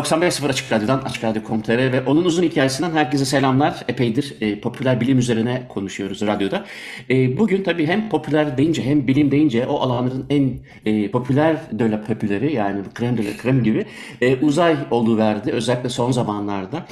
...95.0 0.00 0.48
Açık 0.48 0.72
Radyo'dan, 0.72 0.98
Açık 0.98 1.24
Radyo.com.tr 1.24 1.92
ve 1.92 2.02
onun 2.06 2.24
uzun 2.24 2.42
hikayesinden 2.42 2.90
herkese 2.90 3.24
selamlar. 3.24 3.84
Epeydir 3.88 4.36
e, 4.40 4.60
popüler 4.60 5.00
bilim 5.00 5.18
üzerine 5.18 5.62
konuşuyoruz 5.68 6.22
radyoda. 6.22 6.64
E, 7.10 7.38
bugün 7.38 7.62
tabii 7.62 7.86
hem 7.86 8.08
popüler 8.08 8.58
deyince 8.58 8.82
hem 8.82 9.06
bilim 9.06 9.30
deyince 9.30 9.66
o 9.66 9.80
alanların 9.80 10.26
en 10.30 10.58
e, 10.86 11.10
popüler 11.10 11.56
de 11.72 11.90
la 11.90 12.02
popüleri 12.02 12.52
yani 12.54 12.82
krem 12.94 13.18
de 13.18 13.24
la 13.24 13.36
krem 13.36 13.62
gibi 13.62 13.86
e, 14.20 14.36
uzay 14.36 14.76
verdi 14.92 15.52
Özellikle 15.52 15.88
son 15.88 16.12
zamanlarda 16.12 16.86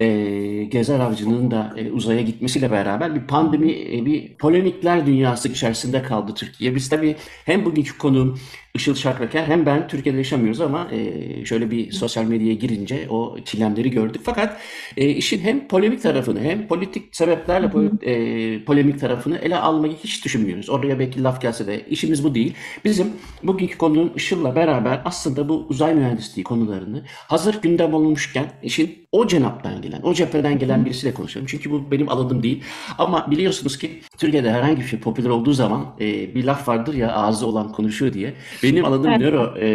e, 0.00 0.64
Gezer 0.64 1.00
Avcı'nın 1.00 1.50
da 1.50 1.74
e, 1.76 1.90
uzaya 1.90 2.20
gitmesiyle 2.20 2.70
beraber 2.70 3.14
bir 3.14 3.26
pandemi, 3.26 3.72
e, 3.72 4.06
bir 4.06 4.34
polemikler 4.34 5.06
dünyası 5.06 5.48
içerisinde 5.48 6.02
kaldı 6.02 6.32
Türkiye. 6.34 6.74
Biz 6.74 6.88
tabii 6.88 7.16
hem 7.44 7.64
bugünkü 7.64 7.98
konuğum 7.98 8.38
Işıl 8.74 8.94
Şakraker 8.94 9.44
hem 9.44 9.66
ben 9.66 9.88
Türkiye'de 9.88 10.18
yaşamıyoruz 10.18 10.60
ama 10.60 10.88
e, 10.92 11.44
şöyle 11.44 11.70
bir 11.70 11.92
sosyal 11.92 12.24
medyaya 12.24 12.54
girince 12.54 13.06
o 13.10 13.38
çilemleri 13.44 13.90
gördük. 13.90 14.20
Fakat 14.24 14.60
e, 14.96 15.08
işin 15.08 15.40
hem 15.40 15.68
polemik 15.68 16.02
tarafını 16.02 16.40
hem 16.40 16.66
politik 16.68 17.16
sebeplerle 17.16 17.70
pol, 17.70 17.84
e, 18.02 18.64
polemik 18.64 19.00
tarafını 19.00 19.38
ele 19.38 19.56
almayı 19.56 19.92
hiç 20.04 20.24
düşünmüyoruz. 20.24 20.70
Oraya 20.70 20.98
belki 20.98 21.22
laf 21.22 21.40
gelse 21.40 21.66
de 21.66 21.86
işimiz 21.88 22.24
bu 22.24 22.34
değil. 22.34 22.54
Bizim 22.84 23.06
bugünkü 23.42 23.78
konuğum 23.78 24.12
Işıl'la 24.16 24.56
beraber 24.56 25.02
aslında 25.04 25.48
bu 25.48 25.66
uzay 25.68 25.94
mühendisliği 25.94 26.44
konularını 26.44 27.04
hazır 27.08 27.62
gündem 27.62 27.94
olmuşken 27.94 28.52
işin 28.62 29.06
o 29.12 29.26
cenaptan 29.26 29.82
gelen, 29.84 30.00
o 30.02 30.14
cepheden 30.14 30.58
gelen 30.58 30.84
birisiyle 30.84 31.14
konuşuyorum. 31.14 31.46
Çünkü 31.50 31.70
bu 31.70 31.90
benim 31.90 32.08
alanım 32.08 32.42
değil. 32.42 32.62
Ama 32.98 33.30
biliyorsunuz 33.30 33.78
ki 33.78 34.00
Türkiye'de 34.18 34.50
herhangi 34.50 34.80
bir 34.80 34.86
şey 34.86 34.98
popüler 34.98 35.28
olduğu 35.30 35.52
zaman 35.52 35.86
e, 36.00 36.34
bir 36.34 36.44
laf 36.44 36.68
vardır 36.68 36.94
ya 36.94 37.12
ağzı 37.12 37.46
olan 37.46 37.72
konuşuyor 37.72 38.12
diye. 38.12 38.34
Benim 38.62 38.84
alanım 38.84 39.10
evet. 39.10 39.20
nöro 39.20 39.54
e, 39.58 39.68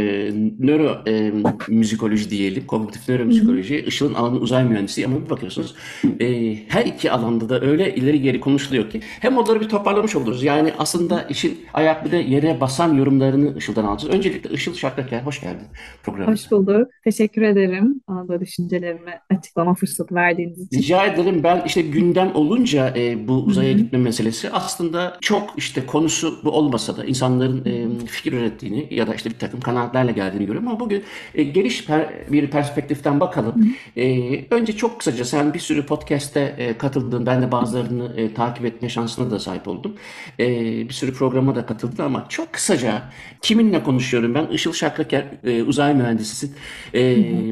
nöro 0.60 1.02
e, 1.08 1.34
müzikoloji 1.68 2.30
diyelim, 2.30 2.66
kognitif 2.68 3.10
nöromüzikoloji. 3.10 3.80
Işıl'ın 3.80 4.14
alanı 4.14 4.40
uzay 4.40 4.64
mühendisliği 4.64 5.08
ama 5.08 5.26
bir 5.26 5.30
bakıyorsunuz 5.30 5.76
e, 6.20 6.56
her 6.68 6.86
iki 6.86 7.12
alanda 7.12 7.50
da 7.50 7.62
öyle 7.62 7.96
ileri 7.96 8.22
geri 8.22 8.40
konuşuluyor 8.40 8.90
ki 8.90 9.02
hem 9.04 9.38
onları 9.38 9.62
bir 9.62 9.70
toparlamış 9.70 10.16
oluruz. 10.16 10.44
Yani 10.44 10.74
aslında 10.78 11.24
işin 11.24 11.60
ayak 11.74 12.06
bir 12.06 12.12
de 12.12 12.18
yere 12.18 12.62
basan 12.62 12.94
yorumlarını 12.94 13.58
Işıl'dan 13.58 13.86
alacağız. 13.86 14.16
Öncelikle 14.16 14.50
Işıl 14.50 14.74
Şakraker 14.74 15.22
hoş 15.22 15.42
geldin 15.42 15.68
programımıza. 16.04 16.46
Hoş 16.46 16.52
bulduk. 16.52 16.88
Teşekkür 17.04 17.42
ederim. 17.42 18.02
Bana 18.08 18.42
düşüncelerimi 18.42 19.12
açıklama 19.30 19.74
fırsatı 19.74 19.99
verdiğiniz 20.12 20.60
için. 20.60 20.78
Rica 20.78 21.06
ederim. 21.06 21.44
Ben 21.44 21.64
işte 21.66 21.82
gündem 21.82 22.36
olunca 22.36 22.94
e, 22.98 23.28
bu 23.28 23.34
uzaya 23.34 23.72
gitme 23.72 24.00
meselesi 24.00 24.50
aslında 24.50 25.18
çok 25.22 25.54
işte 25.58 25.86
konusu 25.86 26.40
bu 26.44 26.52
olmasa 26.52 26.98
da 26.98 27.06
insanların 27.06 27.66
e, 27.66 28.06
fikir 28.06 28.34
ürettiğini 28.34 28.88
ya 28.92 29.08
da 29.08 29.16
işte 29.16 29.30
bir 29.30 29.40
takım 29.40 29.60
kanaatlerle 29.60 30.12
geldiğini 30.12 30.46
görüyorum 30.46 30.68
ama 30.68 30.80
bugün 30.80 31.04
e, 31.36 31.44
geniş 31.44 31.86
per, 31.86 32.10
bir 32.32 32.48
perspektiften 32.48 33.20
bakalım. 33.20 33.76
E, 33.98 34.46
önce 34.52 34.74
çok 34.74 35.00
kısaca 35.00 35.26
sen 35.26 35.54
bir 35.54 35.60
sürü 35.60 35.86
podcast'te 35.86 36.56
e, 36.58 36.78
katıldın. 36.78 37.26
Ben 37.26 37.42
de 37.42 37.52
bazılarını 37.52 38.14
e, 38.18 38.34
takip 38.34 38.66
etme 38.66 38.90
şansına 38.90 39.32
da 39.32 39.40
sahip 39.40 39.68
oldum. 39.68 39.96
E, 40.40 40.48
bir 40.90 40.94
sürü 40.94 41.14
programa 41.14 41.56
da 41.56 41.66
katıldın 41.66 42.04
ama 42.04 42.26
çok 42.30 42.54
kısaca 42.54 43.02
kiminle 43.42 43.84
konuşuyorum 43.84 44.36
ben? 44.36 44.48
Işıl 44.48 44.74
Şakraker 44.74 45.26
e, 45.44 45.64
uzay 45.64 45.94
mühendisisin. 45.96 46.56
E, 46.94 47.00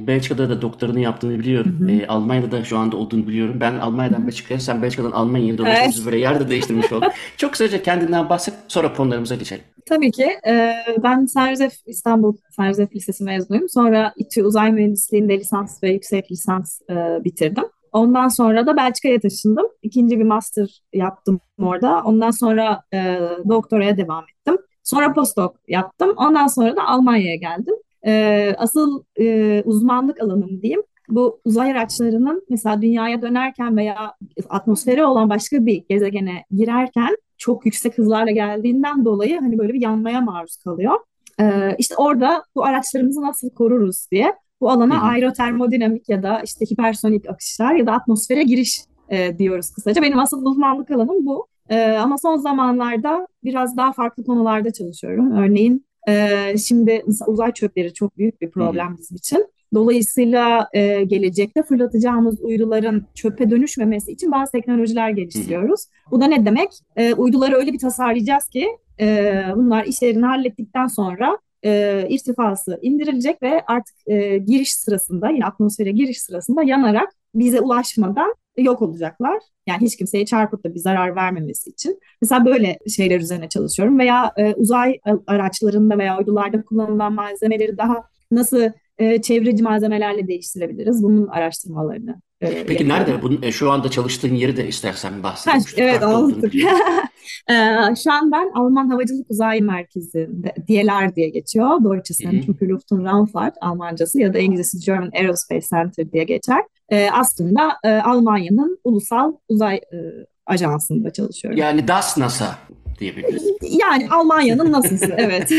Belçika'da 0.08 0.50
da 0.50 0.62
doktorunu 0.62 1.00
yaptığını 1.00 1.40
biliyorum. 1.40 1.90
E, 1.90 2.08
Almanya'da 2.38 2.58
da 2.58 2.64
şu 2.64 2.78
anda 2.78 2.98
olduğunu 2.98 3.28
biliyorum. 3.28 3.58
Ben 3.60 3.74
Almanya'dan 3.74 4.28
Belçika'ya, 4.28 4.60
sen 4.60 4.82
Belçika'dan 4.82 5.12
Almanya'ya 5.12 5.58
dolayısıyla 5.58 5.92
evet. 5.94 6.06
böyle 6.06 6.18
yerde 6.18 6.50
değiştirmiş 6.50 6.92
olduk. 6.92 7.12
çok 7.38 7.52
kısaca 7.52 7.84
kendinden 7.84 8.30
bahset 8.30 8.54
sonra 8.68 8.94
konularımıza 8.94 9.36
geçelim. 9.36 9.64
Tabii 9.86 10.12
ki. 10.12 10.26
E, 10.48 10.74
ben 11.04 11.26
Saint 11.26 11.74
İstanbul 11.86 12.36
Saint 12.56 12.96
Lisesi 12.96 13.24
mezunuyum. 13.24 13.70
Sonra 13.70 14.14
İTÜ 14.18 14.44
Uzay 14.44 14.72
Mühendisliğinde 14.72 15.40
lisans 15.40 15.84
ve 15.84 15.90
yüksek 15.90 16.32
lisans 16.32 16.82
e, 16.90 16.96
bitirdim. 17.24 17.64
Ondan 17.92 18.28
sonra 18.28 18.68
da 18.68 18.78
Belçika'ya 18.78 19.20
taşındım. 19.20 19.66
İkinci 19.82 20.20
bir 20.20 20.24
master 20.24 20.82
yaptım 20.94 21.40
orada. 21.62 22.02
Ondan 22.06 22.32
sonra 22.32 22.82
e, 22.94 23.20
doktoraya 23.50 23.98
devam 23.98 24.24
ettim. 24.24 24.58
Sonra 24.84 25.14
postdoc 25.14 25.54
yaptım. 25.68 26.14
Ondan 26.18 26.48
sonra 26.48 26.76
da 26.76 26.88
Almanya'ya 26.88 27.36
geldim. 27.36 27.76
E, 28.06 28.54
asıl 28.58 29.04
e, 29.20 29.62
uzmanlık 29.66 30.22
alanım 30.22 30.62
diyeyim. 30.62 30.84
Bu 31.10 31.40
uzay 31.46 31.72
araçlarının 31.72 32.44
mesela 32.50 32.82
dünyaya 32.82 33.22
dönerken 33.22 33.78
veya 33.78 34.14
atmosferi 34.50 35.04
olan 35.06 35.30
başka 35.30 35.66
bir 35.66 35.84
gezegene 35.90 36.44
girerken 36.52 37.18
çok 37.38 37.66
yüksek 37.66 37.98
hızlarla 37.98 38.32
geldiğinden 38.32 39.06
dolayı 39.06 39.40
hani 39.40 39.58
böyle 39.58 39.74
bir 39.74 39.82
yanmaya 39.82 40.22
maruz 40.22 40.58
kalıyor. 40.58 41.00
Ee, 41.40 41.76
işte 41.78 41.96
orada 41.98 42.44
bu 42.56 42.66
araçlarımızı 42.66 43.22
nasıl 43.22 43.50
koruruz 43.50 44.08
diye 44.12 44.34
bu 44.62 44.70
alana 44.70 45.02
aerotermodinamik 45.02 46.10
ya 46.10 46.24
da 46.24 46.42
işte 46.44 46.66
hipersonik 46.66 47.30
akışlar 47.30 47.74
ya 47.74 47.86
da 47.86 47.92
atmosfere 47.92 48.44
giriş 48.44 48.82
e, 49.10 49.38
diyoruz 49.40 49.74
kısaca. 49.74 50.02
Benim 50.02 50.20
asıl 50.20 50.46
uzmanlık 50.46 50.92
alanım 50.92 51.26
bu. 51.26 51.48
E, 51.70 51.92
ama 51.92 52.18
son 52.18 52.38
zamanlarda 52.38 53.28
biraz 53.44 53.78
daha 53.78 53.94
farklı 53.94 54.24
konularda 54.24 54.72
çalışıyorum. 54.72 55.32
Örneğin 55.32 55.86
e, 56.10 56.58
şimdi 56.58 57.04
uzay 57.28 57.52
çöpleri 57.52 57.94
çok 57.94 58.18
büyük 58.18 58.42
bir 58.42 58.52
problem 58.52 58.96
bizim 59.00 59.18
için. 59.18 59.48
Dolayısıyla 59.74 60.70
e, 60.74 61.04
gelecekte 61.04 61.64
fırlatacağımız 61.64 62.42
uyduların 62.42 63.06
çöpe 63.16 63.50
dönüşmemesi 63.50 64.12
için 64.12 64.32
bazı 64.32 64.52
teknolojiler 64.52 65.10
geliştiriyoruz. 65.10 65.86
Bu 66.12 66.22
da 66.22 66.26
ne 66.26 66.46
demek? 66.46 66.70
E, 66.96 67.14
uyduları 67.14 67.56
öyle 67.56 67.74
bir 67.74 67.80
tasarlayacağız 67.80 68.48
ki 68.48 68.68
e, 69.00 69.44
bunlar 69.56 69.86
işlerini 69.86 70.26
hallettikten 70.26 70.88
sonra 70.88 71.38
e, 71.66 72.06
irtifası 72.10 72.80
indirilecek 72.82 73.42
ve 73.42 73.62
artık 73.68 73.96
e, 74.08 74.38
giriş 74.38 74.76
sırasında 74.76 75.30
yine 75.30 75.46
atmosfere 75.46 75.92
giriş 75.92 76.22
sırasında 76.22 76.64
yanarak 76.64 77.10
bize 77.36 77.62
ulaşmadan 77.62 78.36
yok 78.58 78.82
olacaklar. 78.82 79.38
Yani 79.68 79.82
hiç 79.82 79.98
kimseye 79.98 80.26
çarpıp 80.26 80.64
da 80.64 80.74
bir 80.74 80.80
zarar 80.80 81.16
vermemesi 81.16 81.70
için. 81.70 82.00
Mesela 82.22 82.46
böyle 82.46 82.80
şeyler 82.96 83.20
üzerine 83.20 83.50
çalışıyorum 83.50 84.00
veya 84.00 84.32
e, 84.38 84.54
uzay 84.54 85.00
araçlarında 85.28 85.98
veya 85.98 86.20
uydularda 86.20 86.64
kullanılan 86.64 87.14
malzemeleri 87.14 87.78
daha 87.78 88.04
nasıl 88.32 88.70
e, 89.00 89.22
çevreci 89.22 89.64
malzemelerle 89.64 90.28
değiştirebiliriz. 90.28 91.04
Bunun 91.04 91.28
araştırmalarını 91.28 92.22
e, 92.42 92.48
Peki 92.48 92.58
yapıyorum. 92.58 92.90
nerede? 92.90 93.22
Bunun, 93.22 93.42
e, 93.42 93.52
şu 93.52 93.72
anda 93.72 93.90
çalıştığın 93.92 94.36
yeri 94.36 94.58
de 94.58 94.68
istersen 94.68 95.24
bahsedelim. 95.24 95.64
Evet 95.78 96.04
anlattık. 96.04 96.56
e, 97.50 97.56
şu 98.04 98.12
an 98.12 98.32
ben 98.32 98.52
Alman 98.56 98.90
Havacılık 98.90 99.32
Uzay 99.32 99.62
Merkezi'nde, 99.62 100.54
DLR 100.70 101.16
diye 101.16 101.30
geçiyor. 101.30 101.84
Deutsche 101.84 102.14
Zentrum 102.14 102.56
für 102.56 102.70
Luft- 102.70 102.92
und 102.92 103.06
Raumfahrt 103.06 103.56
Almancası 103.62 104.20
ya 104.20 104.34
da 104.34 104.40
İngilizcesi 104.40 104.86
German 104.86 105.12
Aerospace 105.14 105.68
Center 105.68 106.12
diye 106.12 106.24
geçer. 106.24 106.62
E, 106.90 107.10
aslında 107.12 107.78
e, 107.84 107.90
Almanya'nın 107.90 108.80
ulusal 108.84 109.34
uzay 109.50 109.76
e, 109.76 109.98
ajansında 110.46 111.14
çalışıyorum. 111.14 111.60
Yani 111.60 111.88
DAS 111.88 112.18
NASA 112.18 112.58
diyebiliriz. 113.00 113.44
Yani 113.62 114.10
Almanya'nın 114.10 114.72
nasılsı 114.72 115.14
evet. 115.18 115.52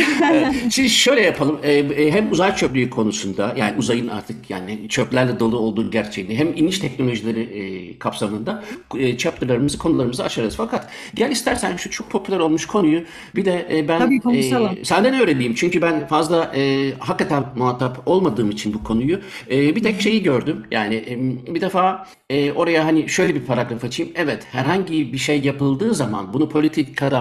Şimdi 0.71 0.91
şöyle 0.91 1.21
yapalım. 1.21 1.59
Ee, 1.63 1.73
e, 1.73 2.11
hem 2.11 2.33
uzay 2.33 2.57
çöplüğü 2.57 2.91
konusunda 2.91 3.55
yani 3.57 3.79
uzayın 3.79 4.09
artık 4.09 4.51
yani 4.51 4.89
çöplerle 4.89 5.41
dolu 5.41 5.59
olduğu 5.59 5.91
gerçeğini 5.91 6.37
hem 6.37 6.49
iniş 6.57 6.79
teknolojileri 6.79 7.41
e, 7.41 7.99
kapsamında 7.99 8.65
e, 8.99 9.17
chapter'larımızı 9.17 9.79
konularımızı 9.79 10.25
aşarız. 10.25 10.57
Fakat 10.57 10.91
gel 11.15 11.31
istersen 11.31 11.77
şu 11.77 11.91
çok 11.91 12.11
popüler 12.11 12.39
olmuş 12.39 12.67
konuyu 12.67 13.03
bir 13.37 13.45
de 13.45 13.85
ben 13.89 13.99
Tabii 13.99 14.21
konuşalım. 14.21 14.79
e, 14.81 14.85
senden 14.85 15.21
öğreneyim. 15.21 15.55
Çünkü 15.55 15.83
ben 15.83 16.07
fazla 16.07 16.53
e, 16.57 16.93
hakikaten 16.99 17.45
muhatap 17.57 18.03
olmadığım 18.07 18.51
için 18.51 18.75
bu 18.75 18.85
konuyu 18.85 19.21
e, 19.51 19.77
bir 19.77 19.83
tek 19.83 20.01
şeyi 20.01 20.23
gördüm. 20.23 20.67
Yani 20.71 20.95
e, 20.95 21.55
bir 21.55 21.61
defa 21.61 22.07
e, 22.31 22.53
oraya 22.53 22.85
hani 22.85 23.09
şöyle 23.09 23.35
bir 23.35 23.41
paragraf 23.41 23.85
açayım. 23.85 24.13
Evet 24.17 24.47
herhangi 24.53 25.13
bir 25.13 25.19
şey 25.19 25.41
yapıldığı 25.41 25.95
zaman 25.95 26.33
bunu 26.33 26.49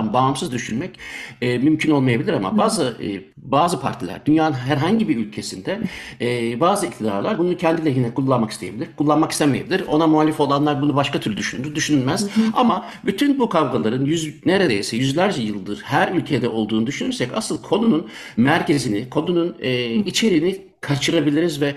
politikadan 0.08 0.14
bağımsız 0.14 0.52
düşünmek 0.52 1.00
e, 1.42 1.58
mümkün 1.58 1.92
olmayabilir 1.92 2.34
ama 2.34 2.58
bazı 2.58 2.98
e, 3.02 3.22
bazı 3.38 3.80
partiler 3.80 4.22
dünyanın 4.26 4.54
herhangi 4.54 5.08
bir 5.08 5.18
ülkesinde 5.18 5.80
e, 6.22 6.60
bazı 6.60 6.86
iktidarlar 6.86 7.38
bunu 7.38 7.58
kendi 7.58 7.86
lehine 7.86 8.14
kullanmak 8.14 8.52
isteyebilir, 8.52 8.88
kullanmak 8.98 9.32
istemeyebilir. 9.32 9.84
Ona 9.88 10.08
muhalif 10.08 10.40
olanlar 10.40 10.82
bunu 10.82 10.96
başka 10.96 11.20
türlü 11.20 11.38
düşünür, 11.38 11.76
düşünülmez. 11.76 12.30
Ama 12.54 12.86
bütün 13.06 13.40
bu 13.40 13.50
kavgaların 13.50 14.06
yüz, 14.06 14.46
neredeyse 14.46 14.98
yüzlerce 14.98 15.42
yıldır 15.42 15.82
her 15.84 16.12
ülkede 16.12 16.50
olduğunu 16.50 16.88
düşünürsek 16.88 17.30
asıl 17.36 17.62
konunun 17.62 18.08
merkezini, 18.38 19.10
konunun 19.10 19.56
e, 19.60 19.94
içeriğini 19.94 20.68
kaçırabiliriz 20.88 21.62
ve 21.62 21.76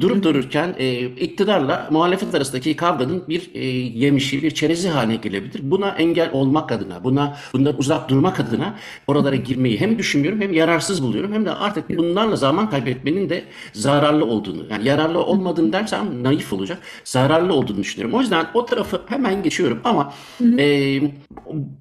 durup 0.00 0.24
dururken 0.24 0.74
e, 0.78 1.00
iktidarla 1.00 1.88
muhalefet 1.90 2.34
arasındaki 2.34 2.76
kavganın 2.76 3.22
bir 3.28 3.50
e, 3.54 3.64
yemişi, 3.98 4.42
bir 4.42 4.50
çerezi 4.50 4.88
haline 4.88 5.16
gelebilir. 5.16 5.60
Buna 5.62 5.88
engel 5.88 6.30
olmak 6.32 6.72
adına, 6.72 7.04
buna 7.04 7.36
bundan 7.52 7.78
uzak 7.78 8.08
durmak 8.08 8.40
adına 8.40 8.74
oralara 9.06 9.36
girmeyi 9.36 9.80
hem 9.80 9.98
düşünmüyorum 9.98 10.40
hem 10.40 10.52
yararsız 10.52 11.02
buluyorum 11.02 11.32
hem 11.32 11.44
de 11.44 11.50
artık 11.50 11.98
bunlarla 11.98 12.36
zaman 12.36 12.70
kaybetmenin 12.70 13.30
de 13.30 13.44
zararlı 13.72 14.24
olduğunu, 14.24 14.66
yani 14.70 14.88
yararlı 14.88 15.24
olmadığını 15.24 15.72
dersem 15.72 16.24
naif 16.24 16.52
olacak, 16.52 16.78
zararlı 17.04 17.54
olduğunu 17.54 17.78
düşünüyorum. 17.78 18.16
O 18.16 18.20
yüzden 18.20 18.46
o 18.54 18.66
tarafı 18.66 19.02
hemen 19.06 19.42
geçiyorum 19.42 19.80
ama 19.84 20.12
e, 20.58 21.00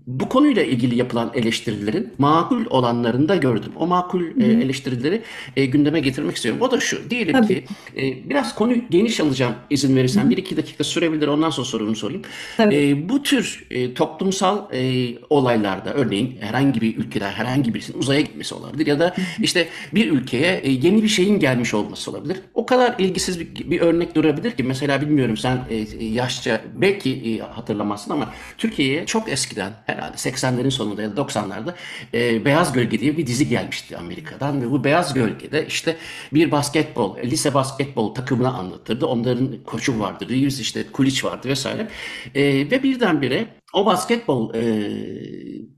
bu 0.07 0.29
konuyla 0.29 0.63
ilgili 0.63 0.97
yapılan 0.97 1.31
eleştirilerin 1.33 2.13
makul 2.17 2.65
olanlarını 2.69 3.29
da 3.29 3.35
gördüm. 3.35 3.71
O 3.75 3.87
makul 3.87 4.23
e, 4.41 4.45
eleştirileri 4.45 5.21
e, 5.55 5.65
gündeme 5.65 5.99
getirmek 5.99 6.35
istiyorum. 6.35 6.61
O 6.61 6.68
da 6.71 6.79
şu, 6.79 7.09
diyelim 7.09 7.33
Tabii. 7.33 7.47
ki 7.47 7.65
e, 7.97 8.29
biraz 8.29 8.55
konuyu 8.55 8.81
geniş 8.89 9.19
alacağım 9.19 9.55
izin 9.69 9.95
verirsen. 9.95 10.29
Bir 10.29 10.37
iki 10.37 10.57
dakika 10.57 10.83
sürebilir 10.83 11.27
ondan 11.27 11.49
sonra 11.49 11.67
sorumu 11.67 11.95
sorayım. 11.95 12.21
Tabii. 12.57 12.75
E, 12.75 13.09
bu 13.09 13.23
tür 13.23 13.65
e, 13.71 13.93
toplumsal 13.93 14.73
e, 14.73 15.13
olaylarda 15.29 15.93
örneğin 15.93 16.37
herhangi 16.41 16.81
bir 16.81 16.97
ülkede 16.97 17.25
herhangi 17.25 17.73
birisinin 17.73 17.99
uzaya 17.99 18.21
gitmesi 18.21 18.55
olabilir 18.55 18.87
ya 18.87 18.99
da 18.99 19.15
işte 19.39 19.67
bir 19.93 20.11
ülkeye 20.11 20.59
e, 20.63 20.71
yeni 20.71 21.03
bir 21.03 21.07
şeyin 21.07 21.39
gelmiş 21.39 21.73
olması 21.73 22.11
olabilir. 22.11 22.37
O 22.53 22.65
kadar 22.65 22.95
ilgisiz 22.97 23.39
bir, 23.39 23.71
bir 23.71 23.81
örnek 23.81 24.15
durabilir 24.15 24.51
ki 24.51 24.63
mesela 24.63 25.01
bilmiyorum 25.01 25.37
sen 25.37 25.59
e, 25.69 26.05
yaşça 26.05 26.61
belki 26.75 27.11
e, 27.11 27.39
hatırlamazsın 27.39 28.11
ama 28.11 28.33
Türkiye'ye 28.57 29.05
çok 29.05 29.29
eskiden 29.29 29.73
herhalde 29.85 30.15
80'lerin 30.15 30.71
sonunda 30.71 31.01
ya 31.01 31.17
da 31.17 31.21
90'larda 31.21 31.73
e, 32.13 32.45
Beyaz 32.45 32.73
Gölge 32.73 32.99
diye 32.99 33.17
bir 33.17 33.27
dizi 33.27 33.49
gelmişti 33.49 33.97
Amerika'dan 33.97 34.61
ve 34.61 34.71
bu 34.71 34.83
Beyaz 34.83 35.13
Gölge'de 35.13 35.65
işte 35.67 35.95
bir 36.33 36.48
basketbol, 36.51 37.17
lise 37.17 37.53
basketbol 37.53 38.13
takımını 38.13 38.53
anlatırdı. 38.53 39.05
Onların 39.05 39.63
koçu 39.65 39.99
vardı, 39.99 40.29
Reeves 40.29 40.59
işte 40.59 40.91
Kuliç 40.91 41.25
vardı 41.25 41.47
vesaire. 41.47 41.87
E, 42.35 42.43
ve 42.43 42.83
birdenbire 42.83 43.47
o 43.73 43.85
basketbol 43.85 44.53
e, 44.53 44.61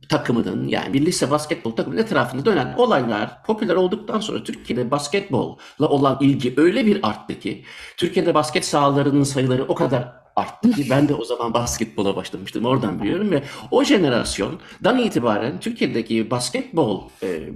takımının 0.09 0.67
yani 0.67 0.93
bir 0.93 1.05
lise 1.05 1.31
basketbol 1.31 1.71
takımının 1.71 2.01
etrafında 2.01 2.45
dönen 2.45 2.73
olaylar 2.77 3.43
popüler 3.43 3.75
olduktan 3.75 4.19
sonra 4.19 4.43
Türkiye'de 4.43 4.91
basketbolla 4.91 5.87
olan 5.89 6.17
ilgi 6.21 6.53
öyle 6.57 6.85
bir 6.85 7.07
arttı 7.07 7.39
ki 7.39 7.63
Türkiye'de 7.97 8.33
basket 8.33 8.65
sahalarının 8.65 9.23
sayıları 9.23 9.63
o 9.63 9.75
kadar 9.75 10.21
arttı 10.35 10.71
ki 10.71 10.87
ben 10.89 11.09
de 11.09 11.13
o 11.13 11.25
zaman 11.25 11.53
basketbola 11.53 12.15
başlamıştım 12.15 12.65
oradan 12.65 13.01
biliyorum 13.01 13.31
ve 13.31 13.43
o 13.71 13.83
jenerasyondan 13.83 14.99
itibaren 14.99 15.59
Türkiye'deki 15.59 16.31
basketbol 16.31 17.09
e, 17.23 17.49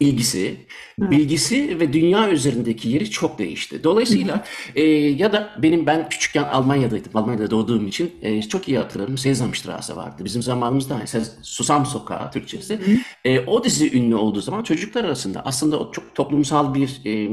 ilgisi, 0.00 0.56
bilgisi 0.98 1.80
ve 1.80 1.92
dünya 1.92 2.30
üzerindeki 2.30 2.88
yeri 2.88 3.10
çok 3.10 3.38
değişti. 3.38 3.84
Dolayısıyla 3.84 4.44
e, 4.74 4.82
ya 4.92 5.32
da 5.32 5.50
benim 5.62 5.86
ben 5.86 6.08
küçükken 6.08 6.42
Almanya'daydım. 6.42 7.12
Almanya'da 7.14 7.50
doğduğum 7.50 7.86
için 7.86 8.12
e, 8.22 8.42
çok 8.42 8.68
iyi 8.68 8.78
hatırlarım. 8.78 9.18
Sesamstraße 9.18 9.96
vardı. 9.96 10.24
Bizim 10.24 10.42
zamanımızda 10.42 10.94
Sez- 11.06 11.32
Susam 11.42 11.86
Sokağı 11.86 12.30
Türkçesi. 12.30 12.80
E, 13.24 13.40
o 13.40 13.64
dizi 13.64 13.96
ünlü 13.98 14.14
olduğu 14.14 14.40
zaman 14.40 14.62
çocuklar 14.62 15.04
arasında 15.04 15.42
aslında 15.44 15.78
o 15.80 15.92
çok 15.92 16.14
toplumsal 16.14 16.74
bir 16.74 17.00
e, 17.06 17.30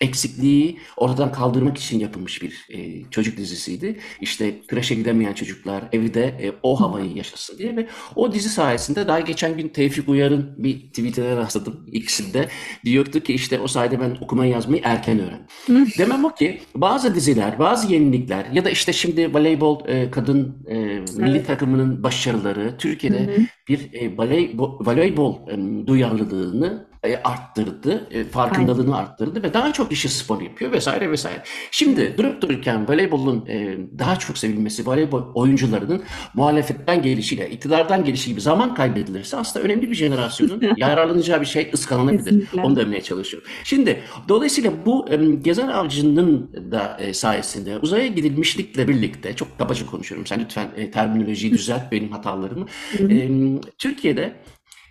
eksikliği 0.00 0.78
ortadan 0.96 1.32
kaldırmak 1.32 1.78
için 1.78 1.98
yapılmış 2.00 2.42
bir 2.42 2.66
e, 2.70 3.10
çocuk 3.10 3.36
dizisiydi. 3.36 4.00
İşte 4.20 4.54
kreşe 4.68 4.94
gidemeyen 4.94 5.32
çocuklar 5.32 5.84
evde 5.92 6.24
e, 6.24 6.52
o 6.62 6.80
havayı 6.80 7.16
yaşasın 7.16 7.58
diye 7.58 7.76
ve 7.76 7.88
o 8.16 8.32
dizi 8.32 8.48
sayesinde 8.48 9.08
daha 9.08 9.20
geçen 9.20 9.56
gün 9.56 9.68
Tevfik 9.68 10.08
Uyar'ın 10.08 10.54
bir 10.58 10.80
tweetine 10.80 11.36
rastladım 11.36 11.86
ikisinde. 11.92 12.48
Diyordu 12.84 13.20
ki 13.20 13.34
işte 13.34 13.60
o 13.60 13.66
sayede 13.66 14.00
ben 14.00 14.16
okumayı 14.20 14.52
yazmayı 14.52 14.82
erken 14.84 15.20
öğrendim. 15.20 15.92
Demem 15.98 16.24
o 16.24 16.34
ki 16.34 16.60
bazı 16.74 17.14
diziler, 17.14 17.58
bazı 17.58 17.92
yenilikler 17.92 18.46
ya 18.52 18.64
da 18.64 18.70
işte 18.70 18.92
şimdi 18.92 19.34
voleybol 19.34 19.88
e, 19.88 20.10
kadın 20.10 20.66
e, 20.68 20.76
milli 21.16 21.44
takımının 21.44 22.02
başarıları 22.02 22.74
Türkiye'de 22.78 23.36
bir 23.68 23.92
e, 23.92 24.16
voleybol, 24.16 24.86
voleybol 24.86 25.48
e, 25.48 25.86
duyarlılığını 25.86 26.89
arttırdı, 27.24 28.08
e, 28.10 28.24
farkındalığını 28.24 28.96
arttırdı 28.96 29.42
ve 29.42 29.54
daha 29.54 29.72
çok 29.72 29.90
kişi 29.90 30.08
spor 30.08 30.40
yapıyor 30.40 30.72
vesaire 30.72 31.10
vesaire. 31.10 31.42
Şimdi 31.70 32.14
durup 32.18 32.42
dururken 32.42 32.88
voleybolun 32.88 33.46
e, 33.46 33.78
daha 33.98 34.18
çok 34.18 34.38
sevilmesi, 34.38 34.86
voleybol 34.86 35.22
oyuncularının 35.34 36.02
muhalefetten 36.34 37.02
gelişiyle, 37.02 37.50
iktidardan 37.50 38.04
gelişi 38.04 38.30
gibi 38.30 38.40
zaman 38.40 38.74
kaybedilirse 38.74 39.36
aslında 39.36 39.64
önemli 39.64 39.90
bir 39.90 39.94
jenerasyonun 39.94 40.62
yararlanacağı 40.76 41.40
bir 41.40 41.46
şey 41.46 41.70
ıskanılabilir. 41.74 42.24
Kesinlikle. 42.24 42.62
Onu 42.62 42.76
demeye 42.76 43.00
çalışıyorum. 43.00 43.48
Şimdi 43.64 44.00
dolayısıyla 44.28 44.72
bu 44.86 45.08
e, 45.10 45.16
Gezer 45.16 45.68
Avcı'nın 45.68 46.52
da 46.72 46.96
e, 47.00 47.14
sayesinde 47.14 47.78
uzaya 47.78 48.06
gidilmişlikle 48.06 48.88
birlikte 48.88 49.36
çok 49.36 49.58
kabaca 49.58 49.86
konuşuyorum. 49.86 50.26
Sen 50.26 50.40
lütfen 50.40 50.68
e, 50.76 50.90
terminolojiyi 50.90 51.52
düzelt 51.52 51.92
benim 51.92 52.10
hatalarımı. 52.10 52.66
E, 52.98 53.30
Türkiye'de 53.78 54.32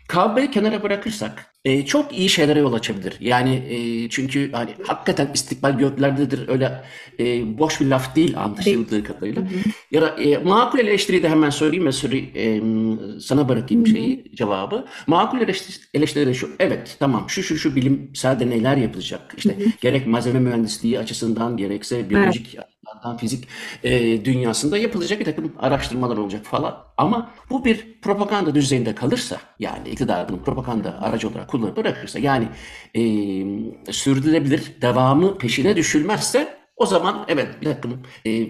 kavgayı 0.07 0.51
kenara 0.51 0.83
bırakırsak 0.83 1.53
e, 1.65 1.85
çok 1.85 2.17
iyi 2.17 2.29
şeylere 2.29 2.59
yol 2.59 2.73
açabilir. 2.73 3.17
Yani 3.19 3.55
e, 3.55 4.09
çünkü 4.09 4.51
hani 4.51 4.71
hakikaten 4.87 5.31
istikbal 5.33 5.77
göklerdedir 5.77 6.47
öyle 6.47 6.83
e, 7.19 7.57
boş 7.57 7.81
bir 7.81 7.85
laf 7.85 8.15
değil 8.15 8.37
anlaşıldığı 8.37 9.03
kadarıyla. 9.03 9.43
Ya 9.91 10.01
da 10.01 10.09
e, 10.09 10.37
makul 10.37 10.79
eleştiriyi 10.79 11.23
de 11.23 11.29
hemen 11.29 11.49
söyleyeyim 11.49 11.85
ve 11.85 11.91
süre, 11.91 12.17
e, 12.17 12.61
sana 13.19 13.49
bırakayım 13.49 13.87
şeyi 13.87 14.31
cevabı. 14.35 14.85
Makul 15.07 15.41
eleştiri, 15.41 15.77
eleştiri 15.93 16.27
de 16.27 16.33
şu. 16.33 16.49
Evet 16.59 16.95
tamam 16.99 17.25
şu 17.27 17.43
şu 17.43 17.57
şu 17.57 17.75
bilimsel 17.75 18.39
deneyler 18.39 18.77
yapılacak. 18.77 19.33
İşte 19.37 19.57
gerek 19.81 20.07
malzeme 20.07 20.39
mühendisliği 20.39 20.99
açısından 20.99 21.57
gerekse 21.57 22.09
biyolojik 22.09 22.57
açıdan 22.99 23.17
fizik 23.17 23.47
e, 23.83 24.25
dünyasında 24.25 24.77
yapılacak 24.77 25.19
bir 25.19 25.25
takım 25.25 25.53
araştırmalar 25.59 26.17
olacak 26.17 26.45
falan. 26.45 26.77
Ama 26.97 27.31
bu 27.49 27.65
bir 27.65 28.01
propaganda 28.01 28.55
düzeyinde 28.55 28.95
kalırsa 28.95 29.37
yani 29.59 29.89
iktidarın 29.89 30.37
propaganda 30.37 31.01
aracı 31.01 31.29
olarak 31.29 31.48
kullanıp 31.49 31.77
bırakırsa 31.77 32.19
yani 32.19 32.47
e, 32.95 33.01
sürdürülebilir 33.91 34.81
devamı 34.81 35.37
peşine 35.37 35.75
düşülmezse 35.75 36.59
o 36.79 36.85
zaman 36.85 37.25
evet 37.27 37.47
bir 37.61 37.65
takım 37.65 37.99
e, 38.25 38.47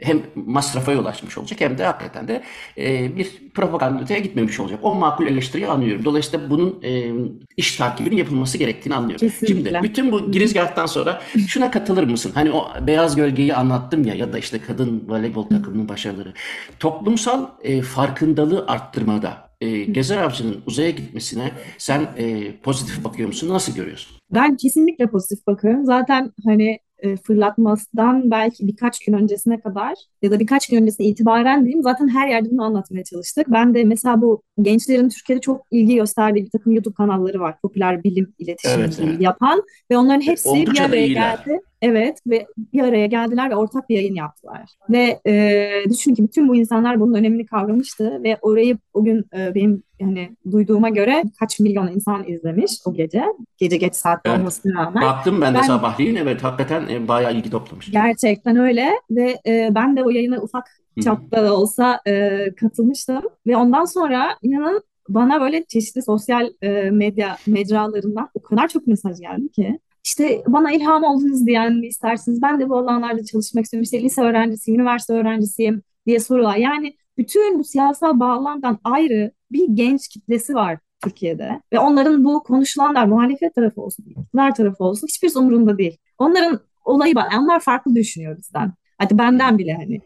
hem 0.00 0.22
masrafa 0.34 0.92
yol 0.92 1.04
açmış 1.04 1.38
olacak 1.38 1.60
hem 1.60 1.78
de 1.78 1.84
hakikaten 1.84 2.28
de 2.28 2.42
e, 2.78 3.16
bir 3.16 3.50
propagandaya 3.54 4.20
gitmemiş 4.20 4.60
olacak. 4.60 4.78
O 4.82 4.94
makul 4.94 5.26
eleştiriyi 5.26 5.68
anlıyorum. 5.68 6.04
Dolayısıyla 6.04 6.50
bunun 6.50 6.82
e, 6.82 7.12
iş 7.56 7.76
takibinin 7.76 8.16
yapılması 8.16 8.58
gerektiğini 8.58 8.94
anlıyorum. 8.94 9.28
Kesinlikle. 9.28 9.70
Şimdi 9.70 9.82
bütün 9.82 10.12
bu 10.12 10.32
girizgahtan 10.32 10.86
sonra 10.86 11.22
şuna 11.48 11.70
katılır 11.70 12.04
mısın? 12.04 12.32
Hani 12.34 12.50
o 12.50 12.68
beyaz 12.86 13.16
gölgeyi 13.16 13.54
anlattım 13.54 14.04
ya 14.04 14.14
ya 14.14 14.32
da 14.32 14.38
işte 14.38 14.58
kadın 14.58 15.04
voleybol 15.08 15.48
takımının 15.48 15.88
başarıları. 15.88 16.34
Toplumsal 16.80 17.46
e, 17.62 17.82
farkındalığı 17.82 18.64
arttırmada 18.68 19.51
e, 19.62 19.84
Gezer 19.84 20.18
Avcı'nın 20.18 20.62
uzaya 20.66 20.90
gitmesine 20.90 21.52
sen 21.78 22.00
e, 22.00 22.56
pozitif 22.62 23.04
bakıyor 23.04 23.28
musun? 23.28 23.48
Nasıl 23.48 23.74
görüyorsun? 23.74 24.16
Ben 24.34 24.56
kesinlikle 24.56 25.06
pozitif 25.06 25.46
bakıyorum. 25.46 25.84
Zaten 25.84 26.32
hani 26.44 26.78
e, 26.98 27.16
fırlatmasından 27.16 28.30
belki 28.30 28.66
birkaç 28.66 28.98
gün 28.98 29.12
öncesine 29.12 29.60
kadar 29.60 29.94
ya 30.22 30.30
da 30.30 30.40
birkaç 30.40 30.68
gün 30.68 30.82
öncesine 30.82 31.06
itibaren 31.06 31.64
diyeyim 31.64 31.82
zaten 31.82 32.08
her 32.08 32.28
yerde 32.28 32.50
bunu 32.50 32.64
anlatmaya 32.64 33.04
çalıştık. 33.04 33.46
Ben 33.48 33.74
de 33.74 33.84
mesela 33.84 34.22
bu 34.22 34.42
gençlerin 34.62 35.08
Türkiye'de 35.08 35.40
çok 35.40 35.66
ilgi 35.70 35.94
gösterdiği 35.94 36.44
bir 36.44 36.50
takım 36.50 36.72
YouTube 36.72 36.94
kanalları 36.94 37.40
var. 37.40 37.54
Popüler 37.62 38.04
bilim 38.04 38.34
iletişimi 38.38 38.82
Evet, 38.84 39.00
evet. 39.02 39.20
yapan 39.20 39.62
ve 39.90 39.96
onların 39.96 40.20
hepsi 40.20 40.44
bir 40.44 40.60
Oldukça 40.60 40.82
da 40.82 40.86
araya 40.86 41.06
geldi. 41.06 41.60
Evet 41.82 42.18
ve 42.26 42.46
bir 42.72 42.82
araya 42.82 43.06
geldiler 43.06 43.50
ve 43.50 43.56
ortak 43.56 43.88
bir 43.88 43.94
yayın 43.96 44.14
yaptılar. 44.14 44.60
Ve 44.90 45.20
e, 45.26 45.70
düşün 45.90 46.14
ki 46.14 46.22
bütün 46.24 46.48
bu 46.48 46.56
insanlar 46.56 47.00
bunun 47.00 47.14
önemini 47.14 47.46
kavramıştı 47.46 48.22
ve 48.24 48.38
orayı 48.42 48.78
o 48.94 49.04
gün 49.04 49.24
e, 49.36 49.54
benim 49.54 49.82
hani 50.00 50.36
duyduğuma 50.50 50.88
göre 50.88 51.22
kaç 51.40 51.60
milyon 51.60 51.88
insan 51.88 52.24
izlemiş 52.28 52.72
o 52.86 52.94
gece. 52.94 53.24
Gece 53.58 53.76
geç 53.76 53.94
saatte 53.94 54.30
Evet. 54.30 54.40
olmasına 54.40 54.82
rağmen. 54.84 55.02
Baktım 55.02 55.40
ben 55.40 55.54
de 55.54 55.58
Ben- 55.58 55.62
sabahleyin 55.62 56.14
evet 56.16 56.42
hakikaten 56.44 56.86
e, 56.88 57.08
bayağı 57.08 57.34
ilgi 57.34 57.50
toplamış. 57.50 57.90
Gerçekten 57.90 58.56
öyle 58.56 58.90
ve 59.10 59.38
e, 59.46 59.68
ben 59.74 59.96
de 59.96 60.04
o 60.04 60.10
yayına 60.10 60.42
ufak 60.42 60.64
çapta 61.04 61.44
da 61.44 61.56
olsa 61.56 62.00
e, 62.06 62.38
katılmıştım 62.60 63.22
ve 63.46 63.56
ondan 63.56 63.84
sonra 63.84 64.36
inanın 64.42 64.82
bana 65.08 65.40
böyle 65.40 65.64
çeşitli 65.64 66.02
sosyal 66.02 66.50
e, 66.62 66.90
medya 66.90 67.36
mecralarından 67.46 68.28
o 68.34 68.42
kadar 68.42 68.68
çok 68.68 68.86
mesaj 68.86 69.20
geldi 69.20 69.48
ki. 69.48 69.78
İşte 70.04 70.42
bana 70.46 70.72
ilham 70.72 71.04
oldunuz 71.04 71.46
diyen 71.46 71.74
mi 71.74 71.86
istersiniz? 71.86 72.42
Ben 72.42 72.60
de 72.60 72.68
bu 72.68 72.76
alanlarda 72.76 73.24
çalışmak 73.24 73.64
istiyorum. 73.64 73.84
İşte 73.84 74.02
lise 74.02 74.22
öğrencisiyim, 74.22 74.80
üniversite 74.80 75.12
öğrencisiyim 75.12 75.82
diye 76.06 76.20
sorular. 76.20 76.56
Yani 76.56 76.96
bütün 77.18 77.58
bu 77.58 77.64
siyasal 77.64 78.20
bağlamdan 78.20 78.78
ayrı 78.84 79.32
bir 79.52 79.68
genç 79.68 80.08
kitlesi 80.08 80.54
var 80.54 80.78
Türkiye'de. 81.04 81.60
Ve 81.72 81.78
onların 81.78 82.24
bu 82.24 82.42
konuşulanlar 82.42 83.06
muhalefet 83.06 83.54
tarafı 83.54 83.80
olsun, 83.80 84.04
iktidar 84.04 84.54
tarafı 84.54 84.84
olsun 84.84 85.06
hiçbir 85.06 85.40
umurunda 85.40 85.78
değil. 85.78 85.98
Onların 86.18 86.60
olayı 86.84 87.14
var. 87.14 87.26
Onlar 87.38 87.60
farklı 87.60 87.94
düşünüyor 87.94 88.38
bizden. 88.38 88.72
Hadi 88.98 89.18
benden 89.18 89.58
bile 89.58 89.74
hani 89.74 90.00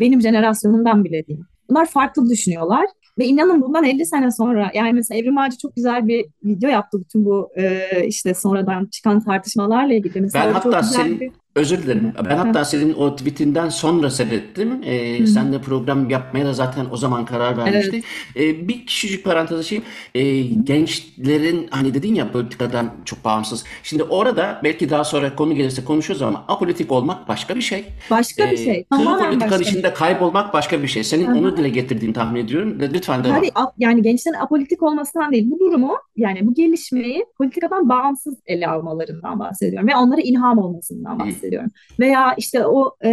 benim 0.00 0.20
jenerasyonumdan 0.20 1.04
bile 1.04 1.26
değil. 1.26 1.40
Bunlar 1.70 1.86
farklı 1.86 2.30
düşünüyorlar. 2.30 2.86
Ve 3.18 3.26
inanın 3.26 3.62
bundan 3.62 3.84
50 3.84 4.06
sene 4.06 4.30
sonra 4.30 4.70
yani 4.74 4.92
mesela 4.92 5.20
Evrim 5.20 5.38
Ağacı 5.38 5.58
çok 5.58 5.76
güzel 5.76 6.08
bir 6.08 6.26
video 6.44 6.70
yaptı 6.70 7.00
bütün 7.00 7.24
bu 7.24 7.50
e, 7.56 7.88
işte 8.06 8.34
sonradan 8.34 8.86
çıkan 8.86 9.20
tartışmalarla 9.20 9.94
ilgili. 9.94 10.20
Mesela 10.20 10.46
ben 10.46 10.52
hatta 10.52 10.82
senin 10.82 11.20
bir... 11.20 11.32
Özür 11.56 11.82
dilerim. 11.82 12.12
Ben 12.30 12.36
hatta 12.36 12.64
senin 12.64 12.94
o 12.94 13.16
tweetinden 13.16 13.68
sonra 13.68 14.10
seyrettim. 14.10 14.82
Ee, 14.84 15.26
sen 15.26 15.52
de 15.52 15.60
program 15.60 16.10
yapmaya 16.10 16.46
da 16.46 16.52
zaten 16.52 16.86
o 16.92 16.96
zaman 16.96 17.24
karar 17.24 17.56
vermiştik. 17.56 18.04
Evet. 18.36 18.56
Ee, 18.56 18.68
bir 18.68 18.86
küçücük 18.86 19.24
parantez 19.24 19.58
açayım. 19.58 19.84
Ee, 20.14 20.40
gençlerin 20.42 21.68
hani 21.70 21.94
dedin 21.94 22.14
ya 22.14 22.32
politikadan 22.32 22.90
çok 23.04 23.24
bağımsız. 23.24 23.64
Şimdi 23.82 24.02
orada 24.02 24.60
belki 24.64 24.90
daha 24.90 25.04
sonra 25.04 25.36
konu 25.36 25.54
gelirse 25.54 25.84
konuşuruz 25.84 26.22
ama 26.22 26.44
apolitik 26.48 26.92
olmak 26.92 27.28
başka 27.28 27.56
bir 27.56 27.60
şey. 27.60 27.84
Başka 28.10 28.50
bir 28.50 28.56
şey. 28.56 28.76
Ee, 28.76 28.86
politikanın 29.18 29.62
içinde 29.62 29.94
kaybolmak 29.94 30.52
başka 30.54 30.82
bir 30.82 30.88
şey. 30.88 31.04
Senin 31.04 31.26
Aha. 31.26 31.38
onu 31.38 31.56
dile 31.56 31.68
getirdiğini 31.68 32.12
tahmin 32.12 32.40
ediyorum. 32.40 32.78
Lütfen 32.80 33.24
devam. 33.24 33.36
Hadi, 33.36 33.50
yani 33.78 34.02
gençlerin 34.02 34.36
apolitik 34.36 34.82
olmasından 34.82 35.32
değil. 35.32 35.50
Bu 35.50 35.58
durumu 35.60 35.96
yani 36.16 36.46
bu 36.46 36.54
gelişmeyi 36.54 37.26
politikadan 37.38 37.88
bağımsız 37.88 38.34
ele 38.46 38.68
almalarından 38.68 39.38
bahsediyorum. 39.38 39.88
Ve 39.88 39.96
onlara 39.96 40.20
ilham 40.20 40.58
olmasından 40.58 41.18
bahsediyorum 41.18 41.45
bahsediyorum. 41.46 41.70
Veya 42.00 42.34
işte 42.38 42.66
o 42.66 42.96
e, 43.04 43.10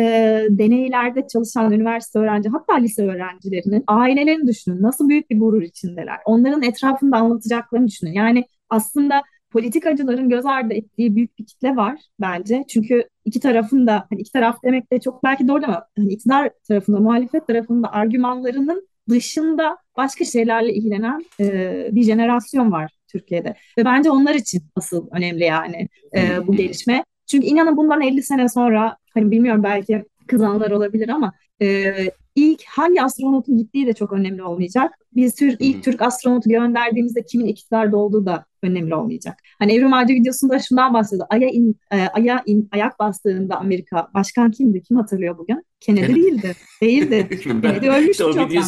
deneylerde 0.50 1.28
çalışan 1.34 1.72
üniversite 1.72 2.20
öğrenci 2.20 2.50
hatta 2.50 2.76
lise 2.76 3.04
öğrencilerinin 3.04 3.84
ailelerini 3.88 4.48
düşünün. 4.48 4.82
Nasıl 4.82 5.10
büyük 5.10 5.30
bir 5.30 5.40
gurur 5.40 5.62
içindeler. 5.62 6.18
Onların 6.26 6.64
etrafında 6.64 7.18
anlatacaklarını 7.18 7.88
düşünün. 7.88 8.14
Yani 8.14 8.46
aslında 8.70 9.22
politikacıların 9.52 10.30
göz 10.30 10.46
ardı 10.46 10.74
ettiği 10.74 11.16
büyük 11.16 11.40
bir 11.40 11.46
kitle 11.46 11.76
var 11.76 12.00
bence. 12.22 12.64
Çünkü 12.68 13.08
iki 13.26 13.40
tarafın 13.40 13.88
da 13.88 14.08
hani 14.10 14.22
iki 14.22 14.32
taraf 14.32 14.64
demek 14.64 14.92
de 14.92 15.00
çok 15.00 15.24
belki 15.24 15.48
doğru 15.48 15.64
ama 15.66 15.86
hani 15.98 16.14
iktidar 16.14 16.50
tarafında, 16.68 17.00
muhalefet 17.00 17.48
tarafında 17.48 17.92
argümanlarının 17.92 18.88
dışında 19.10 19.78
başka 19.98 20.26
şeylerle 20.26 20.74
ilgilenen 20.74 21.26
e, 21.40 21.88
bir 21.92 22.04
jenerasyon 22.04 22.72
var 22.72 22.92
Türkiye'de. 23.08 23.56
Ve 23.78 23.86
bence 23.86 24.10
onlar 24.10 24.36
için 24.36 24.62
asıl 24.76 25.08
önemli 25.12 25.44
yani 25.44 25.88
e, 26.16 26.48
bu 26.48 26.56
gelişme. 26.56 27.04
Çünkü 27.28 27.48
inanın 27.48 27.78
bundan 27.78 28.02
50 28.02 28.24
sene 28.24 28.50
sonra 28.50 28.98
hani 29.14 29.32
bilmiyorum 29.32 29.64
belki 29.64 30.06
kızanlar 30.28 30.72
olabilir 30.72 31.10
ama 31.10 31.34
e, 31.62 31.94
ilk 32.36 32.64
hangi 32.68 33.02
astronotun 33.02 33.58
gittiği 33.58 33.88
de 33.88 33.94
çok 33.94 34.14
önemli 34.14 34.44
olmayacak. 34.44 34.94
Biz 35.16 35.36
Türk, 35.36 35.62
ilk 35.62 35.84
Türk 35.84 36.02
astronotu 36.02 36.50
gönderdiğimizde 36.50 37.26
kimin 37.26 37.46
iktidarda 37.46 37.98
olduğu 37.98 38.26
da 38.26 38.46
önemli 38.64 38.96
olmayacak. 38.96 39.38
Hani 39.60 39.74
Evrim 39.74 39.94
Ağacı 39.94 40.14
videosunda 40.14 40.60
şundan 40.60 40.94
bahsediyor. 40.94 41.28
Aya, 41.30 41.50
in, 41.50 41.76
e, 41.92 42.08
aya 42.08 42.44
in, 42.46 42.70
ayak 42.72 43.00
bastığında 43.00 43.56
Amerika 43.56 44.08
başkan 44.14 44.52
kimdi? 44.52 44.82
Kim 44.84 44.98
hatırlıyor 44.98 45.38
bugün? 45.38 45.64
Kennedy 45.80 46.16
değildi. 46.16 46.56
Değildi. 46.82 47.40
Kennedy 47.44 47.90
ölmüştü 47.90 48.24
çoktan. 48.24 48.64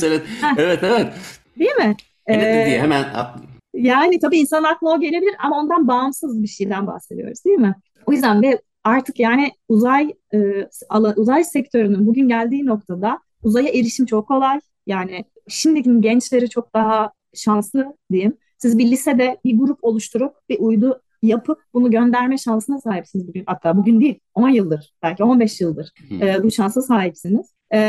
Evet 0.58 0.80
evet. 0.84 1.14
Değil 1.60 1.76
mi? 1.76 1.96
Kennedy 2.28 2.62
ee, 2.62 2.66
diye 2.66 2.82
hemen 2.82 3.06
yani 3.74 4.20
tabii 4.20 4.38
insan 4.38 4.64
aklına 4.64 4.92
o 4.92 5.00
gelebilir 5.00 5.36
ama 5.44 5.60
ondan 5.60 5.88
bağımsız 5.88 6.44
bir 6.44 6.48
şeyden 6.48 6.88
bahsediyoruz 6.88 7.46
değil 7.46 7.58
mi? 7.58 7.76
O 8.06 8.12
yüzden 8.12 8.42
ve 8.42 8.62
artık 8.84 9.20
yani 9.20 9.52
uzay 9.70 10.14
e, 10.34 10.70
uzay 11.16 11.44
sektörünün 11.44 12.08
bugün 12.08 12.28
geldiği 12.28 12.66
noktada 12.66 13.20
uzaya 13.44 13.70
erişim 13.70 14.06
çok 14.06 14.28
kolay. 14.28 14.60
Yani 14.88 15.26
şimdiki 15.48 16.02
gençleri 16.02 16.50
çok 16.50 16.74
daha 16.74 17.12
şanslı 17.34 17.98
diyeyim. 18.12 18.38
Siz 18.58 18.78
bir 18.78 18.92
lisede 18.92 19.38
bir 19.46 19.58
grup 19.58 19.84
oluşturup 19.84 20.34
bir 20.50 20.60
uydu 20.60 21.02
yapıp 21.22 21.60
bunu 21.74 21.92
gönderme 21.92 22.38
şansına 22.38 22.82
sahipsiniz 22.82 23.28
bugün. 23.28 23.44
Hatta 23.48 23.78
bugün 23.78 24.02
değil 24.02 24.20
10 24.34 24.50
yıldır 24.50 24.94
belki 25.04 25.24
15 25.24 25.62
yıldır 25.62 25.94
e, 26.22 26.44
bu 26.44 26.52
şansa 26.52 26.82
sahipsiniz. 26.82 27.54
E, 27.74 27.80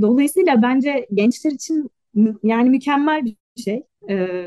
dolayısıyla 0.00 0.62
bence 0.62 1.06
gençler 1.14 1.50
için 1.50 1.90
yani 2.42 2.70
mükemmel 2.70 3.24
bir 3.24 3.36
şey. 3.62 3.82
E, 4.08 4.44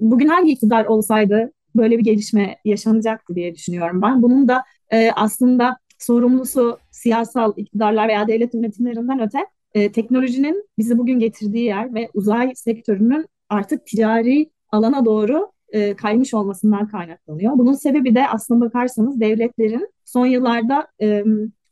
bugün 0.00 0.26
hangi 0.28 0.52
iktidar 0.52 0.84
olsaydı 0.84 1.52
böyle 1.76 1.98
bir 1.98 2.04
gelişme 2.04 2.56
yaşanacaktı 2.64 3.34
diye 3.34 3.54
düşünüyorum 3.54 4.02
ben. 4.02 4.22
Bunun 4.22 4.48
da 4.48 4.64
e, 4.92 5.10
aslında 5.10 5.76
sorumlusu 5.98 6.78
siyasal 6.90 7.52
iktidarlar 7.56 8.08
veya 8.08 8.28
devlet 8.28 8.54
yönetimlerinden 8.54 9.20
öte 9.20 9.38
e, 9.74 9.92
teknolojinin 9.92 10.68
bizi 10.78 10.98
bugün 10.98 11.18
getirdiği 11.18 11.64
yer 11.64 11.94
ve 11.94 12.08
uzay 12.14 12.54
sektörünün 12.54 13.26
artık 13.48 13.86
ticari 13.86 14.50
alana 14.70 15.04
doğru 15.04 15.52
e, 15.68 15.96
kaymış 15.96 16.34
olmasından 16.34 16.88
kaynaklanıyor. 16.88 17.52
Bunun 17.58 17.72
sebebi 17.72 18.14
de 18.14 18.28
aslında 18.28 18.64
bakarsanız 18.64 19.20
devletlerin 19.20 19.88
son 20.04 20.26
yıllarda 20.26 20.86
e, 21.02 21.24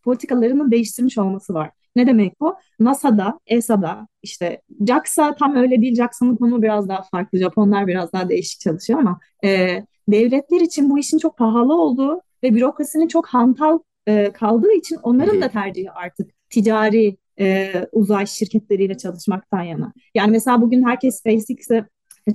politikalarını 0.03 0.71
değiştirmiş 0.71 1.19
olması 1.19 1.55
var. 1.55 1.71
Ne 1.97 2.07
demek 2.07 2.41
bu? 2.41 2.55
NASA'da, 2.81 3.41
ESA'da, 3.47 4.09
işte 4.23 4.63
JAXA 4.89 5.35
tam 5.35 5.57
öyle 5.57 5.83
değil. 5.83 5.95
JAXA'nın 5.97 6.37
konu 6.37 6.63
biraz 6.63 6.89
daha 6.89 7.03
farklı. 7.03 7.39
Japonlar 7.39 7.87
biraz 7.87 8.13
daha 8.13 8.29
değişik 8.29 8.61
çalışıyor 8.61 8.99
ama 8.99 9.21
e, 9.45 9.79
devletler 10.09 10.61
için 10.61 10.91
bu 10.91 10.99
işin 10.99 11.19
çok 11.19 11.39
pahalı 11.39 11.81
olduğu 11.81 12.21
ve 12.43 12.55
bürokrasinin 12.55 13.09
çok 13.09 13.27
hantal 13.27 13.79
e, 14.07 14.33
kaldığı 14.33 14.73
için 14.73 14.99
onların 15.03 15.41
da 15.41 15.49
tercihi 15.49 15.91
artık 15.91 16.31
ticari 16.51 17.17
e, 17.41 17.73
uzay 17.93 18.27
şirketleriyle 18.27 18.97
çalışmaktan 18.97 19.63
yana. 19.63 19.93
Yani 20.15 20.31
mesela 20.31 20.61
bugün 20.61 20.85
herkes 20.85 21.19
SpaceX'e 21.19 21.87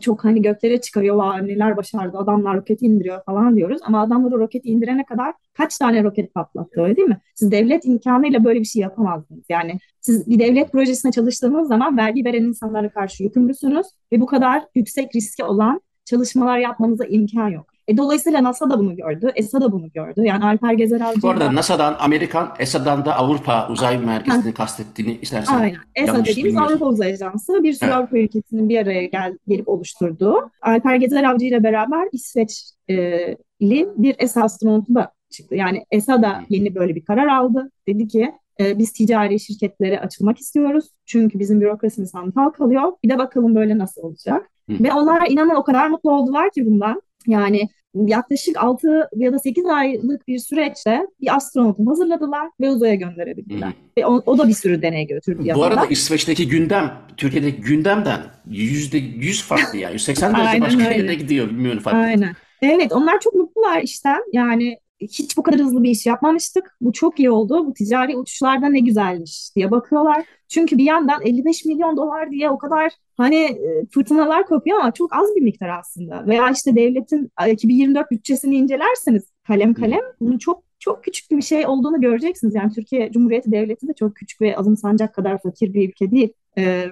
çok 0.02 0.24
hani 0.24 0.42
göklere 0.42 0.82
çıkarıyor, 0.82 1.16
Vay, 1.16 1.48
neler 1.48 1.78
başardı, 1.78 2.18
adamlar 2.18 2.58
roketi 2.58 2.86
indiriyor 2.86 3.24
falan 3.26 3.56
diyoruz. 3.56 3.80
Ama 3.84 4.02
adamlar 4.02 4.32
o 4.32 4.40
roketi 4.40 4.70
indirene 4.70 5.06
kadar 5.06 5.34
kaç 5.54 5.78
tane 5.78 6.04
roket 6.04 6.34
patlattı 6.34 6.82
öyle 6.82 6.96
değil 6.96 7.08
mi? 7.08 7.22
Siz 7.36 7.52
devlet 7.52 7.86
imkanıyla 7.86 8.44
böyle 8.44 8.60
bir 8.60 8.66
şey 8.66 8.82
yapamazdınız. 8.82 9.44
Yani 9.50 9.80
siz 10.02 10.30
bir 10.30 10.40
devlet 10.40 10.72
projesine 10.72 11.12
çalıştığınız 11.12 11.68
zaman 11.68 11.98
vergi 11.98 12.26
veren 12.26 12.44
insanlara 12.44 12.90
karşı 12.90 13.24
yükümlüsünüz 13.24 13.88
ve 14.12 14.22
bu 14.22 14.26
kadar 14.26 14.64
yüksek 14.76 15.16
riski 15.16 15.44
olan 15.44 15.82
çalışmalar 16.10 16.58
yapmanıza 16.58 17.06
imkan 17.06 17.50
yok. 17.50 17.66
E, 17.88 17.98
dolayısıyla 17.98 18.44
NASA 18.44 18.70
da 18.70 18.80
bunu 18.80 18.96
gördü, 18.96 19.32
ESA 19.36 19.62
da 19.62 19.72
bunu 19.72 19.92
gördü. 19.92 20.22
Yani 20.24 20.46
Alper 20.46 20.74
Gezer 20.74 21.01
Avcı... 21.01 21.22
Bu 21.22 21.30
arada 21.30 21.56
NASA'dan 21.56 21.96
Amerikan, 22.00 22.54
ESA'dan 22.60 23.06
da 23.06 23.16
Avrupa 23.16 23.68
Uzay 23.70 23.98
Merkezi'ni 23.98 24.54
kastettiğini 24.54 25.18
istersen 25.22 25.56
Aynen. 25.56 25.80
ESA 25.96 26.25
dediğimiz 26.25 26.58
Avrupa 26.58 26.86
Uzay 26.86 27.13
Ajansı 27.13 27.63
bir 27.63 27.74
sürü 27.74 27.89
evet. 27.89 27.98
Avrupa 27.98 28.18
ülkesinin 28.18 28.70
bir 28.70 28.78
araya 28.78 29.06
gel, 29.06 29.38
gelip 29.48 29.70
oluşturduğu. 29.70 30.51
Alper 30.62 30.96
Gezer 30.96 31.24
Avcı 31.24 31.46
ile 31.46 31.63
beraber 31.63 32.08
İsveçli 32.12 33.89
bir 33.98 34.16
ESA 34.20 34.44
astronotu 34.44 34.96
da 34.96 35.12
çıktı. 35.30 35.56
Yani 35.56 35.86
ESA 35.92 36.22
da 36.22 36.44
yeni 36.50 36.75
böyle 36.75 36.96
bir 36.96 37.06
karar 37.06 37.28
aldı. 37.28 37.72
Dedi 37.88 38.08
ki 38.08 38.32
e, 38.60 38.78
biz 38.78 38.92
ticari 38.92 39.39
şirketlere 39.39 40.00
açılmak 40.00 40.39
istiyoruz. 40.39 40.86
Çünkü 41.06 41.39
bizim 41.39 41.62
bürokrasimiz 41.62 42.13
hantal 42.13 42.50
kalıyor. 42.50 42.92
Bir 43.04 43.10
de 43.10 43.18
bakalım 43.18 43.56
böyle 43.56 43.78
nasıl 43.78 44.01
olacak. 44.01 44.50
Hı. 44.70 44.84
Ve 44.84 44.94
onlar 44.94 45.30
inanın 45.30 45.56
o 45.56 45.64
kadar 45.64 45.90
mutlu 45.90 46.12
oldular 46.12 46.52
ki 46.52 46.66
bundan. 46.66 47.02
Yani 47.28 47.70
yaklaşık 47.96 48.64
6 48.64 49.10
ya 49.16 49.34
da 49.34 49.40
8 49.40 49.66
aylık 49.66 50.28
bir 50.28 50.40
süreçte 50.40 51.08
bir 51.22 51.36
astronotu 51.36 51.88
hazırladılar 51.88 52.50
ve 52.62 52.70
uzaya 52.70 52.96
gönderebildiler. 52.96 53.68
Hı. 53.68 53.74
Ve 53.98 54.06
o, 54.06 54.24
o 54.26 54.38
da 54.38 54.48
bir 54.48 54.54
sürü 54.54 54.82
deney 54.82 55.08
götürdü. 55.08 55.40
Bu 55.42 55.48
yanında. 55.48 55.66
arada 55.66 55.86
İsveç'teki 55.86 56.48
gündem 56.48 56.94
Türkiye'deki 57.18 57.62
gündemden 57.62 58.20
yüzde 58.46 58.98
yüz 58.98 59.44
farklı 59.44 59.78
yani. 59.78 59.94
180 59.94 60.34
derece 60.34 60.62
başka 60.62 60.84
öyle. 60.84 60.98
yere 60.98 61.16
gidiyor 61.16 61.50
bilmiyorum 61.50 61.80
farklı. 61.80 62.00
Aynen. 62.00 62.36
Evet 62.62 62.92
onlar 62.92 63.20
çok 63.20 63.36
mutlular 63.36 63.82
işten. 63.82 64.22
Yani 64.34 64.78
hiç 65.02 65.38
bu 65.38 65.44
kadar 65.44 65.60
hızlı 65.60 65.84
bir 65.84 65.90
iş 65.90 66.06
yapmamıştık. 66.06 66.78
Bu 66.82 66.92
çok 66.92 67.20
iyi 67.20 67.32
oldu. 67.32 67.68
Bu 67.68 67.74
ticari 67.74 68.18
uçuşlarda 68.18 68.70
ne 68.70 68.80
güzelmiş 68.80 69.56
diye 69.56 69.72
bakıyorlar. 69.72 70.26
Çünkü 70.48 70.78
bir 70.78 70.84
yandan 70.84 71.22
55 71.22 71.66
milyon 71.66 71.98
dolar 71.98 72.32
diye 72.32 72.50
o 72.50 72.58
kadar 72.58 72.92
hani 73.20 73.36
e, 73.36 73.86
fırtınalar 73.94 74.46
kopuyor 74.46 74.80
ama 74.80 74.92
çok 74.92 75.16
az 75.16 75.36
bir 75.36 75.42
miktar 75.42 75.70
aslında. 75.70 76.28
Veya 76.28 76.50
işte 76.50 76.76
devletin 76.76 77.32
2024 77.52 78.12
bütçesini 78.12 78.56
incelerseniz 78.56 79.24
kalem 79.48 79.74
kalem 79.74 80.02
bunun 80.22 80.38
çok 80.38 80.64
çok 80.80 81.04
küçük 81.04 81.32
bir 81.32 81.42
şey 81.42 81.68
olduğunu 81.68 82.02
göreceksiniz. 82.02 82.56
Yani 82.56 82.74
Türkiye 82.74 83.12
Cumhuriyeti 83.12 83.52
Devleti 83.52 83.88
de 83.88 83.94
çok 83.94 84.16
küçük 84.16 84.42
ve 84.42 84.58
azımsanacak 84.58 85.16
kadar 85.16 85.42
fakir 85.42 85.74
bir 85.74 85.90
ülke 85.90 86.12
değil. 86.12 86.34
Ee, 86.58 86.86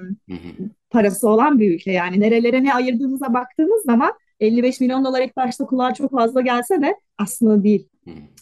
parası 0.90 1.30
olan 1.30 1.60
bir 1.60 1.76
ülke 1.76 1.92
yani. 1.92 2.20
Nerelere 2.20 2.64
ne 2.64 2.74
ayırdığınıza 2.74 3.34
baktığımız 3.34 3.82
zaman 3.86 4.12
55 4.40 4.80
milyon 4.82 5.06
dolar 5.06 5.22
ilk 5.22 5.38
başta 5.38 5.66
kulağa 5.66 5.94
çok 5.94 6.12
fazla 6.12 6.42
gelse 6.42 6.82
de 6.82 6.96
aslında 7.18 7.64
değil. 7.64 7.88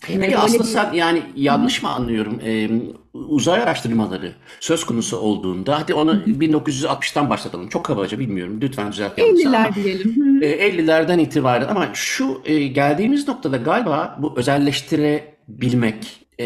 Peki 0.01 0.37
aslında 0.37 0.63
sen 0.63 0.93
yani 0.93 1.23
yanlış 1.35 1.83
mı 1.83 1.89
anlıyorum? 1.89 2.39
Ee, 2.45 2.69
uzay 3.13 3.61
araştırmaları 3.61 4.35
söz 4.59 4.85
konusu 4.85 5.17
olduğunda 5.17 5.79
hadi 5.79 5.93
onu 5.93 6.11
1960'tan 6.11 7.29
başlatalım. 7.29 7.69
Çok 7.69 7.85
kabaca 7.85 8.19
bilmiyorum. 8.19 8.59
Lütfen 8.61 8.91
düzelt. 8.91 9.17
50'ler 9.17 9.75
diyelim. 9.75 10.43
E, 10.43 10.69
50'lerden 10.69 11.19
itibaren 11.19 11.67
ama 11.67 11.89
şu 11.93 12.41
e, 12.45 12.67
geldiğimiz 12.67 13.27
noktada 13.27 13.57
galiba 13.57 14.17
bu 14.21 14.33
özelleştirebilmek 14.35 16.24
e, 16.39 16.45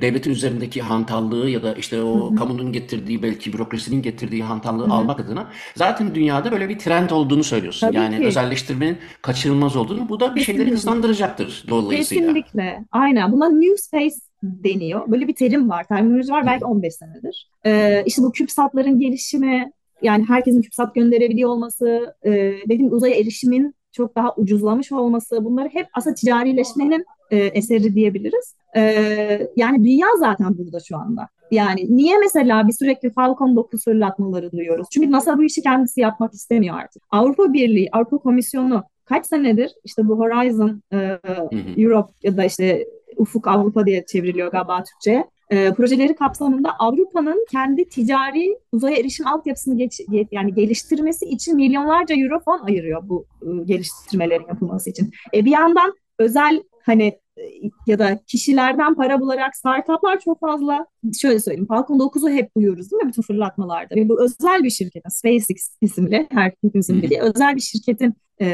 devletin 0.00 0.30
üzerindeki 0.30 0.82
hantallığı 0.82 1.50
ya 1.50 1.62
da 1.62 1.74
işte 1.74 2.02
o 2.02 2.34
kamunun 2.34 2.72
getirdiği 2.72 3.22
belki 3.22 3.52
bürokrasinin 3.52 4.02
getirdiği 4.02 4.42
hantallığı 4.42 4.94
almak 4.94 5.20
adına 5.20 5.50
zaten 5.76 6.14
dünyada 6.14 6.52
böyle 6.52 6.68
bir 6.68 6.78
trend 6.78 7.10
olduğunu 7.10 7.44
söylüyorsun. 7.44 7.86
Tabii 7.86 7.96
yani 7.96 8.16
ki. 8.16 8.26
özelleştirmenin 8.26 8.98
kaçınılmaz 9.22 9.76
olduğunu. 9.76 10.08
Bu 10.08 10.20
da 10.20 10.34
bir 10.34 10.40
şeyleri 10.40 10.64
Kesinlikle. 10.64 10.76
hızlandıracaktır 10.76 11.64
dolayısıyla. 11.68 12.26
Kesinlikle. 12.26 12.84
Aynen. 12.92 13.32
Buna 13.32 13.48
new 13.48 13.76
space 13.76 14.16
deniyor. 14.42 15.02
Böyle 15.06 15.28
bir 15.28 15.34
terim 15.34 15.70
var, 15.70 15.84
terminoloji 15.84 16.32
var 16.32 16.46
belki 16.46 16.64
15 16.64 16.94
senedir. 16.94 17.50
Ee, 17.66 18.02
işte 18.06 18.22
bu 18.22 18.32
CubeSat'ların 18.32 18.98
gelişimi, 18.98 19.72
yani 20.02 20.24
herkesin 20.28 20.62
CubeSat 20.62 20.94
gönderebiliyor 20.94 21.50
olması, 21.50 22.14
e, 22.24 22.30
dediğim 22.68 22.92
uzaya 22.92 23.14
erişimin 23.14 23.74
çok 23.92 24.16
daha 24.16 24.34
ucuzlamış 24.36 24.92
olması, 24.92 25.44
bunları 25.44 25.68
hep 25.68 25.86
aslında 25.92 26.14
ticarileşmenin 26.14 27.04
e, 27.30 27.38
eseri 27.38 27.94
diyebiliriz. 27.94 28.54
Ee, 28.76 29.48
yani 29.56 29.84
dünya 29.84 30.06
zaten 30.18 30.58
burada 30.58 30.80
şu 30.80 30.96
anda. 30.96 31.28
Yani 31.50 31.96
niye 31.96 32.18
mesela 32.18 32.68
bir 32.68 32.72
sürekli 32.72 33.10
Falcon 33.10 33.56
9 33.56 33.84
fırlatmaları 33.84 34.52
duyuyoruz? 34.52 34.86
Çünkü 34.92 35.10
NASA 35.10 35.38
bu 35.38 35.44
işi 35.44 35.62
kendisi 35.62 36.00
yapmak 36.00 36.34
istemiyor 36.34 36.76
artık. 36.78 37.02
Avrupa 37.10 37.52
Birliği, 37.52 37.88
Avrupa 37.92 38.18
Komisyonu 38.18 38.84
kaç 39.04 39.26
senedir 39.26 39.70
işte 39.84 40.08
bu 40.08 40.18
Horizon 40.18 40.82
e, 40.92 40.96
Hı 40.96 41.18
hı. 41.50 41.80
Europe 41.80 42.12
ya 42.22 42.36
da 42.36 42.44
işte 42.44 42.86
Ufuk 43.16 43.48
Avrupa 43.48 43.86
diye 43.86 44.04
çevriliyor 44.06 44.52
galiba 44.52 44.84
Türkçe'ye. 44.84 45.24
E, 45.50 45.72
projeleri 45.72 46.14
kapsamında 46.14 46.70
Avrupa'nın 46.78 47.46
kendi 47.50 47.88
ticari 47.88 48.58
uzaya 48.72 48.96
erişim 48.96 49.26
altyapısını 49.26 49.76
geç, 49.76 50.00
ge- 50.00 50.28
yani 50.32 50.54
geliştirmesi 50.54 51.24
için 51.24 51.56
milyonlarca 51.56 52.14
euro 52.16 52.40
fon 52.40 52.60
ayırıyor 52.66 53.08
bu 53.08 53.24
e, 53.42 53.64
geliştirmelerin 53.64 54.46
yapılması 54.48 54.90
için. 54.90 55.10
E, 55.34 55.44
bir 55.44 55.50
yandan 55.50 55.94
özel 56.18 56.62
hani 56.82 57.18
e, 57.36 57.42
ya 57.86 57.98
da 57.98 58.20
kişilerden 58.26 58.94
para 58.94 59.20
bularak 59.20 59.56
startuplar 59.56 60.20
çok 60.20 60.40
fazla 60.40 60.86
şöyle 61.20 61.40
söyleyeyim 61.40 61.66
Falcon 61.66 61.98
9'u 61.98 62.30
hep 62.30 62.56
duyuyoruz 62.56 62.90
değil 62.90 63.02
mi 63.02 63.08
bütün 63.08 63.22
fırlatmalarda. 63.22 63.94
Ve 63.94 64.08
bu 64.08 64.24
özel 64.24 64.64
bir 64.64 64.70
şirketin 64.70 65.10
SpaceX 65.10 65.76
isimli 65.80 66.28
Hı 66.32 66.68
hı. 66.68 67.02
bildiği 67.02 67.20
özel 67.20 67.56
bir 67.56 67.60
şirketin 67.60 68.14
e, 68.40 68.48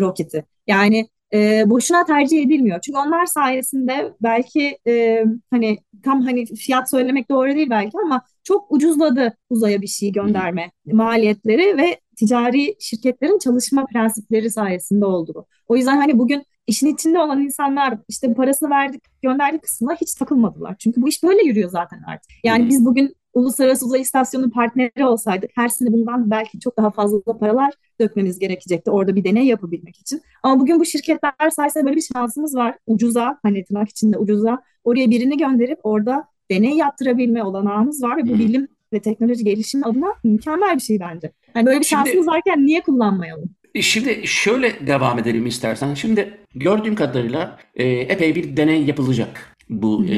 roketi. 0.00 0.44
Yani 0.66 1.08
e, 1.34 1.70
boşuna 1.70 2.04
tercih 2.04 2.42
edilmiyor. 2.42 2.80
Çünkü 2.80 2.98
onlar 2.98 3.26
sayesinde 3.26 4.14
belki 4.22 4.78
e, 4.86 5.24
hani 5.50 5.78
tam 6.04 6.22
hani 6.22 6.46
fiyat 6.46 6.90
söylemek 6.90 7.30
doğru 7.30 7.54
değil 7.54 7.70
belki 7.70 7.98
ama 8.04 8.22
çok 8.44 8.72
ucuzladı 8.72 9.36
uzaya 9.50 9.82
bir 9.82 9.86
şey 9.86 10.12
gönderme 10.12 10.70
maliyetleri 10.86 11.76
ve 11.76 12.00
ticari 12.16 12.76
şirketlerin 12.80 13.38
çalışma 13.38 13.86
prensipleri 13.86 14.50
sayesinde 14.50 15.04
oldu 15.04 15.32
bu. 15.34 15.46
O 15.68 15.76
yüzden 15.76 15.96
hani 15.96 16.18
bugün 16.18 16.44
işin 16.66 16.86
içinde 16.94 17.18
olan 17.18 17.40
insanlar 17.40 17.98
işte 18.08 18.34
parasını 18.34 18.70
verdik 18.70 19.02
gönderdik 19.22 19.62
kısmına 19.62 19.94
hiç 19.94 20.14
takılmadılar. 20.14 20.76
Çünkü 20.78 21.02
bu 21.02 21.08
iş 21.08 21.22
böyle 21.22 21.42
yürüyor 21.46 21.70
zaten 21.70 22.02
artık. 22.06 22.30
Yani 22.44 22.68
biz 22.68 22.84
bugün 22.84 23.14
Uluslararası 23.34 23.86
Uzay 23.86 24.00
İstasyonu 24.00 24.50
partneri 24.50 25.06
olsaydık 25.06 25.50
her 25.54 25.68
sene 25.68 25.92
bundan 25.92 26.30
belki 26.30 26.60
çok 26.60 26.76
daha 26.76 26.90
fazla 26.90 27.38
paralar 27.38 27.74
dökmemiz 28.00 28.38
gerekecekti 28.38 28.90
orada 28.90 29.16
bir 29.16 29.24
deney 29.24 29.46
yapabilmek 29.46 29.98
için. 29.98 30.22
Ama 30.42 30.60
bugün 30.60 30.80
bu 30.80 30.84
şirketler 30.84 31.50
sayesinde 31.50 31.84
böyle 31.84 31.96
bir 31.96 32.08
şansımız 32.14 32.56
var. 32.56 32.78
Ucuza, 32.86 33.38
hani 33.42 33.64
tırnak 33.64 33.88
içinde 33.88 34.18
ucuza 34.18 34.62
oraya 34.84 35.10
birini 35.10 35.36
gönderip 35.36 35.78
orada 35.82 36.24
deney 36.50 36.76
yaptırabilme 36.76 37.42
olanağımız 37.42 38.02
var 38.02 38.16
ve 38.16 38.22
bu 38.22 38.34
bilim 38.34 38.68
ve 38.92 39.00
teknoloji 39.00 39.44
gelişimi 39.44 39.84
adına 39.84 40.08
mükemmel 40.24 40.74
bir 40.76 40.80
şey 40.80 41.00
bence. 41.00 41.32
Yani 41.54 41.66
böyle 41.66 41.80
bir 41.80 41.84
Şimdi- 41.84 41.98
şansımız 42.04 42.26
varken 42.26 42.66
niye 42.66 42.80
kullanmayalım? 42.80 43.50
Şimdi 43.80 44.22
şöyle 44.26 44.86
devam 44.86 45.18
edelim 45.18 45.46
istersen. 45.46 45.94
Şimdi 45.94 46.38
gördüğüm 46.54 46.94
kadarıyla 46.94 47.58
e, 47.74 47.84
epey 47.88 48.34
bir 48.34 48.56
deney 48.56 48.84
yapılacak 48.84 49.56
bu 49.70 50.04
e, 50.04 50.16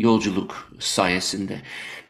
yolculuk 0.00 0.72
sayesinde. 0.78 1.56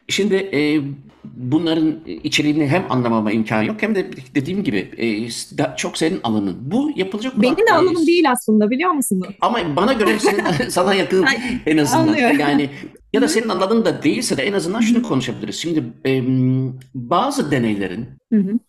Şimdi 0.07 0.35
e, 0.35 0.81
bunların 1.23 1.99
içeriğini 2.23 2.67
hem 2.67 2.85
anlamama 2.89 3.31
imkan 3.31 3.61
yok 3.63 3.81
hem 3.81 3.95
de 3.95 4.07
dediğim 4.35 4.63
gibi 4.63 4.77
e, 4.77 5.07
da- 5.57 5.75
çok 5.77 5.97
senin 5.97 6.19
alanın. 6.23 6.57
Bu 6.61 6.91
yapılacak 6.95 7.33
olan, 7.33 7.41
Benim 7.43 7.57
de 7.57 7.71
e, 7.71 7.73
alanım 7.73 8.07
değil 8.07 8.31
aslında 8.31 8.69
biliyor 8.69 8.91
musunuz? 8.91 9.27
Ama 9.41 9.59
bana 9.75 9.93
göre 9.93 10.19
senin, 10.19 10.43
sana 10.69 10.93
yakın 10.93 11.25
en 11.65 11.77
azından. 11.77 12.07
anlıyorum. 12.07 12.39
Yani 12.39 12.69
ya 13.13 13.21
da 13.21 13.27
senin 13.27 13.49
alanın 13.49 13.85
da 13.85 14.03
değilse 14.03 14.37
de 14.37 14.43
en 14.43 14.53
azından 14.53 14.81
şunu 14.81 15.03
konuşabiliriz. 15.03 15.55
Şimdi 15.55 15.83
e, 16.05 16.23
bazı 16.95 17.51
deneylerin 17.51 18.05
Hı 18.33 18.39
hı. 18.39 18.59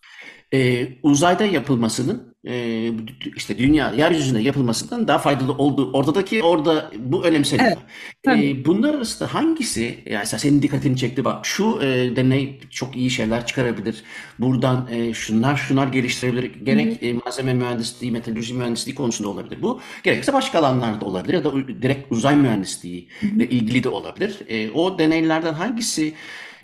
E, 0.53 0.87
uzayda 1.03 1.45
yapılmasının 1.45 2.31
e, 2.47 2.87
işte 3.35 3.57
dünya 3.57 3.91
yeryüzünde 3.91 4.39
yapılmasından 4.39 5.07
daha 5.07 5.17
faydalı 5.17 5.53
olduğu 5.53 5.91
ortadaki 5.93 6.43
orada 6.43 6.91
bu 6.97 7.25
önemseniyor. 7.25 7.67
Evet, 7.67 7.77
tabii. 8.23 8.49
E, 8.49 8.65
bunlar 8.65 8.93
arasında 8.93 9.33
hangisi 9.33 9.99
yani 10.05 10.25
senin 10.25 10.61
dikkatini 10.61 10.97
çekti 10.97 11.25
bak 11.25 11.45
şu 11.45 11.79
e, 11.81 12.15
deney 12.15 12.59
çok 12.69 12.95
iyi 12.95 13.09
şeyler 13.09 13.45
çıkarabilir. 13.45 14.03
Buradan 14.39 14.87
e, 14.91 15.13
şunlar 15.13 15.55
şunlar 15.55 15.87
geliştirebilir. 15.87 16.65
Gerek 16.65 17.03
e, 17.03 17.13
malzeme 17.13 17.53
mühendisliği, 17.53 18.11
metalurji 18.11 18.53
mühendisliği 18.53 18.95
konusunda 18.95 19.29
olabilir 19.29 19.61
bu. 19.61 19.79
Gerekse 20.03 20.33
başka 20.33 20.59
alanlarda 20.59 21.05
olabilir 21.05 21.33
ya 21.33 21.43
da 21.43 21.53
direkt 21.81 22.11
uzay 22.11 22.35
mühendisliği 22.35 23.07
ile 23.21 23.49
ilgili 23.49 23.83
de 23.83 23.89
olabilir. 23.89 24.37
E, 24.47 24.71
o 24.71 24.99
deneylerden 24.99 25.53
hangisi 25.53 26.13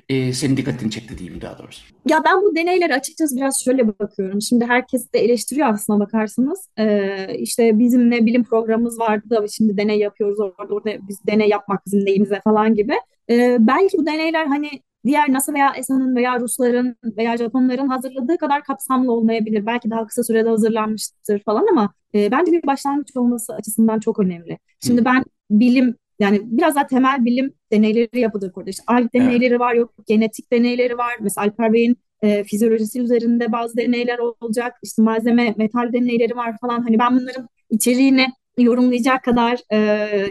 e, 0.10 0.34
senin 0.34 0.58
dikkatini 0.58 0.92
çekti 0.92 1.18
diyeyim 1.18 1.42
daha 1.42 1.60
doğrusu. 1.60 1.82
Ya 2.10 2.22
ben 2.26 2.42
bu 2.42 2.56
deneylere 2.56 2.96
açıkçası 2.96 3.36
biraz 3.36 3.64
şöyle 3.64 3.88
bakıyorum. 4.00 4.42
Şimdi 4.42 4.66
herkes 4.66 5.14
de 5.14 5.20
eleştiriyor 5.20 5.68
aslına 5.68 6.00
bakarsanız. 6.00 6.70
Ee, 6.78 7.38
işte 7.40 7.80
bizim 7.80 8.12
ne 8.12 8.26
bilim 8.26 8.44
programımız 8.44 9.00
vardı 9.00 9.30
da 9.30 9.48
şimdi 9.48 9.78
deney 9.78 10.00
yapıyoruz 10.00 10.40
orada, 10.40 10.74
orada 10.74 10.90
biz 11.08 11.26
deney 11.28 11.50
yapmak 11.50 11.86
bizim 11.86 12.06
neyimize 12.06 12.42
falan 12.44 12.76
gibi. 12.76 12.94
Ee, 13.30 13.58
belki 13.60 13.98
bu 13.98 14.06
deneyler 14.06 14.46
hani 14.46 14.70
diğer 15.06 15.34
NASA 15.34 15.54
veya 15.54 15.74
ESA'nın 15.78 16.16
veya 16.16 16.40
Rusların 16.40 16.96
veya 17.04 17.38
Japonların 17.38 17.88
hazırladığı 17.88 18.38
kadar 18.38 18.64
kapsamlı 18.64 19.12
olmayabilir. 19.12 19.66
Belki 19.66 19.90
daha 19.90 20.08
kısa 20.08 20.24
sürede 20.24 20.50
hazırlanmıştır 20.50 21.40
falan 21.40 21.66
ama 21.72 21.94
e, 22.16 22.32
bence 22.32 22.52
bir 22.52 22.64
başlangıç 22.68 23.18
olması 23.18 23.54
açısından 23.56 24.00
çok 24.00 24.20
önemli. 24.20 24.58
Şimdi 24.84 25.06
ben 25.06 25.24
bilim 25.52 25.96
yani 26.20 26.42
biraz 26.44 26.76
daha 26.76 26.88
temel 26.88 27.26
bilim 27.26 27.54
deneyleri 27.72 28.20
yapılır 28.20 28.52
burada. 28.56 28.70
İşte 28.70 28.84
ALK 28.88 29.14
deneyleri 29.14 29.60
var, 29.60 29.74
yok 29.74 29.94
genetik 30.08 30.52
deneyleri 30.52 30.98
var. 30.98 31.14
Mesela 31.20 31.48
Alper 31.48 31.74
Bey'in 31.74 31.98
e, 32.22 32.44
fizyolojisi 32.44 33.02
üzerinde 33.02 33.52
bazı 33.52 33.78
deneyler 33.78 34.20
olacak. 34.20 34.74
İşte 34.84 35.02
malzeme, 35.02 35.54
metal 35.58 35.94
deneyleri 35.94 36.36
var 36.36 36.58
falan. 36.62 36.82
Hani 36.82 37.00
ben 37.00 37.20
bunların 37.20 37.50
içeriğini 37.70 38.28
yorumlayacak 38.58 39.24
kadar 39.24 39.60
e, 39.72 39.78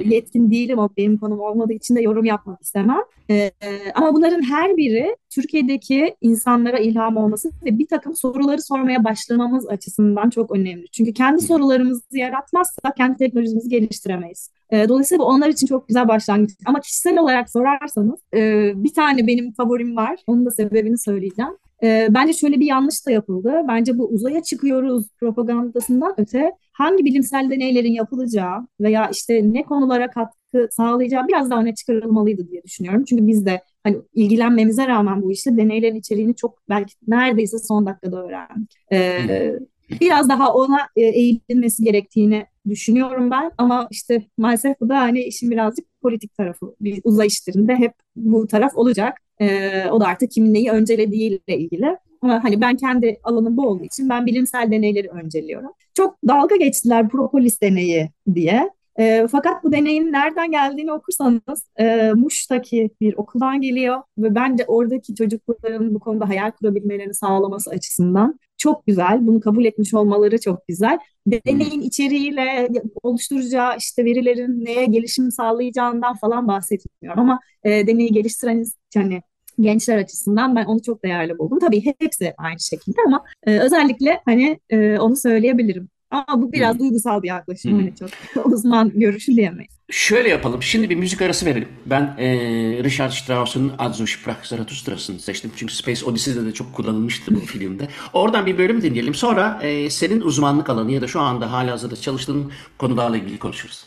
yetkin 0.05 0.51
değilim. 0.51 0.79
O 0.79 0.89
benim 0.97 1.19
konum 1.19 1.41
olmadığı 1.41 1.73
için 1.73 1.97
de 1.97 2.03
yorum 2.03 2.25
yapmak 2.25 2.63
istemem. 2.63 3.01
E, 3.31 3.35
e, 3.35 3.51
ama 3.95 4.15
bunların 4.15 4.43
her 4.43 4.77
biri 4.77 5.17
Türkiye'deki 5.31 6.17
insanlara 6.21 6.79
ilham 6.79 7.17
olması 7.17 7.51
ve 7.65 7.79
bir 7.79 7.87
takım 7.87 8.17
soruları 8.17 8.63
sormaya 8.63 9.05
başlamamız 9.05 9.69
açısından 9.69 10.31
çok 10.31 10.51
önemli. 10.51 10.87
Çünkü 10.93 11.13
kendi 11.13 11.41
sorularımızı 11.41 12.03
yaratmazsak 12.19 12.97
kendi 12.97 13.17
teknolojimizi 13.17 13.69
geliştiremeyiz. 13.69 14.51
E, 14.71 14.89
dolayısıyla 14.89 15.25
bu 15.25 15.29
onlar 15.29 15.49
için 15.49 15.67
çok 15.67 15.89
güzel 15.89 16.09
başlangıç. 16.09 16.51
Ama 16.67 16.81
kişisel 16.81 17.19
olarak 17.19 17.51
sorarsanız 17.51 18.21
e, 18.35 18.73
bir 18.77 18.95
tane 18.95 19.27
benim 19.27 19.53
favorim 19.53 19.97
var. 19.97 20.19
Onun 20.27 20.47
da 20.47 20.51
sebebini 20.51 20.99
söyleyeceğim. 20.99 21.53
E, 21.83 22.07
bence 22.11 22.33
şöyle 22.33 22.61
bir 22.61 22.67
yanlış 22.67 23.07
da 23.07 23.11
yapıldı. 23.11 23.63
Bence 23.69 23.99
bu 23.99 24.07
uzaya 24.07 24.43
çıkıyoruz 24.43 25.07
propagandasından 25.21 26.15
öte 26.19 26.53
hangi 26.73 27.05
bilimsel 27.05 27.51
deneylerin 27.51 27.93
yapılacağı 27.93 28.67
veya 28.81 29.09
işte 29.13 29.53
ne 29.53 29.63
konulara 29.63 30.11
katkı 30.11 30.69
sağlayacağı 30.71 31.29
biraz 31.29 31.51
daha 31.51 31.61
öne 31.61 31.75
çıkarılmalıydı 31.75 32.49
diye 32.49 32.63
düşünüyorum. 32.63 33.05
Çünkü 33.05 33.27
biz 33.27 33.47
de 33.47 33.63
hani 33.85 33.97
ilgilenmemize 34.15 34.87
rağmen 34.87 35.23
bu 35.23 35.33
işte 35.33 35.57
deneylerin 35.57 35.97
içeriğini 35.97 36.37
çok 36.37 36.59
belki 36.69 36.95
neredeyse 37.09 37.59
son 37.59 37.87
dakikada 37.87 38.25
öğrendik. 38.25 38.75
E, 38.93 39.59
biraz 40.01 40.29
daha 40.29 40.55
ona 40.55 40.79
e, 40.97 41.01
eğilinmesi 41.03 41.85
gerektiğini 41.85 42.47
düşünüyorum 42.69 43.31
ben 43.31 43.51
ama 43.59 43.89
işte 43.91 44.23
maalesef 44.39 44.81
bu 44.81 44.89
da 44.89 45.01
hani 45.01 45.23
işin 45.23 45.51
birazcık 45.51 45.87
politik 46.03 46.37
tarafı. 46.37 46.75
Bir 46.81 47.01
uzay 47.05 47.27
işlerinde 47.27 47.75
hep 47.77 47.93
bu 48.17 48.47
taraf 48.47 48.77
olacak. 48.77 49.19
Ee, 49.41 49.91
o 49.91 50.01
da 50.01 50.07
artık 50.07 50.31
kimin 50.31 50.55
neyi 50.55 50.71
öncelediğiyle 50.71 51.59
ilgili. 51.59 51.97
Ama 52.23 52.45
hani 52.45 52.61
ben 52.61 52.77
kendi 52.77 53.21
alanım 53.25 53.57
bu 53.57 53.69
olduğu 53.69 53.85
için 53.85 54.09
ben 54.09 54.27
bilimsel 54.27 54.71
deneyleri 54.71 55.09
önceliyorum. 55.09 55.71
Çok 55.95 56.17
dalga 56.29 56.57
geçtiler 56.57 57.09
propolis 57.09 57.61
deneyi 57.61 58.11
diye. 58.35 58.71
E, 58.99 59.27
fakat 59.31 59.65
bu 59.65 59.73
deneyin 59.73 60.13
nereden 60.13 60.51
geldiğini 60.51 60.93
okursanız 60.93 61.71
e, 61.77 62.13
Muş'taki 62.13 62.91
bir 63.01 63.15
okuldan 63.15 63.61
geliyor 63.61 64.03
ve 64.19 64.35
bence 64.35 64.65
oradaki 64.67 65.15
çocukların 65.15 65.95
bu 65.95 66.01
konuda 66.01 66.29
hayal 66.29 66.51
kurabilmelerini 66.51 67.15
sağlaması 67.15 67.71
açısından 67.71 68.41
çok 68.59 68.87
güzel. 68.87 69.27
Bunu 69.27 69.41
kabul 69.41 69.65
etmiş 69.65 69.95
olmaları 69.95 70.41
çok 70.41 70.69
güzel. 70.69 70.99
Deneyin 71.27 71.81
içeriğiyle 71.81 72.69
oluşturacağı 73.03 73.77
işte 73.79 74.05
verilerin 74.05 74.65
neye 74.65 74.85
gelişim 74.85 75.31
sağlayacağından 75.31 76.17
falan 76.17 76.49
bahsetmiyorum 76.49 77.21
ama 77.21 77.41
e, 77.65 77.87
deneyi 77.87 78.13
geliştiren 78.13 78.65
yani 78.95 79.23
gençler 79.61 79.99
açısından 79.99 80.57
ben 80.57 80.65
onu 80.65 80.83
çok 80.83 81.05
değerli 81.05 81.39
buldum. 81.39 81.59
Tabii 81.59 81.95
hepsi 82.01 82.35
aynı 82.39 82.61
şekilde 82.61 82.97
ama 83.07 83.25
e, 83.47 83.59
özellikle 83.59 84.21
hani 84.25 84.61
e, 84.71 84.99
onu 84.99 85.17
söyleyebilirim. 85.17 85.89
Ama 86.27 86.43
bu 86.43 86.53
biraz 86.53 86.75
Hı. 86.75 86.79
duygusal 86.79 87.23
bir 87.23 87.29
yaklaşım. 87.29 87.73
Hı. 87.73 87.77
Hani 87.77 87.93
çok 87.97 88.47
uzman 88.53 88.93
görüşü 88.95 89.37
diyemeyiz. 89.37 89.73
Şöyle 89.91 90.29
yapalım. 90.29 90.63
Şimdi 90.63 90.91
bir 90.91 90.97
müzik 90.97 91.23
arası 91.23 91.47
verelim. 91.47 91.69
Ben 91.87 92.15
eee 92.19 92.85
Richard 92.85 93.11
Strauss'un 93.11 93.73
Az 93.79 93.97
so 93.97 94.07
sprach 94.07 94.45
Zarathustra'sını 94.45 95.19
seçtim. 95.21 95.51
Çünkü 95.57 95.75
Space 95.75 96.05
Odyssey'de 96.05 96.47
de 96.47 96.53
çok 96.53 96.73
kullanılmıştı 96.75 97.35
bu 97.35 97.41
filmde. 97.41 97.89
Oradan 98.13 98.47
bir 98.47 98.59
bölüm 98.59 98.83
dinleyelim. 98.83 99.15
Sonra 99.15 99.61
eee, 99.63 99.91
senin 99.91 100.21
uzmanlık 100.21 100.71
alanı 100.71 100.93
ya 100.93 101.01
da 101.03 101.07
şu 101.09 101.21
anda 101.21 101.53
halihazırda 101.53 101.97
çalıştığın 101.97 102.53
konularla 102.79 103.17
ilgili 103.17 103.39
konuşuruz. 103.39 103.85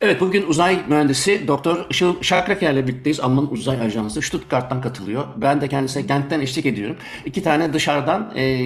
Evet 0.00 0.20
bugün 0.20 0.46
uzay 0.46 0.80
mühendisi 0.88 1.48
Doktor 1.48 1.86
Işıl 1.90 2.22
Şakraker 2.22 2.72
ile 2.72 2.86
birlikteyiz. 2.86 3.20
Alman 3.20 3.52
Uzay 3.52 3.80
Ajansı 3.80 4.22
Stuttgart'tan 4.22 4.80
katılıyor. 4.80 5.24
Ben 5.36 5.60
de 5.60 5.68
kendisine 5.68 6.02
Gent'ten 6.02 6.40
eşlik 6.40 6.66
ediyorum. 6.66 6.96
İki 7.26 7.42
tane 7.42 7.72
dışarıdan 7.72 8.32
e, 8.36 8.60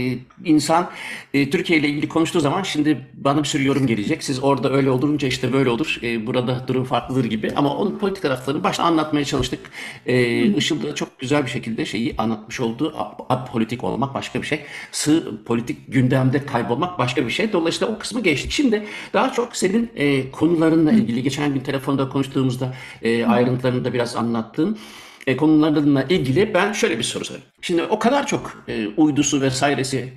insan 0.44 0.90
e, 1.34 1.50
Türkiye 1.50 1.78
ile 1.78 1.88
ilgili 1.88 2.08
konuştuğu 2.08 2.40
zaman 2.40 2.62
şimdi 2.62 3.06
bana 3.14 3.38
bir 3.38 3.48
sürü 3.48 3.66
yorum 3.66 3.86
gelecek. 3.86 4.24
Siz 4.24 4.42
orada 4.42 4.72
öyle 4.72 4.90
olunca 4.90 5.28
işte 5.28 5.52
böyle 5.52 5.70
olur. 5.70 5.98
E, 6.02 6.26
burada 6.26 6.68
durum 6.68 6.84
farklıdır 6.84 7.24
gibi. 7.24 7.52
Ama 7.56 7.76
onun 7.76 7.98
politik 7.98 8.22
taraflarını 8.22 8.64
başta 8.64 8.82
anlatmaya 8.82 9.24
çalıştık. 9.24 9.60
E, 10.06 10.42
Işıl 10.46 10.82
da 10.82 10.94
çok 10.94 11.18
güzel 11.18 11.44
bir 11.44 11.50
şekilde 11.50 11.84
şeyi 11.86 12.14
anlatmış 12.18 12.60
oldu. 12.60 12.94
Apolitik 13.28 13.84
olmak 13.84 14.14
başka 14.14 14.42
bir 14.42 14.46
şey. 14.46 14.60
Sığ 14.92 15.44
politik 15.44 15.78
gündemde 15.92 16.46
kaybolmak 16.46 16.98
başka 16.98 17.26
bir 17.26 17.30
şey. 17.30 17.52
Dolayısıyla 17.52 17.94
o 17.94 17.98
kısmı 17.98 18.22
geçtik. 18.22 18.50
Şimdi 18.50 18.84
daha 19.12 19.32
çok 19.32 19.56
senin 19.56 19.90
e, 19.96 20.30
konularınla 20.30 20.92
ilgili 20.92 21.21
geçen 21.22 21.54
gün 21.54 21.60
telefonda 21.60 22.08
konuştuğumuzda 22.08 22.74
e, 23.02 23.24
ayrıntılarını 23.26 23.84
da 23.84 23.92
biraz 23.92 24.16
anlattığın 24.16 24.78
e, 25.26 25.36
konularla 25.36 26.02
ilgili 26.02 26.54
ben 26.54 26.72
şöyle 26.72 26.98
bir 26.98 27.02
soru 27.02 27.24
sorayım. 27.24 27.46
Şimdi 27.60 27.82
o 27.82 27.98
kadar 27.98 28.26
çok 28.26 28.64
e, 28.68 28.86
uydusu 28.96 29.40
vesairesi 29.40 30.12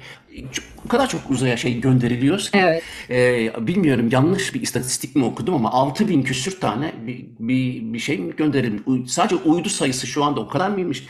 çok- 0.51 0.65
o 0.85 0.87
kadar 0.87 1.09
çok 1.09 1.21
uzaya 1.29 1.57
şey 1.57 1.79
gönderiliyor 1.81 2.39
ki 2.39 2.49
Evet. 2.53 2.83
e, 3.09 3.67
bilmiyorum 3.67 4.09
yanlış 4.11 4.53
bir 4.53 4.61
istatistik 4.61 5.15
mi 5.15 5.25
okudum 5.25 5.53
ama 5.55 5.71
6000 5.71 6.23
küsür 6.23 6.59
tane 6.59 6.91
bir, 7.07 7.25
bir, 7.39 7.93
bir 7.93 7.99
şey 7.99 8.17
mi 8.17 8.35
gönderilmiş? 8.35 9.11
Sadece 9.13 9.35
uydu 9.35 9.69
sayısı 9.69 10.07
şu 10.07 10.23
anda 10.23 10.39
o 10.39 10.47
kadar 10.47 10.69
mıymış? 10.69 11.03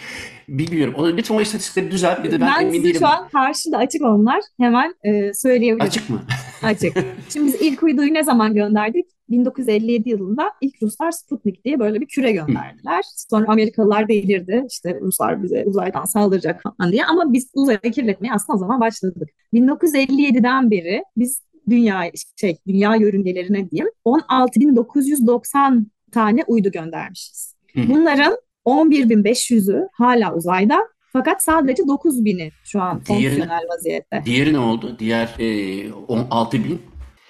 Bilmiyorum. 0.50 0.94
O, 0.98 1.08
lütfen 1.08 1.36
o 1.36 1.42
istatistikleri 1.42 1.92
düzelt. 1.92 2.24
Bir 2.24 2.32
de 2.32 2.42
ben, 2.42 2.50
Ben 2.60 2.66
emin 2.66 2.84
değilim. 2.84 3.00
şu 3.00 3.08
an 3.08 3.30
karşıda 3.30 3.78
açık 3.78 4.02
onlar. 4.02 4.40
Hemen 4.60 4.96
e, 5.04 5.34
söyleyebilirim. 5.34 5.88
Açık 5.88 6.10
mı? 6.10 6.22
Açık. 6.64 6.98
Şimdi 7.34 7.48
biz 7.48 7.62
ilk 7.62 7.84
uyduyu 7.84 8.14
ne 8.14 8.24
zaman 8.24 8.54
gönderdik? 8.54 9.06
1957 9.30 10.10
yılında 10.10 10.52
ilk 10.62 10.82
Ruslar 10.84 11.12
Sputnik 11.12 11.66
diye 11.66 11.80
böyle 11.80 12.02
bir 12.02 12.06
küre 12.08 12.32
gönderdiler. 12.32 13.04
Sonra 13.30 13.46
Amerikalılar 13.48 14.08
delirdi. 14.08 14.66
İşte 14.70 15.00
Ruslar 15.02 15.44
bize 15.44 15.64
uzaydan 15.66 16.06
saldıracak 16.06 16.62
falan 16.64 16.92
diye. 16.92 17.06
Ama 17.06 17.34
biz 17.34 17.50
uzayı 17.54 17.80
kirletmeye 17.80 18.34
aslında 18.34 18.56
o 18.56 18.60
zaman 18.60 18.80
başladık. 18.80 19.30
1957'den 19.54 20.72
beri 20.72 21.04
biz 21.18 21.42
dünya 21.70 22.02
şey 22.42 22.58
dünya 22.68 22.96
yörüngelerine 22.96 23.70
diyeyim 23.72 23.92
16.990 24.06 25.86
tane 26.12 26.44
uydu 26.48 26.72
göndermişiz. 26.72 27.56
Bunların 27.76 28.38
11.500'ü 28.66 29.88
hala 29.94 30.36
uzayda. 30.36 30.80
Fakat 31.14 31.44
sadece 31.44 31.84
9.000'i 31.84 32.52
şu 32.64 32.82
an 32.82 33.02
Diğeri- 33.06 33.06
fonksiyonel 33.08 33.64
vaziyette. 33.70 34.22
Diğeri 34.26 34.54
ne 34.54 34.60
oldu? 34.60 34.96
Diğer 35.00 35.36
e, 35.40 35.94
16 35.94 36.58
bin. 36.64 36.82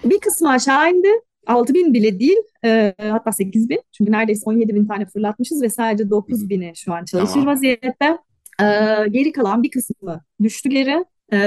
Bir 0.04 0.20
kısmı 0.20 0.50
aşağı 0.50 0.90
indi. 0.90 1.08
6 1.46 1.74
bin 1.74 1.94
bile 1.94 2.20
değil. 2.20 2.36
e, 2.64 2.94
hatta 2.98 3.32
8 3.32 3.68
bin. 3.70 3.80
Çünkü 3.92 4.12
neredeyse 4.12 4.42
17 4.44 4.74
bin 4.74 4.86
tane 4.86 5.06
fırlatmışız 5.06 5.62
ve 5.62 5.68
sadece 5.68 6.10
9 6.10 6.48
bini 6.48 6.72
şu 6.76 6.92
an 6.94 7.04
çalışır 7.04 7.32
Tamam. 7.34 7.46
vaziyette. 7.46 8.18
E, 8.60 8.64
geri 9.10 9.32
kalan 9.32 9.62
bir 9.62 9.70
kısmı 9.70 10.20
düştü 10.42 10.68
geri. 10.68 11.04
e, 11.32 11.38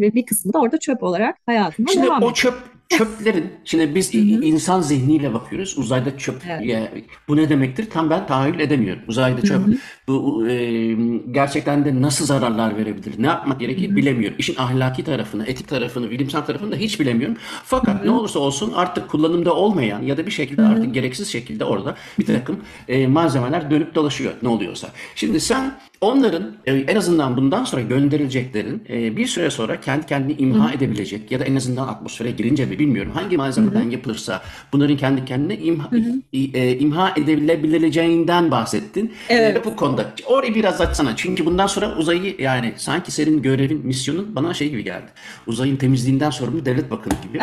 ve 0.00 0.14
bir 0.14 0.26
kısmı 0.26 0.52
da 0.52 0.60
orada 0.60 0.78
çöp 0.78 1.02
olarak 1.02 1.36
hayatına 1.46 1.86
Şimdi 1.92 2.06
devam 2.06 2.16
o 2.16 2.18
ediyor. 2.18 2.34
çöp 2.34 2.54
çöplerin 2.98 3.52
şimdi 3.64 3.94
biz 3.94 4.14
insan 4.14 4.80
zihniyle 4.80 5.34
bakıyoruz. 5.34 5.78
Uzayda 5.78 6.18
çöp 6.18 6.42
Evet. 6.48 6.66
ya, 6.66 6.90
bu 7.28 7.36
ne 7.36 7.48
demektir? 7.48 7.90
Tam 7.90 8.10
ben 8.10 8.26
tahayyül 8.26 8.60
edemiyorum. 8.60 9.02
Uzayda 9.08 9.42
çöp 9.42 9.62
bu 10.08 10.46
e, 10.48 10.94
gerçekten 11.30 11.84
de 11.84 12.02
nasıl 12.02 12.26
zararlar 12.26 12.76
verebilir? 12.76 13.14
Ne 13.18 13.26
yapmak 13.26 13.60
gerekir 13.60 13.96
bilemiyorum. 13.96 14.36
İşin 14.38 14.56
ahlaki 14.56 15.04
tarafını, 15.04 15.46
etik 15.46 15.68
tarafını, 15.68 16.10
bilimsel 16.10 16.42
tarafını 16.46 16.72
da 16.72 16.76
hiç 16.76 17.00
bilemiyorum. 17.00 17.36
Fakat 17.64 18.02
Hı 18.02 18.06
ne 18.06 18.10
olursa 18.10 18.38
olsun 18.38 18.72
artık 18.72 19.08
kullanımda 19.08 19.54
olmayan 19.54 20.02
ya 20.02 20.16
da 20.16 20.26
bir 20.26 20.30
şekilde 20.30 20.62
Hı 20.62 20.66
hı. 20.66 20.70
artık 20.70 20.94
gereksiz 20.94 21.28
şekilde 21.28 21.64
orada 21.64 21.96
bir 22.18 22.26
takım 22.26 22.60
e, 22.88 23.06
malzemeler 23.06 23.70
dönüp 23.70 23.94
dolaşıyor 23.94 24.32
ne 24.42 24.48
oluyorsa. 24.48 24.88
Şimdi 25.14 25.40
sen 25.40 25.74
onların 26.00 26.52
e, 26.66 26.72
en 26.74 26.96
azından 26.96 27.36
bundan 27.36 27.64
sonra 27.64 27.82
gönderileceklerin 27.82 28.82
e, 28.88 29.16
bir 29.16 29.26
süre 29.26 29.50
sonra 29.50 29.80
kendi 29.80 30.06
kendini 30.06 30.32
imha 30.38 30.72
edebilecek 30.72 31.30
ya 31.32 31.40
da 31.40 31.44
en 31.44 31.56
azından 31.56 31.88
atmosfere 31.88 32.30
girince 32.30 32.66
mi 32.66 32.78
bilmiyorum 32.78 33.12
hangi 33.14 33.36
malzemeden 33.36 33.90
yapılırsa 33.90 34.42
bunların 34.72 34.96
kendi 34.96 35.24
kendine 35.24 35.56
imha, 35.56 35.90
i- 36.32 36.50
e, 36.58 36.78
imha 36.78 37.14
edilebileceğinden 37.16 38.50
bahsettin. 38.50 39.12
Evet. 39.28 39.56
E, 39.56 39.64
bu 39.64 39.76
konuda 39.76 40.10
orayı 40.26 40.54
biraz 40.54 40.80
açsana. 40.80 41.16
Çünkü 41.16 41.46
bundan 41.46 41.66
sonra 41.66 41.96
uzayı 41.96 42.34
yani 42.38 42.72
sanki 42.76 43.12
senin 43.12 43.42
görevin, 43.42 43.86
misyonun 43.86 44.36
bana 44.36 44.54
şey 44.54 44.70
gibi 44.70 44.84
geldi. 44.84 45.06
Uzayın 45.46 45.76
temizliğinden 45.76 46.30
sorumlu 46.30 46.64
devlet 46.64 46.90
bakanı 46.90 47.14
gibi. 47.28 47.38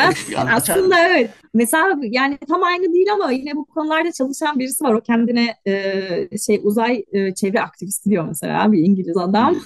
Aslında 0.56 1.08
evet. 1.10 1.30
Mesela 1.54 2.00
yani 2.04 2.38
tam 2.48 2.64
aynı 2.64 2.94
değil 2.94 3.08
ama 3.14 3.32
yine 3.32 3.56
bu 3.56 3.66
konularda 3.66 4.12
çalışan 4.12 4.60
birisi 4.60 4.84
var. 4.84 4.94
O 4.94 5.02
kendine 5.02 5.56
e, 5.68 6.38
şey 6.46 6.60
uzay 6.64 7.04
e, 7.14 7.34
çevre 7.34 7.62
aktivisti 7.62 8.10
diyor 8.10 8.26
mesela 8.28 8.47
bir 8.72 8.80
İngiliz 8.80 9.18
adam. 9.18 9.56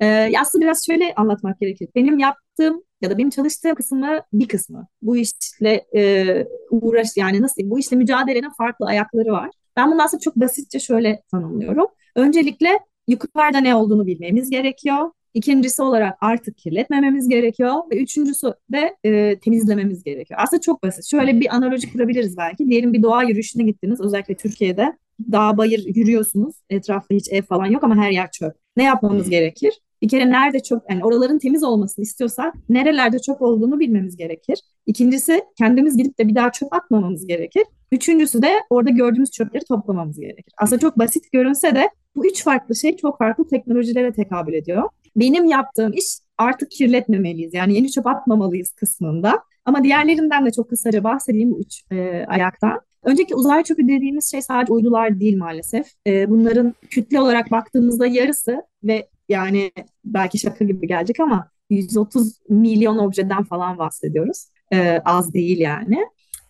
E, 0.00 0.32
aslında 0.40 0.64
biraz 0.64 0.86
şöyle 0.86 1.14
anlatmak 1.14 1.60
gerekir. 1.60 1.88
Benim 1.94 2.18
yaptığım 2.18 2.82
ya 3.02 3.10
da 3.10 3.18
benim 3.18 3.30
çalıştığım 3.30 3.74
kısmı 3.74 4.20
bir 4.32 4.48
kısmı. 4.48 4.86
Bu 5.02 5.16
işle 5.16 5.86
e, 5.96 6.46
uğraş 6.70 7.08
yani 7.16 7.42
nasıl 7.42 7.56
diyeyim, 7.56 7.70
bu 7.70 7.78
işle 7.78 7.96
mücadelenin 7.96 8.50
farklı 8.58 8.86
ayakları 8.86 9.32
var. 9.32 9.50
Ben 9.76 9.92
bunu 9.92 10.02
aslında 10.02 10.20
çok 10.20 10.36
basitçe 10.36 10.80
şöyle 10.80 11.22
tanımlıyorum. 11.30 11.86
Öncelikle 12.14 12.78
yukarıda 13.08 13.58
ne 13.58 13.74
olduğunu 13.74 14.06
bilmemiz 14.06 14.50
gerekiyor. 14.50 15.10
İkincisi 15.34 15.82
olarak 15.82 16.18
artık 16.20 16.56
kirletmememiz 16.58 17.28
gerekiyor 17.28 17.74
ve 17.90 18.02
üçüncüsü 18.02 18.54
de 18.72 18.96
e, 19.04 19.38
temizlememiz 19.38 20.04
gerekiyor. 20.04 20.40
Aslında 20.42 20.60
çok 20.60 20.82
basit. 20.82 21.10
Şöyle 21.10 21.40
bir 21.40 21.54
analoji 21.54 21.92
kurabiliriz 21.92 22.36
belki. 22.36 22.68
Diyelim 22.68 22.92
bir 22.92 23.02
doğa 23.02 23.22
yürüyüşüne 23.22 23.62
gittiniz. 23.62 24.00
Özellikle 24.00 24.34
Türkiye'de 24.34 24.96
dağ 25.32 25.56
bayır 25.56 25.84
yürüyorsunuz. 25.94 26.54
Etrafta 26.70 27.14
hiç 27.14 27.32
ev 27.32 27.42
falan 27.42 27.66
yok 27.66 27.84
ama 27.84 27.96
her 27.96 28.10
yer 28.10 28.30
çöp. 28.30 28.52
Ne 28.76 28.82
yapmamız 28.82 29.30
gerekir? 29.30 29.80
Bir 30.02 30.08
kere 30.08 30.30
nerede 30.30 30.60
çöp, 30.60 30.82
yani 30.90 31.04
oraların 31.04 31.38
temiz 31.38 31.64
olmasını 31.64 32.02
istiyorsak 32.02 32.54
nerelerde 32.68 33.18
çöp 33.18 33.42
olduğunu 33.42 33.80
bilmemiz 33.80 34.16
gerekir. 34.16 34.60
İkincisi 34.86 35.44
kendimiz 35.58 35.96
gidip 35.96 36.18
de 36.18 36.28
bir 36.28 36.34
daha 36.34 36.52
çöp 36.52 36.72
atmamamız 36.72 37.26
gerekir. 37.26 37.62
Üçüncüsü 37.92 38.42
de 38.42 38.52
orada 38.70 38.90
gördüğümüz 38.90 39.30
çöpleri 39.30 39.64
toplamamız 39.64 40.20
gerekir. 40.20 40.54
Aslında 40.58 40.80
çok 40.80 40.98
basit 40.98 41.32
görünse 41.32 41.74
de 41.74 41.90
bu 42.16 42.26
üç 42.26 42.44
farklı 42.44 42.76
şey 42.76 42.96
çok 42.96 43.18
farklı 43.18 43.48
teknolojilere 43.48 44.12
tekabül 44.12 44.52
ediyor. 44.52 44.88
Benim 45.16 45.44
yaptığım 45.44 45.92
iş 45.92 46.04
artık 46.38 46.70
kirletmemeliyiz. 46.70 47.54
Yani 47.54 47.74
yeni 47.74 47.90
çöp 47.90 48.06
atmamalıyız 48.06 48.70
kısmında. 48.70 49.42
Ama 49.64 49.84
diğerlerinden 49.84 50.46
de 50.46 50.50
çok 50.50 50.70
kısaca 50.70 51.04
bahsedeyim 51.04 51.52
bu 51.52 51.60
üç 51.60 51.84
e, 51.90 52.24
ayaktan. 52.28 52.80
Önceki 53.04 53.34
uzay 53.34 53.62
çöpü 53.64 53.88
dediğimiz 53.88 54.30
şey 54.30 54.42
sadece 54.42 54.72
uydular 54.72 55.20
değil 55.20 55.38
maalesef. 55.38 55.86
E, 56.06 56.30
bunların 56.30 56.74
kütle 56.90 57.20
olarak 57.20 57.50
baktığımızda 57.50 58.06
yarısı 58.06 58.62
ve 58.84 59.08
yani 59.28 59.72
belki 60.04 60.38
şaka 60.38 60.64
gibi 60.64 60.86
gelecek 60.86 61.20
ama 61.20 61.48
130 61.70 62.38
milyon 62.48 62.98
objeden 62.98 63.44
falan 63.44 63.78
bahsediyoruz. 63.78 64.46
E, 64.72 65.00
az 65.04 65.34
değil 65.34 65.58
yani. 65.58 65.98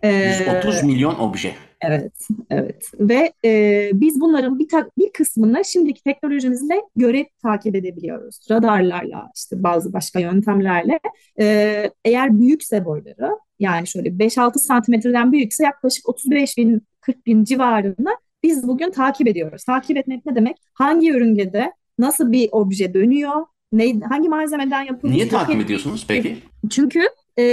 E, 0.03 0.09
130 0.09 0.83
milyon 0.83 1.15
obje. 1.19 1.55
Evet, 1.81 2.13
evet. 2.51 2.91
Ve 3.01 3.33
e, 3.45 3.91
biz 3.95 4.21
bunların 4.21 4.59
bir, 4.59 4.69
ta- 4.69 4.91
bir 4.99 5.13
kısmını 5.13 5.65
şimdiki 5.65 6.03
teknolojimizle 6.03 6.83
göre 6.97 7.29
takip 7.43 7.77
edebiliyoruz. 7.77 8.39
Radarlarla, 8.51 9.31
işte 9.37 9.63
bazı 9.63 9.93
başka 9.93 10.21
yöntemlerle. 10.21 11.01
E, 11.41 11.91
eğer 12.05 12.39
büyükse 12.41 12.85
boyları, 12.85 13.31
yani 13.65 13.87
şöyle 13.87 14.09
5-6 14.09 14.59
santimetreden 14.59 15.33
büyükse 15.33 15.65
yaklaşık 15.65 16.09
35 16.09 16.59
bin, 16.59 16.83
40 17.01 17.27
bin 17.27 17.45
civarında 17.45 18.11
biz 18.43 18.69
bugün 18.69 18.91
takip 18.91 19.29
ediyoruz. 19.29 19.65
Takip 19.65 19.97
etmek 19.97 20.27
ne 20.27 20.35
demek? 20.35 20.57
Hangi 20.75 21.07
yörüngede 21.07 21.73
nasıl 21.99 22.33
bir 22.33 22.49
obje 22.53 22.95
dönüyor, 22.95 23.47
ne, 23.73 24.01
hangi 24.01 24.29
malzemeden 24.29 24.83
yapılmış? 24.83 25.17
Niye 25.17 25.29
takip 25.29 25.61
ediyorsunuz 25.61 26.05
peki? 26.09 26.37
çünkü 26.71 27.01
e, 27.37 27.45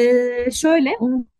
şöyle 0.51 0.89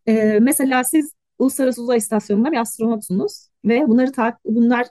e, 0.07 0.39
mesela 0.41 0.83
siz 0.83 1.13
Uluslararası 1.39 1.81
Uzay 1.81 1.97
İstasyonu'nda 1.97 2.51
bir 2.51 2.57
astronotsunuz 2.57 3.47
ve 3.65 3.87
bunları 3.87 4.11
tak 4.11 4.37
bunlar 4.45 4.87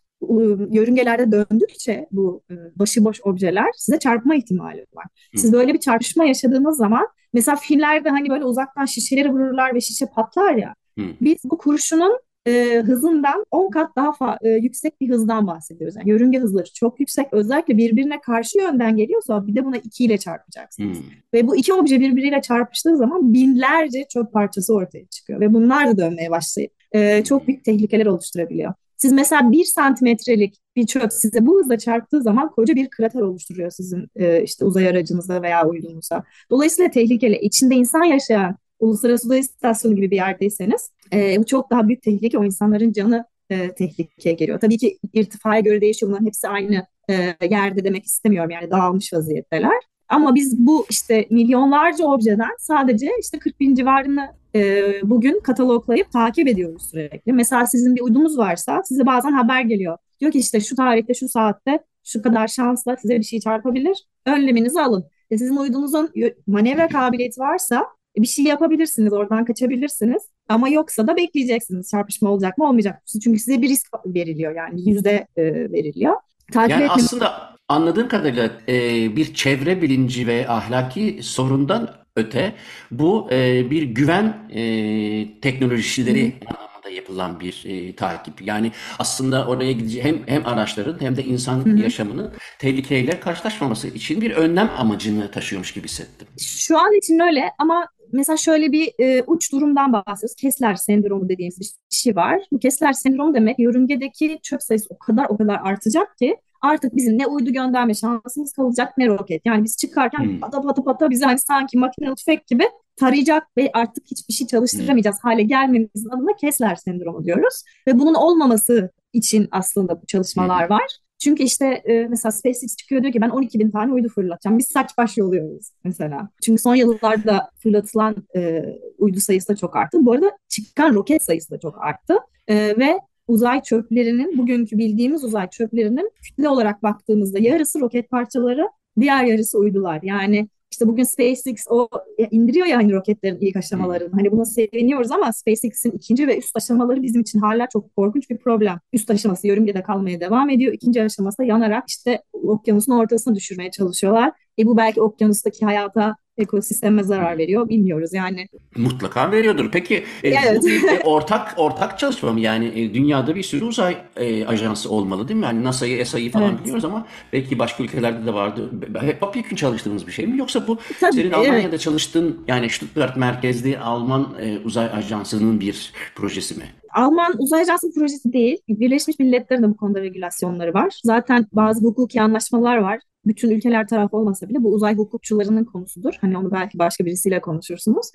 yörüngelerde 0.70 1.32
döndükçe 1.32 2.06
bu 2.12 2.42
e, 2.50 2.54
başıboş 2.76 3.20
objeler 3.24 3.66
size 3.76 3.98
çarpma 3.98 4.34
ihtimali 4.34 4.86
var. 4.94 5.06
Siz 5.36 5.52
böyle 5.52 5.74
bir 5.74 5.80
çarpışma 5.80 6.24
yaşadığınız 6.24 6.76
zaman 6.76 7.06
mesela 7.32 7.56
filmlerde 7.56 8.08
hani 8.10 8.30
böyle 8.30 8.44
uzaktan 8.44 8.84
şişeleri 8.84 9.32
vururlar 9.32 9.74
ve 9.74 9.80
şişe 9.80 10.06
patlar 10.06 10.54
ya. 10.54 10.74
Biz 11.20 11.38
bu 11.44 11.58
kurşunun 11.58 12.20
e, 12.46 12.82
hızından 12.86 13.44
10 13.50 13.70
kat 13.70 13.96
daha 13.96 14.38
e, 14.42 14.48
yüksek 14.48 15.00
bir 15.00 15.08
hızdan 15.08 15.46
bahsediyoruz. 15.46 15.96
Yani 15.96 16.10
yörünge 16.10 16.38
hızları 16.38 16.72
çok 16.74 17.00
yüksek. 17.00 17.26
Özellikle 17.32 17.76
birbirine 17.76 18.20
karşı 18.20 18.58
yönden 18.58 18.96
geliyorsa 18.96 19.46
bir 19.46 19.54
de 19.54 19.64
buna 19.64 19.76
2 19.76 20.04
ile 20.04 20.18
çarpacaksınız. 20.18 20.98
Hmm. 20.98 21.06
Ve 21.34 21.46
bu 21.46 21.56
iki 21.56 21.72
obje 21.72 22.00
birbiriyle 22.00 22.42
çarpıştığı 22.42 22.96
zaman 22.96 23.32
binlerce 23.34 24.04
çöp 24.12 24.32
parçası 24.32 24.74
ortaya 24.74 25.06
çıkıyor. 25.06 25.40
Ve 25.40 25.54
bunlar 25.54 25.88
da 25.88 25.98
dönmeye 25.98 26.30
başlayıp 26.30 26.72
e, 26.92 27.24
çok 27.24 27.48
büyük 27.48 27.64
tehlikeler 27.64 28.06
oluşturabiliyor. 28.06 28.74
Siz 29.02 29.12
mesela 29.12 29.52
bir 29.52 29.64
santimetrelik 29.64 30.56
bir 30.76 30.86
çöp 30.86 31.12
size 31.12 31.46
bu 31.46 31.60
hızla 31.60 31.78
çarptığı 31.78 32.22
zaman 32.22 32.50
koca 32.50 32.74
bir 32.74 32.90
krater 32.90 33.20
oluşturuyor 33.20 33.70
sizin 33.70 34.08
e, 34.16 34.42
işte 34.42 34.64
uzay 34.64 34.88
aracınıza 34.88 35.42
veya 35.42 35.68
uydunuzda. 35.68 36.24
Dolayısıyla 36.50 36.90
tehlikeli. 36.90 37.38
İçinde 37.38 37.74
insan 37.74 38.04
yaşayan 38.04 38.56
uluslararası 38.80 39.26
uzay 39.26 39.38
istasyonu 39.38 39.96
gibi 39.96 40.10
bir 40.10 40.16
yerdeyseniz 40.16 40.90
e, 41.12 41.38
bu 41.38 41.46
çok 41.46 41.70
daha 41.70 41.88
büyük 41.88 42.02
tehlike. 42.02 42.38
O 42.38 42.44
insanların 42.44 42.92
canı 42.92 43.24
e, 43.50 43.74
tehlikeye 43.74 44.34
geliyor. 44.34 44.60
Tabii 44.60 44.78
ki 44.78 44.98
irtifaya 45.12 45.60
göre 45.60 45.80
değişiyor. 45.80 46.10
Bunların 46.10 46.26
hepsi 46.26 46.48
aynı 46.48 46.86
e, 47.10 47.34
yerde 47.50 47.84
demek 47.84 48.04
istemiyorum. 48.04 48.50
Yani 48.50 48.70
dağılmış 48.70 49.12
vaziyetteler. 49.12 49.80
Ama 50.10 50.34
biz 50.34 50.58
bu 50.58 50.86
işte 50.90 51.26
milyonlarca 51.30 52.04
objeden 52.04 52.50
sadece 52.58 53.10
işte 53.20 53.38
40 53.38 53.60
bin 53.60 53.74
civarını 53.74 54.28
e, 54.54 54.84
bugün 55.02 55.40
kataloglayıp 55.40 56.12
takip 56.12 56.48
ediyoruz 56.48 56.90
sürekli. 56.90 57.32
Mesela 57.32 57.66
sizin 57.66 57.96
bir 57.96 58.00
uydunuz 58.00 58.38
varsa 58.38 58.82
size 58.84 59.06
bazen 59.06 59.32
haber 59.32 59.60
geliyor. 59.60 59.98
Diyor 60.20 60.32
ki 60.32 60.38
işte 60.38 60.60
şu 60.60 60.76
tarihte 60.76 61.14
şu 61.14 61.28
saatte 61.28 61.78
şu 62.04 62.22
kadar 62.22 62.48
şansla 62.48 62.96
size 62.96 63.18
bir 63.18 63.24
şey 63.24 63.40
çarpabilir. 63.40 64.06
Önleminizi 64.26 64.80
alın. 64.80 65.04
E 65.30 65.38
sizin 65.38 65.56
uydunuzun 65.56 66.10
manevra 66.46 66.88
kabiliyeti 66.88 67.40
varsa 67.40 67.86
bir 68.16 68.26
şey 68.26 68.44
yapabilirsiniz, 68.44 69.12
oradan 69.12 69.44
kaçabilirsiniz. 69.44 70.22
Ama 70.48 70.68
yoksa 70.68 71.06
da 71.06 71.16
bekleyeceksiniz. 71.16 71.90
Çarpışma 71.90 72.30
olacak 72.30 72.58
mı 72.58 72.68
olmayacak 72.68 72.94
mı? 72.94 73.20
Çünkü 73.20 73.38
size 73.38 73.62
bir 73.62 73.68
risk 73.68 73.86
veriliyor 74.06 74.54
yani 74.56 74.88
yüzde 74.88 75.26
e, 75.36 75.44
veriliyor. 75.72 76.16
Takip 76.52 76.70
yani 76.70 76.84
etmemiz... 76.84 77.04
aslında 77.04 77.56
anladığım 77.68 78.08
kadarıyla 78.08 78.50
e, 78.68 79.16
bir 79.16 79.34
çevre 79.34 79.82
bilinci 79.82 80.26
ve 80.26 80.48
ahlaki 80.48 81.18
sorundan 81.22 81.90
öte 82.16 82.54
bu 82.90 83.28
e, 83.30 83.70
bir 83.70 83.82
güven 83.82 84.50
e, 84.50 85.40
teknolojileri 85.40 86.32
anlamında 86.46 86.69
yapılan 86.90 87.40
bir 87.40 87.64
e, 87.66 87.96
takip. 87.96 88.42
Yani 88.42 88.72
aslında 88.98 89.46
oraya 89.46 89.72
gidecek 89.72 90.04
hem 90.04 90.26
hem 90.26 90.46
araçların 90.46 91.00
hem 91.00 91.16
de 91.16 91.24
insan 91.24 91.66
Hı-hı. 91.66 91.78
yaşamının 91.78 92.32
tehlikeyle 92.58 93.20
karşılaşmaması 93.20 93.88
için 93.88 94.20
bir 94.20 94.30
önlem 94.30 94.70
amacını 94.78 95.30
taşıyormuş 95.30 95.72
gibi 95.72 95.84
hissettim. 95.84 96.28
Şu 96.38 96.78
an 96.78 96.98
için 96.98 97.18
öyle 97.18 97.50
ama 97.58 97.86
mesela 98.12 98.36
şöyle 98.36 98.72
bir 98.72 98.92
e, 98.98 99.22
uç 99.26 99.52
durumdan 99.52 99.92
bahsediyoruz. 99.92 100.34
Kessler 100.34 100.74
sendromu 100.74 101.28
dediğimiz 101.28 101.60
bir 101.60 101.96
şey 101.96 102.16
var. 102.16 102.40
Bu 102.52 102.58
Kessler 102.58 102.92
sendromu 102.92 103.34
demek 103.34 103.58
yörüngedeki 103.58 104.38
çöp 104.42 104.62
sayısı 104.62 104.86
o 104.90 104.98
kadar 104.98 105.26
o 105.28 105.36
kadar 105.36 105.60
artacak 105.64 106.18
ki 106.18 106.36
artık 106.62 106.96
bizim 106.96 107.18
ne 107.18 107.26
uydu 107.26 107.52
gönderme 107.52 107.94
şansımız 107.94 108.52
kalacak 108.52 108.98
ne 108.98 109.06
roket. 109.08 109.42
Yani 109.46 109.64
biz 109.64 109.76
çıkarken 109.76 110.24
hmm. 110.24 110.40
pata 110.40 110.62
pata 110.62 110.84
pata 110.84 111.10
bizi 111.10 111.24
hani 111.24 111.38
sanki 111.38 111.78
makine 111.78 112.14
tüfek 112.14 112.46
gibi 112.46 112.64
tarayacak 113.00 113.56
ve 113.56 113.70
artık 113.74 114.04
hiçbir 114.10 114.34
şey 114.34 114.46
çalıştıramayacağız 114.46 115.16
hmm. 115.22 115.30
hale 115.30 115.42
gelmemizin 115.42 116.08
adına 116.10 116.36
Kessler 116.36 116.76
sendromu 116.76 117.24
diyoruz. 117.24 117.62
Ve 117.86 117.98
bunun 117.98 118.14
olmaması 118.14 118.90
için 119.12 119.48
aslında 119.50 120.02
bu 120.02 120.06
çalışmalar 120.06 120.68
hmm. 120.68 120.76
var. 120.76 120.98
Çünkü 121.18 121.42
işte 121.42 121.66
e, 121.66 122.06
mesela 122.06 122.32
SpaceX 122.32 122.76
çıkıyor 122.76 123.02
diyor 123.02 123.12
ki 123.12 123.20
ben 123.20 123.30
12 123.30 123.58
bin 123.58 123.70
tane 123.70 123.92
uydu 123.92 124.08
fırlatacağım. 124.08 124.58
Biz 124.58 124.66
saç 124.66 124.90
baş 124.98 125.16
yolluyoruz 125.16 125.70
mesela. 125.84 126.28
Çünkü 126.42 126.62
son 126.62 126.74
yıllarda 126.74 127.50
fırlatılan 127.62 128.16
e, 128.36 128.64
uydu 128.98 129.20
sayısı 129.20 129.48
da 129.48 129.56
çok 129.56 129.76
arttı. 129.76 130.06
Bu 130.06 130.12
arada 130.12 130.30
çıkan 130.48 130.94
roket 130.94 131.22
sayısı 131.22 131.50
da 131.50 131.60
çok 131.60 131.84
arttı. 131.84 132.14
E, 132.48 132.56
ve 132.56 133.00
uzay 133.28 133.62
çöplerinin, 133.62 134.38
bugünkü 134.38 134.78
bildiğimiz 134.78 135.24
uzay 135.24 135.50
çöplerinin 135.50 136.10
kütle 136.22 136.48
olarak 136.48 136.82
baktığımızda 136.82 137.38
yarısı 137.38 137.80
roket 137.80 138.10
parçaları, 138.10 138.68
diğer 139.00 139.24
yarısı 139.24 139.58
uydular. 139.58 140.00
Yani 140.02 140.48
işte 140.70 140.86
bugün 140.88 141.02
SpaceX 141.02 141.66
o 141.68 141.88
indiriyor 142.30 142.66
ya 142.66 142.76
hani 142.76 142.92
roketlerin 142.92 143.38
ilk 143.40 143.56
aşamalarını. 143.56 144.10
Hani 144.12 144.32
buna 144.32 144.44
seviniyoruz 144.44 145.10
ama 145.10 145.32
SpaceX'in 145.32 145.90
ikinci 145.90 146.28
ve 146.28 146.38
üst 146.38 146.56
aşamaları 146.56 147.02
bizim 147.02 147.20
için 147.20 147.38
hala 147.38 147.68
çok 147.72 147.96
korkunç 147.96 148.30
bir 148.30 148.38
problem. 148.38 148.80
Üst 148.92 149.10
aşaması 149.10 149.46
yörüngede 149.46 149.82
kalmaya 149.82 150.20
devam 150.20 150.50
ediyor. 150.50 150.72
İkinci 150.72 151.02
aşaması 151.02 151.38
da 151.38 151.44
yanarak 151.44 151.84
işte 151.88 152.22
okyanusun 152.32 152.92
ortasına 152.92 153.34
düşürmeye 153.34 153.70
çalışıyorlar. 153.70 154.32
E 154.58 154.66
bu 154.66 154.76
belki 154.76 155.00
okyanustaki 155.02 155.64
hayata 155.64 156.16
ekosisteme 156.40 157.02
zarar 157.02 157.38
veriyor 157.38 157.68
bilmiyoruz 157.68 158.12
yani. 158.12 158.48
Mutlaka 158.76 159.32
veriyordur. 159.32 159.70
Peki 159.72 160.04
e, 160.22 160.28
evet. 160.28 160.64
e, 160.66 161.00
ortak 161.04 161.54
ortak 161.56 161.98
çalışma 161.98 162.32
mı? 162.32 162.40
Yani 162.40 162.66
e, 162.66 162.94
dünyada 162.94 163.34
bir 163.34 163.42
sürü 163.42 163.64
uzay 163.64 163.96
e, 164.16 164.46
ajansı 164.46 164.90
olmalı 164.90 165.28
değil 165.28 165.40
mi? 165.40 165.46
Yani 165.46 165.64
NASA'yı, 165.64 165.98
ESA'yı 165.98 166.30
falan 166.30 166.50
evet. 166.50 166.60
biliyoruz 166.60 166.84
ama 166.84 167.06
belki 167.32 167.58
başka 167.58 167.82
ülkelerde 167.82 168.26
de 168.26 168.34
vardı. 168.34 168.70
Hep 169.00 169.20
topyekun 169.20 169.56
çalıştığınız 169.56 170.06
bir 170.06 170.12
şey 170.12 170.26
mi? 170.26 170.38
Yoksa 170.38 170.66
bu 170.68 170.78
Tabii, 171.00 171.12
senin 171.12 171.32
Almanya'da 171.32 171.68
evet. 171.68 171.80
çalıştığın 171.80 172.44
yani 172.48 172.70
Stuttgart 172.70 173.16
merkezli 173.16 173.78
Alman 173.78 174.34
e, 174.40 174.58
uzay 174.64 174.86
ajansının 174.86 175.60
bir 175.60 175.92
projesi 176.14 176.54
mi? 176.54 176.64
Alman 176.94 177.34
Uzay 177.38 177.62
Ajansı 177.62 177.94
projesi 177.94 178.32
değil. 178.32 178.58
Birleşmiş 178.68 179.18
Milletler'in 179.18 179.62
de 179.62 179.68
bu 179.68 179.76
konuda 179.76 180.00
regülasyonları 180.00 180.74
var. 180.74 181.00
Zaten 181.04 181.46
bazı 181.52 181.86
hukuki 181.86 182.22
anlaşmalar 182.22 182.76
var 182.76 183.00
bütün 183.26 183.50
ülkeler 183.50 183.88
taraf 183.88 184.14
olmasa 184.14 184.48
bile 184.48 184.62
bu 184.62 184.72
uzay 184.72 184.96
hukukçularının 184.96 185.64
konusudur. 185.64 186.14
Hani 186.20 186.38
onu 186.38 186.50
belki 186.52 186.78
başka 186.78 187.04
birisiyle 187.04 187.40
konuşursunuz. 187.40 188.06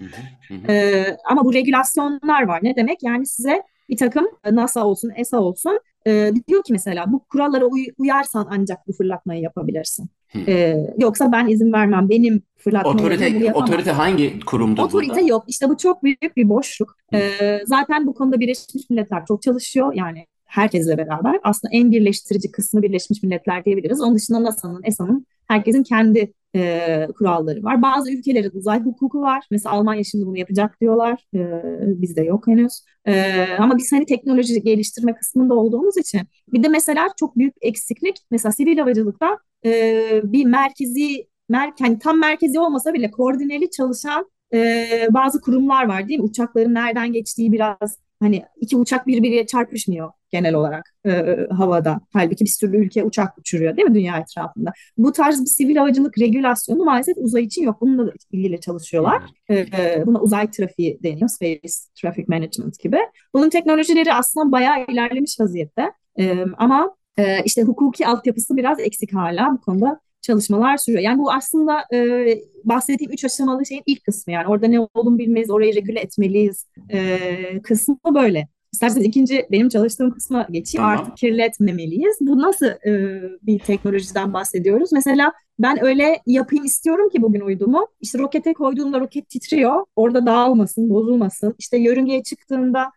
Ee, 0.69 1.17
ama 1.29 1.45
bu 1.45 1.53
regülasyonlar 1.53 2.43
var. 2.47 2.59
Ne 2.63 2.75
demek? 2.75 3.03
Yani 3.03 3.25
size 3.25 3.61
bir 3.89 3.97
takım 3.97 4.25
NASA 4.51 4.85
olsun, 4.85 5.11
ESA 5.17 5.39
olsun 5.39 5.79
e, 6.07 6.31
diyor 6.47 6.63
ki 6.63 6.73
mesela 6.73 7.05
bu 7.11 7.25
kurallara 7.25 7.65
uy- 7.65 7.93
uyarsan 7.97 8.47
ancak 8.49 8.87
bu 8.87 8.93
fırlatmayı 8.93 9.41
yapabilirsin. 9.41 10.09
Ee, 10.47 10.75
yoksa 10.97 11.31
ben 11.31 11.47
izin 11.47 11.73
vermem. 11.73 12.09
Benim 12.09 12.41
fırlatmayı 12.57 12.95
otorite, 12.95 13.53
otorite 13.53 13.91
hangi 13.91 14.39
kurumda 14.39 14.83
Otorite 14.83 15.09
burada? 15.13 15.27
yok. 15.27 15.43
İşte 15.47 15.69
bu 15.69 15.77
çok 15.77 16.03
büyük 16.03 16.37
bir 16.37 16.49
boşluk. 16.49 16.95
Ee, 17.13 17.59
zaten 17.65 18.07
bu 18.07 18.13
konuda 18.13 18.39
Birleşmiş 18.39 18.89
Milletler 18.89 19.25
çok 19.25 19.41
çalışıyor. 19.41 19.93
Yani 19.95 20.25
herkesle 20.45 20.97
beraber 20.97 21.39
aslında 21.43 21.71
en 21.73 21.91
birleştirici 21.91 22.51
kısmı 22.51 22.81
Birleşmiş 22.81 23.23
Milletler 23.23 23.65
diyebiliriz. 23.65 24.01
Onun 24.01 24.15
dışında 24.15 24.43
NASA'nın, 24.43 24.81
ESA'nın 24.83 25.25
herkesin 25.47 25.83
kendi 25.83 26.33
e, 26.55 27.07
kuralları 27.17 27.63
var. 27.63 27.81
Bazı 27.81 28.11
ülkelerin 28.11 28.51
uzay 28.53 28.81
hukuku 28.81 29.21
var. 29.21 29.45
Mesela 29.51 29.75
Almanya 29.75 30.03
şimdi 30.03 30.25
bunu 30.25 30.37
yapacak 30.37 30.81
diyorlar. 30.81 31.25
E, 31.35 32.01
bizde 32.01 32.21
yok 32.21 32.47
henüz. 32.47 32.81
E, 33.05 33.45
ama 33.59 33.77
biz 33.77 33.91
hani 33.91 34.05
teknoloji 34.05 34.61
geliştirme 34.63 35.15
kısmında 35.15 35.53
olduğumuz 35.53 35.97
için. 35.97 36.21
Bir 36.53 36.63
de 36.63 36.67
mesela 36.67 37.07
çok 37.19 37.37
büyük 37.37 37.53
eksiklik. 37.61 38.17
Mesela 38.31 38.51
sivil 38.51 38.77
havacılıkta 38.77 39.37
e, 39.65 40.21
bir 40.23 40.45
merkezi, 40.45 41.27
mer 41.49 41.71
hani 41.79 41.99
tam 41.99 42.19
merkezi 42.19 42.59
olmasa 42.59 42.93
bile 42.93 43.11
koordineli 43.11 43.69
çalışan 43.71 44.31
e, 44.53 44.87
bazı 45.09 45.41
kurumlar 45.41 45.87
var 45.87 46.07
değil 46.07 46.19
mi? 46.19 46.25
Uçakların 46.25 46.73
nereden 46.73 47.13
geçtiği 47.13 47.51
biraz 47.51 47.97
hani 48.25 48.43
iki 48.61 48.77
uçak 48.77 49.07
birbiriyle 49.07 49.45
çarpışmıyor 49.45 50.11
genel 50.31 50.53
olarak 50.53 50.93
e, 51.05 51.11
havada. 51.51 51.99
Halbuki 52.13 52.45
bir 52.45 52.49
sürü 52.49 52.77
ülke 52.77 53.03
uçak 53.03 53.37
uçuruyor 53.37 53.77
değil 53.77 53.87
mi 53.87 53.95
dünya 53.95 54.17
etrafında? 54.17 54.73
Bu 54.97 55.11
tarz 55.11 55.41
bir 55.41 55.45
sivil 55.45 55.75
havacılık 55.75 56.19
regülasyonu 56.19 56.83
maalesef 56.83 57.17
uzay 57.17 57.43
için 57.43 57.63
yok. 57.63 57.81
Bununla 57.81 58.07
da 58.07 58.11
ilgili 58.31 58.59
çalışıyorlar. 58.59 59.21
E, 59.49 59.55
e, 59.55 60.03
buna 60.05 60.19
uzay 60.19 60.51
trafiği 60.51 60.99
deniyor. 61.03 61.29
Space 61.29 61.73
Traffic 62.01 62.25
Management 62.27 62.79
gibi. 62.79 62.97
Bunun 63.33 63.49
teknolojileri 63.49 64.13
aslında 64.13 64.51
bayağı 64.51 64.85
ilerlemiş 64.85 65.39
vaziyette. 65.39 65.91
E, 66.19 66.45
ama 66.57 66.95
e, 67.17 67.43
işte 67.43 67.61
hukuki 67.61 68.07
altyapısı 68.07 68.57
biraz 68.57 68.79
eksik 68.79 69.13
hala 69.13 69.51
bu 69.53 69.61
konuda 69.61 69.99
çalışmalar 70.25 70.77
sürüyor. 70.77 71.03
Yani 71.03 71.19
bu 71.19 71.31
aslında 71.31 71.83
e, 71.93 72.27
bahsettiğim 72.63 73.13
üç 73.13 73.25
aşamalı 73.25 73.65
şeyin 73.65 73.83
ilk 73.85 74.03
kısmı 74.03 74.33
yani 74.33 74.47
orada 74.47 74.67
ne 74.67 74.79
olduğunu 74.79 75.17
bilmeliyiz, 75.17 75.49
orayı 75.49 75.75
regüle 75.75 75.99
etmeliyiz 75.99 76.65
e, 76.89 77.19
kısmı 77.63 77.97
böyle. 78.13 78.47
İsterseniz 78.73 79.07
ikinci 79.07 79.47
benim 79.51 79.69
çalıştığım 79.69 80.11
kısma 80.11 80.47
geçeyim. 80.51 80.83
Tamam. 80.83 80.99
Artık 80.99 81.17
kirletmemeliyiz. 81.17 82.17
Bu 82.21 82.41
nasıl 82.41 82.65
e, 82.65 83.21
bir 83.41 83.59
teknolojiden 83.59 84.33
bahsediyoruz? 84.33 84.91
Mesela 84.91 85.33
ben 85.59 85.85
öyle 85.85 86.19
yapayım 86.25 86.65
istiyorum 86.65 87.09
ki 87.09 87.21
bugün 87.21 87.41
uydumu. 87.41 87.87
İşte 88.01 88.19
rokete 88.19 88.53
koyduğumda 88.53 88.99
roket 88.99 89.29
titriyor. 89.29 89.85
Orada 89.95 90.25
dağılmasın, 90.25 90.89
bozulmasın. 90.89 91.55
İşte 91.59 91.77
yörüngeye 91.77 92.23
çıktığında 92.23 92.91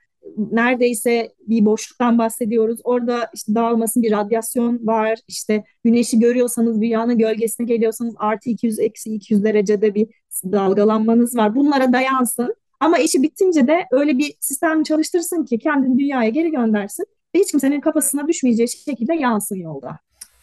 neredeyse 0.52 1.32
bir 1.48 1.64
boşluktan 1.64 2.18
bahsediyoruz. 2.18 2.80
Orada 2.84 3.30
işte 3.34 3.54
dağılmasın 3.54 4.02
bir 4.02 4.12
radyasyon 4.12 4.86
var. 4.86 5.18
İşte 5.28 5.64
güneşi 5.84 6.18
görüyorsanız 6.18 6.80
dünyanın 6.80 7.18
gölgesine 7.18 7.66
geliyorsanız 7.66 8.14
artı 8.18 8.50
200 8.50 8.78
eksi 8.78 9.14
200 9.14 9.44
derecede 9.44 9.94
bir 9.94 10.06
dalgalanmanız 10.44 11.36
var. 11.36 11.54
Bunlara 11.54 11.92
dayansın. 11.92 12.54
Ama 12.80 12.98
işi 12.98 13.22
bitince 13.22 13.66
de 13.66 13.86
öyle 13.90 14.18
bir 14.18 14.34
sistem 14.40 14.82
çalıştırsın 14.82 15.44
ki 15.44 15.58
kendini 15.58 15.98
dünyaya 15.98 16.30
geri 16.30 16.50
göndersin 16.50 17.04
ve 17.34 17.38
hiç 17.38 17.50
kimsenin 17.50 17.80
kafasına 17.80 18.28
düşmeyeceği 18.28 18.68
şekilde 18.68 19.14
yansın 19.14 19.56
yolda. 19.56 19.98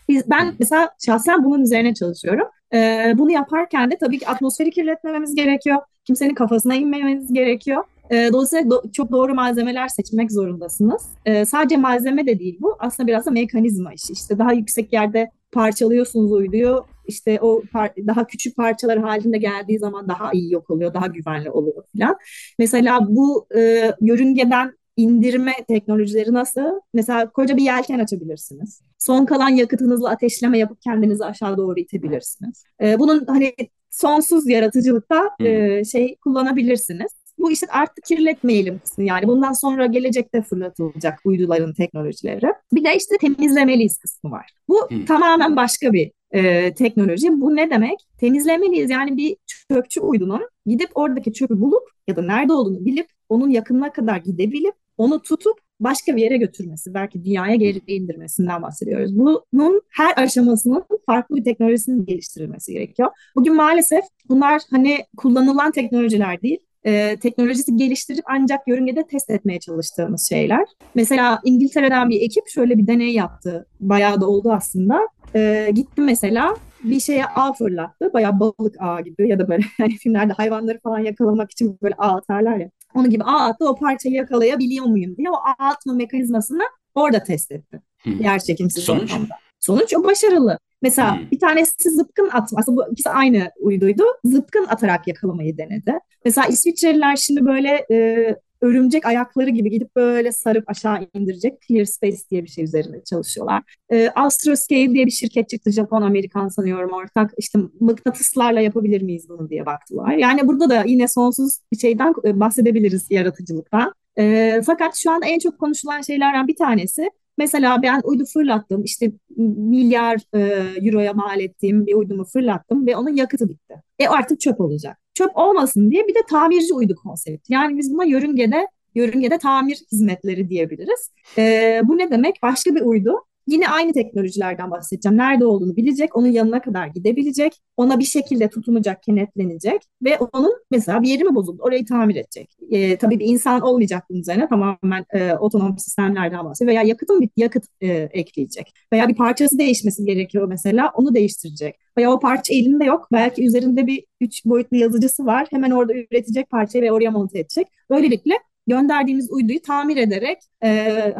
Biz, 0.10 0.30
ben 0.30 0.54
mesela 0.60 0.90
şahsen 1.06 1.44
bunun 1.44 1.64
üzerine 1.64 1.94
çalışıyorum. 1.94 2.48
Ee, 2.74 3.14
bunu 3.18 3.32
yaparken 3.32 3.92
de 3.92 3.98
tabii 3.98 4.20
ki 4.20 4.28
atmosferi 4.28 4.72
kirletmememiz 4.72 5.36
gerekiyor. 5.36 5.78
Kimsenin 6.06 6.34
kafasına 6.34 6.76
inmememiz 6.76 7.34
gerekiyor. 7.34 7.84
E, 8.12 8.30
dolayısıyla 8.34 8.64
do- 8.66 8.92
çok 8.92 9.12
doğru 9.12 9.34
malzemeler 9.34 9.88
seçmek 9.88 10.32
zorundasınız. 10.32 11.04
E, 11.26 11.46
sadece 11.46 11.78
malzeme 11.78 12.28
de 12.28 12.40
değil 12.40 12.58
bu. 12.62 12.76
Aslında 12.80 13.08
biraz 13.08 13.26
da 13.26 13.32
mekanizma 13.32 13.94
işi. 13.94 14.14
İşte 14.14 14.40
daha 14.40 14.54
yüksek 14.54 14.94
yerde 14.94 15.32
parçalıyorsunuz 15.52 16.32
uyduyu. 16.32 16.86
İşte 17.08 17.40
o 17.42 17.62
par- 17.74 18.08
daha 18.08 18.28
küçük 18.28 18.56
parçalar 18.56 19.00
halinde 19.00 19.38
geldiği 19.38 19.80
zaman 19.80 20.08
daha 20.08 20.32
iyi 20.34 20.54
yok 20.54 20.70
oluyor, 20.70 20.94
daha 20.94 21.08
güvenli 21.08 21.50
oluyor 21.52 21.84
falan. 21.98 22.16
Mesela 22.60 23.08
bu 23.10 23.48
e, 23.56 23.92
yörüngeden 24.02 24.74
indirme 24.98 25.54
teknolojileri 25.68 26.34
nasıl? 26.34 26.62
Mesela 26.94 27.30
koca 27.30 27.58
bir 27.58 27.64
yelken 27.64 28.00
açabilirsiniz. 28.00 28.82
Son 29.00 29.26
kalan 29.26 29.50
yakıtınızla 29.50 30.10
ateşleme 30.10 30.58
yapıp 30.58 30.82
kendinizi 30.82 31.26
aşağı 31.26 31.58
doğru 31.58 31.80
itebilirsiniz. 31.80 32.64
E, 32.82 33.00
bunun 33.00 33.26
hani 33.26 33.54
sonsuz 33.90 34.50
yaratıcılıkta 34.50 35.30
e, 35.40 35.84
şey 35.86 36.16
kullanabilirsiniz. 36.16 37.12
Bu 37.38 37.52
işte 37.52 37.68
artık 37.70 38.04
kirletmeyelim 38.04 38.80
kısmı 38.80 39.04
yani 39.04 39.28
bundan 39.28 39.54
sonra 39.54 39.86
gelecekte 39.86 40.42
fırlatılacak 40.42 41.20
uyduların 41.26 41.74
teknolojileri. 41.74 42.54
Bir 42.74 42.84
de 42.84 42.96
işte 42.96 43.18
temizlemeliyiz 43.22 43.98
kısmı 43.98 44.32
var. 44.32 44.46
Bu 44.70 44.90
hmm. 44.90 45.06
tamamen 45.06 45.56
başka 45.56 45.94
bir 45.94 46.12
e, 46.32 46.74
teknoloji. 46.74 47.42
Bu 47.42 47.56
ne 47.56 47.70
demek? 47.70 48.00
Temizlemeliyiz 48.20 48.90
yani 48.90 49.18
bir 49.18 49.38
çöpçü 49.72 50.02
uydunun 50.02 50.42
gidip 50.66 50.90
oradaki 50.96 51.34
çöpü 51.34 51.62
bulup 51.62 51.84
ya 52.08 52.16
da 52.16 52.22
nerede 52.22 52.54
olduğunu 52.54 52.86
bilip 52.86 53.08
onun 53.30 53.50
yakınına 53.50 53.94
kadar 53.94 54.18
gidebilip 54.18 54.74
onu 54.98 55.22
tutup 55.22 55.66
başka 55.80 56.16
bir 56.16 56.22
yere 56.22 56.38
götürmesi, 56.38 56.94
belki 56.94 57.26
dünyaya 57.26 57.56
geri 57.56 57.82
indirmesinden 57.88 58.62
bahsediyoruz. 58.62 59.18
Bunun 59.18 59.82
her 59.90 60.24
aşamasının 60.24 60.84
farklı 61.06 61.36
bir 61.36 61.44
teknolojisinin 61.44 62.06
geliştirilmesi 62.06 62.74
gerekiyor. 62.74 63.10
Bugün 63.36 63.56
maalesef 63.56 64.04
bunlar 64.30 64.62
hani 64.70 64.98
kullanılan 65.18 65.72
teknolojiler 65.72 66.42
değil, 66.42 66.60
e, 66.86 67.18
teknolojisi 67.18 67.76
geliştirip 67.76 68.24
ancak 68.28 68.68
yörüngede 68.68 69.08
test 69.08 69.30
etmeye 69.30 69.60
çalıştığımız 69.60 70.30
şeyler. 70.30 70.66
Mesela 70.96 71.40
İngiltere'den 71.44 72.10
bir 72.10 72.22
ekip 72.22 72.48
şöyle 72.48 72.78
bir 72.78 72.88
deney 72.88 73.14
yaptı. 73.14 73.66
Bayağı 73.80 74.22
da 74.22 74.28
oldu 74.30 74.52
aslında. 74.52 75.08
E, 75.36 75.70
gitti 75.74 76.02
mesela 76.02 76.56
bir 76.84 77.00
şeye 77.00 77.26
ağ 77.26 77.54
fırlattı. 77.54 78.14
Bayağı 78.14 78.40
balık 78.40 78.76
ağı 78.80 79.02
gibi 79.02 79.30
ya 79.30 79.40
da 79.40 79.48
böyle 79.48 79.64
hani 79.78 79.98
filmlerde 79.98 80.34
hayvanları 80.34 80.80
falan 80.80 81.00
yakalamak 81.00 81.52
için 81.52 81.78
böyle 81.82 81.96
ağ 81.98 82.16
atarlar 82.16 82.58
ya. 82.58 82.70
Onun 82.96 83.10
gibi 83.10 83.24
ağ 83.24 83.46
attı 83.46 83.70
o 83.70 83.76
parçayı 83.76 84.16
yakalayabiliyor 84.16 84.86
muyum 84.86 85.18
diye 85.18 85.30
o 85.30 85.36
ağ 85.36 85.66
atma 85.70 85.94
mekanizmasını 85.94 86.64
orada 86.96 87.24
test 87.24 87.52
etti. 87.52 87.82
Hmm. 88.04 88.22
Yer 88.22 88.40
çekimsiz 88.40 88.84
Sonuç? 88.84 89.04
ortamda. 89.04 89.36
Sonuç 89.60 89.94
o 89.98 90.04
başarılı. 90.04 90.60
Mesela 90.86 91.20
hmm. 91.20 91.32
bir 91.32 91.40
tanesi 91.40 91.90
zıpkın 91.90 92.30
atma. 92.34 92.60
Aslında 92.60 92.78
bu 92.78 92.92
ikisi 92.92 93.10
aynı 93.10 93.52
uyduydu. 93.60 94.04
Zıpkın 94.26 94.66
atarak 94.66 95.08
yakalamayı 95.08 95.58
denedi. 95.58 96.00
Mesela 96.26 96.48
İsviçreliler 96.48 97.16
şimdi 97.16 97.46
böyle 97.46 97.86
e, 97.92 98.36
örümcek 98.62 99.06
ayakları 99.06 99.50
gibi 99.50 99.70
gidip 99.70 99.96
böyle 99.96 100.32
sarıp 100.32 100.70
aşağı 100.70 101.08
indirecek 101.14 101.62
Clear 101.68 101.86
Space 101.86 102.18
diye 102.32 102.44
bir 102.44 102.50
şey 102.50 102.64
üzerinde 102.64 103.04
çalışıyorlar. 103.04 103.64
E, 103.92 104.10
Astroscale 104.10 104.94
diye 104.94 105.06
bir 105.06 105.12
şirket 105.12 105.50
çıktı. 105.50 105.72
Japon 105.72 106.02
Amerikan 106.02 106.48
sanıyorum 106.48 106.92
ortak. 106.94 107.32
İşte 107.38 107.60
mıknatıslarla 107.80 108.62
yapabilir 108.62 109.02
miyiz 109.02 109.30
bunu 109.30 109.50
diye 109.50 109.66
baktılar. 109.66 110.12
Yani 110.12 110.48
burada 110.48 110.70
da 110.70 110.84
yine 110.88 111.08
sonsuz 111.08 111.58
bir 111.72 111.78
şeyden 111.78 112.14
e, 112.26 112.40
bahsedebiliriz 112.40 113.08
yaratıcılıktan. 113.10 113.94
E, 114.18 114.62
fakat 114.66 114.96
şu 114.96 115.12
an 115.12 115.22
en 115.22 115.40
çok 115.40 115.60
konuşulan 115.60 116.02
şeylerden 116.02 116.48
bir 116.48 116.56
tanesi 116.56 117.10
Mesela 117.38 117.82
ben 117.82 118.02
uydu 118.04 118.26
fırlattım 118.34 118.84
işte 118.84 119.12
milyar 119.38 120.22
e, 120.34 120.40
euroya 120.88 121.14
mal 121.14 121.40
ettiğim 121.40 121.86
bir 121.86 121.94
uydumu 121.94 122.26
fırlattım 122.26 122.88
ve 122.88 122.96
onun 122.96 123.16
yakıtı 123.16 123.50
bitti. 123.50 123.82
E 124.00 124.08
artık 124.08 124.40
çöp 124.40 124.62
olacak. 124.62 124.98
Çöp 125.14 125.38
olmasın 125.38 125.92
diye 125.92 126.08
bir 126.08 126.16
de 126.16 126.20
tamirci 126.30 126.74
uydu 126.74 126.96
konsepti. 127.04 127.54
Yani 127.54 127.78
biz 127.78 127.94
buna 127.94 128.04
yörüngede 128.04 128.68
yörüngede 128.96 129.38
tamir 129.38 129.78
hizmetleri 129.92 130.50
diyebiliriz. 130.50 131.12
E, 131.38 131.82
bu 131.84 131.98
ne 131.98 132.12
demek? 132.12 132.36
Başka 132.44 132.76
bir 132.76 132.82
uydu 132.82 133.14
Yine 133.48 133.70
aynı 133.70 133.94
teknolojilerden 133.94 134.72
bahsedeceğim. 134.72 135.18
Nerede 135.18 135.46
olduğunu 135.46 135.76
bilecek, 135.76 136.16
onun 136.16 136.28
yanına 136.28 136.62
kadar 136.62 136.88
gidebilecek, 136.88 137.62
ona 137.78 138.00
bir 138.00 138.04
şekilde 138.04 138.50
tutunacak, 138.50 139.04
kenetlenecek 139.04 139.82
ve 140.04 140.18
onun 140.18 140.54
mesela 140.72 141.02
bir 141.02 141.08
yeri 141.10 141.24
mi 141.24 141.36
bozuldu, 141.36 141.62
orayı 141.64 141.86
tamir 141.86 142.16
edecek. 142.16 142.58
E, 142.72 142.98
tabii 142.98 143.20
bir 143.20 143.26
insan 143.26 143.62
olmayacak 143.62 144.04
bunun 144.10 144.20
üzerine 144.20 144.48
tamamen 144.48 145.06
e, 145.14 145.34
otonom 145.34 145.80
sistemlerden 145.80 146.46
bahsediyor 146.46 146.72
veya 146.72 146.82
yakıtın 146.82 147.22
bir 147.22 147.30
yakıt 147.38 147.64
e, 147.82 147.88
ekleyecek 147.92 148.74
veya 148.94 149.08
bir 149.08 149.16
parçası 149.16 149.58
değişmesi 149.58 150.06
gerekiyor 150.06 150.48
mesela 150.48 150.92
onu 150.96 151.16
değiştirecek. 151.16 151.76
Veya 151.98 152.12
o 152.12 152.20
parça 152.20 152.54
elinde 152.54 152.86
yok, 152.86 153.08
belki 153.12 153.46
üzerinde 153.46 153.88
bir 153.88 154.06
üç 154.22 154.46
boyutlu 154.46 154.78
yazıcısı 154.78 155.26
var, 155.26 155.48
hemen 155.52 155.72
orada 155.72 155.94
üretecek 155.94 156.50
parçayı 156.50 156.84
ve 156.84 156.92
oraya 156.92 157.12
monte 157.12 157.40
edecek. 157.40 157.68
Böylelikle 157.90 158.34
gönderdiğimiz 158.68 159.32
uyduyu 159.32 159.62
tamir 159.62 159.98
ederek 159.98 160.38
e, 160.64 160.70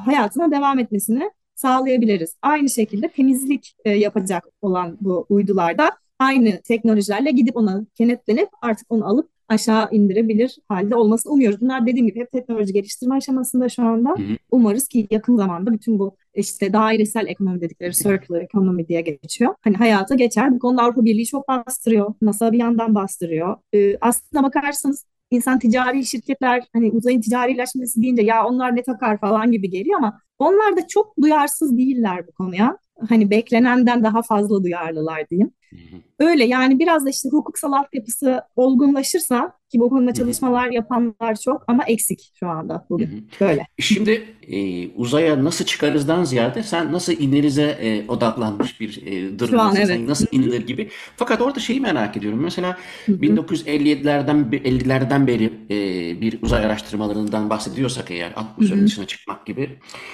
hayatına 0.06 0.52
devam 0.52 0.80
etmesini 0.80 1.32
sağlayabiliriz. 1.56 2.36
Aynı 2.42 2.70
şekilde 2.70 3.08
temizlik 3.08 3.76
e, 3.86 3.90
yapacak 3.90 4.46
olan 4.62 4.98
bu 5.02 5.26
uydularda 5.30 5.92
aynı 6.20 6.62
teknolojilerle 6.62 7.32
gidip 7.32 7.58
ona 7.58 7.86
kenetlenip 7.96 8.50
artık 8.62 8.86
onu 8.90 9.08
alıp 9.08 9.30
aşağı 9.50 9.90
indirebilir 9.92 10.58
halde 10.70 10.96
olmasını 10.96 11.34
umuyoruz. 11.34 11.62
Bunlar 11.62 11.88
dediğim 11.88 12.08
gibi 12.08 12.20
hep 12.20 12.32
teknoloji 12.32 12.74
geliştirme 12.74 13.16
aşamasında 13.16 13.70
şu 13.70 13.84
anda. 13.84 14.10
Hı 14.10 14.14
hı. 14.14 14.38
Umarız 14.52 14.88
ki 14.88 15.08
yakın 15.12 15.38
zamanda 15.38 15.74
bütün 15.74 16.00
bu 16.00 16.16
işte 16.34 16.74
dairesel 16.74 17.28
ekonomi 17.28 17.62
dedikleri 17.62 17.94
circular 17.94 18.42
economy 18.42 18.88
diye 18.88 19.02
geçiyor. 19.02 19.56
Hani 19.62 19.76
hayata 19.76 20.16
geçer. 20.16 20.52
Bu 20.52 20.60
konuda 20.60 20.82
Avrupa 20.82 21.06
Birliği 21.06 21.26
çok 21.26 21.48
bastırıyor. 21.48 22.14
NASA 22.22 22.52
bir 22.52 22.58
yandan 22.58 22.96
bastırıyor. 22.96 23.58
Ee, 23.74 23.98
aslında 24.02 24.44
bakarsanız 24.44 25.06
insan 25.32 25.60
ticari 25.60 26.06
şirketler 26.06 26.64
hani 26.74 26.92
uzayın 26.92 27.22
ticarileşmesi 27.22 28.02
deyince 28.02 28.22
ya 28.22 28.46
onlar 28.46 28.76
ne 28.76 28.84
takar 28.84 29.20
falan 29.20 29.52
gibi 29.52 29.70
geliyor 29.70 29.98
ama 29.98 30.22
onlar 30.40 30.78
da 30.78 30.88
çok 30.88 31.22
duyarsız 31.22 31.78
değiller 31.78 32.28
bu 32.28 32.32
konuya. 32.32 32.78
Hani 33.10 33.30
beklenenden 33.30 34.04
daha 34.04 34.22
fazla 34.22 34.64
duyarlılar 34.64 35.30
diyeyim. 35.30 35.52
Öyle 36.20 36.46
yani 36.46 36.80
biraz 36.80 37.06
da 37.06 37.10
işte 37.10 37.30
hukuksal 37.30 37.72
altyapısı 37.72 38.42
olgunlaşırsa 38.56 39.54
ki 39.76 39.80
bu 39.80 39.90
konuda 39.90 40.14
çalışmalar 40.14 40.70
yapanlar 40.70 41.36
çok 41.46 41.64
ama 41.68 41.84
eksik 41.84 42.32
şu 42.40 42.48
anda 42.48 42.86
bugün. 42.90 43.30
Böyle. 43.42 43.68
Şimdi 43.80 44.24
e, 44.48 44.88
uzaya 44.90 45.44
nasıl 45.44 45.66
çıkarızdan 45.66 46.24
ziyade 46.24 46.64
sen 46.64 46.92
nasıl 46.92 47.14
inerize 47.14 47.78
e, 47.82 48.08
odaklanmış 48.08 48.80
bir 48.82 49.02
e, 49.06 49.40
durumdasın. 49.40 49.78
Evet. 49.78 49.88
Sen 49.88 50.08
nasıl 50.08 50.26
inilir 50.32 50.68
gibi. 50.68 50.90
Fakat 51.18 51.42
orada 51.42 51.60
şeyi 51.60 51.82
merak 51.82 52.18
ediyorum. 52.18 52.40
Mesela 52.44 52.78
1957'lerden 53.08 54.50
50'lerden 54.52 55.28
beri 55.28 55.54
e, 55.70 56.22
bir 56.22 56.42
uzay 56.42 56.66
araştırmalarından 56.66 57.50
bahsediyorsak 57.50 58.12
eğer 58.12 58.34
atmosferin 58.36 58.86
dışına 58.86 59.08
çıkmak 59.08 59.46
gibi. 59.46 59.70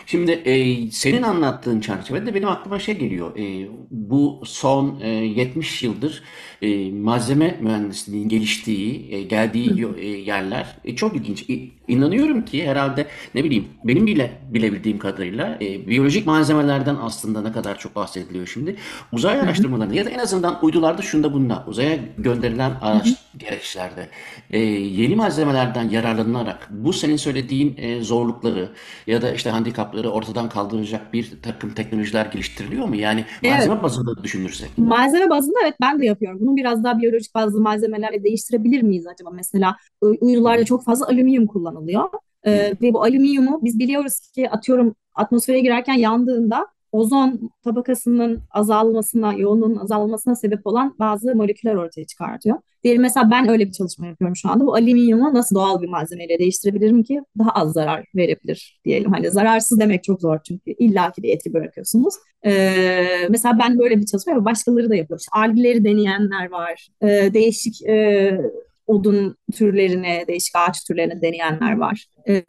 Şimdi 0.06 0.32
e, 0.32 0.92
senin 0.92 1.22
anlattığın 1.22 1.80
çerçevede 1.80 2.36
benim 2.36 2.48
aklıma 2.48 2.80
şey 2.80 2.98
geliyor. 2.98 3.38
E, 3.38 3.70
bu 3.92 4.42
son 4.46 5.00
e, 5.02 5.28
70 5.42 5.84
yıldır 5.84 6.24
e, 6.62 6.92
malzeme 6.92 7.58
mühendisliğinin 7.62 8.30
geliştiği, 8.30 9.14
e, 9.14 9.22
geldiği 9.22 9.86
e, 9.98 10.08
yerler 10.08 10.78
e, 10.86 10.96
çok 10.96 11.16
ilginç. 11.16 11.50
E, 11.50 11.54
inanıyorum 11.88 12.46
ki 12.46 12.68
herhalde 12.68 13.08
ne 13.36 13.44
bileyim 13.44 13.68
benim 13.84 14.08
bile 14.08 14.32
bilebildiğim 14.50 15.00
kadarıyla 15.00 15.58
e, 15.62 15.88
biyolojik 15.88 16.26
malzemelerden 16.26 16.98
aslında 17.02 17.42
ne 17.42 17.52
kadar 17.52 17.80
çok 17.80 17.96
bahsediliyor 17.96 18.48
şimdi. 18.48 18.76
Uzay 19.12 19.40
araştırmalarında 19.40 19.96
ya 19.96 20.06
da 20.06 20.10
en 20.10 20.20
azından 20.20 20.60
uydularda 20.62 21.02
şunda 21.02 21.34
bunda 21.34 21.64
uzaya 21.68 22.00
gönderilen 22.18 22.72
gereçlerde 23.42 24.08
e, 24.50 24.60
yeni 24.60 25.16
malzemelerden 25.16 25.90
yararlanılarak 25.90 26.68
bu 26.72 26.94
senin 26.94 27.16
söylediğin 27.16 27.76
e, 27.78 28.02
zorlukları 28.02 28.70
ya 29.08 29.22
da 29.22 29.32
işte 29.32 29.50
handikapları 29.50 30.10
ortadan 30.10 30.50
kaldıracak 30.50 31.14
bir 31.14 31.32
takım 31.42 31.74
teknolojiler 31.74 32.26
geliştiriliyor 32.26 32.88
mu? 32.88 32.96
Yani 32.96 33.26
malzeme 33.44 33.74
evet. 33.74 33.84
bazında 33.84 34.24
düşünürsek. 34.24 34.78
Malzeme 34.78 35.30
bazında 35.30 35.58
evet 35.64 35.76
ben 35.82 36.02
de 36.02 36.06
yapıyorum. 36.06 36.40
Bunu 36.42 36.56
biraz 36.56 36.84
daha 36.84 37.00
biyolojik 37.00 37.36
bazı 37.36 37.62
malzemelerle 37.62 38.24
değiştirebilir 38.24 38.82
miyiz 38.82 39.08
acaba? 39.08 39.30
Mesela 39.34 39.76
uydularda 40.02 40.66
çok 40.66 40.84
fazla 40.84 41.08
alüminyum 41.08 41.48
kullanılıyor. 41.48 42.10
Ee, 42.44 42.74
ve 42.82 42.94
bu 42.94 43.04
alüminyumu 43.04 43.60
biz 43.64 43.80
biliyoruz 43.80 44.20
ki 44.20 44.50
atıyorum 44.50 44.96
atmosfere 45.16 45.60
girerken 45.60 45.94
yandığında 45.94 46.68
ozon 46.92 47.52
tabakasının 47.64 48.40
azalmasına, 48.52 49.34
yoğunluğun 49.34 49.76
azalmasına 49.76 50.36
sebep 50.36 50.68
olan 50.68 50.96
bazı 51.00 51.36
moleküller 51.36 51.76
ortaya 51.76 52.06
çıkartıyor. 52.06 52.58
Diyelim 52.84 53.02
mesela 53.02 53.32
ben 53.32 53.50
öyle 53.50 53.68
bir 53.68 53.72
çalışma 53.72 54.08
yapıyorum 54.08 54.36
şu 54.36 54.50
anda. 54.50 54.66
Bu 54.66 54.76
alüminyumu 54.76 55.34
nasıl 55.34 55.56
doğal 55.56 55.82
bir 55.82 55.90
malzemeyle 55.90 56.40
değiştirebilirim 56.40 57.04
ki 57.04 57.22
daha 57.40 57.50
az 57.50 57.74
zarar 57.74 58.06
verebilir 58.16 58.82
diyelim. 58.86 59.12
Hani 59.12 59.32
zararsız 59.32 59.80
demek 59.80 60.04
çok 60.04 60.22
zor 60.22 60.40
çünkü 60.48 60.72
illaki 60.72 61.24
bir 61.24 61.30
etki 61.30 61.54
bırakıyorsunuz. 61.54 62.14
Ee, 62.46 63.28
mesela 63.30 63.60
ben 63.60 63.80
böyle 63.80 63.98
bir 63.98 64.06
çalışma 64.06 64.32
yapıyorum. 64.32 64.46
Başkaları 64.46 64.90
da 64.90 64.96
yapıyor. 64.96 65.20
İşte 65.20 65.40
algileri 65.40 65.84
deneyenler 65.84 66.52
var. 66.52 66.88
Ee, 67.02 67.34
değişik 67.34 67.82
e, 67.88 68.42
odun 68.88 69.36
türlerine, 69.54 70.26
değişik 70.28 70.56
ağaç 70.56 70.84
türlerine 70.88 71.22
deneyenler 71.22 71.78
var. 71.78 72.06
Ee, 72.30 72.44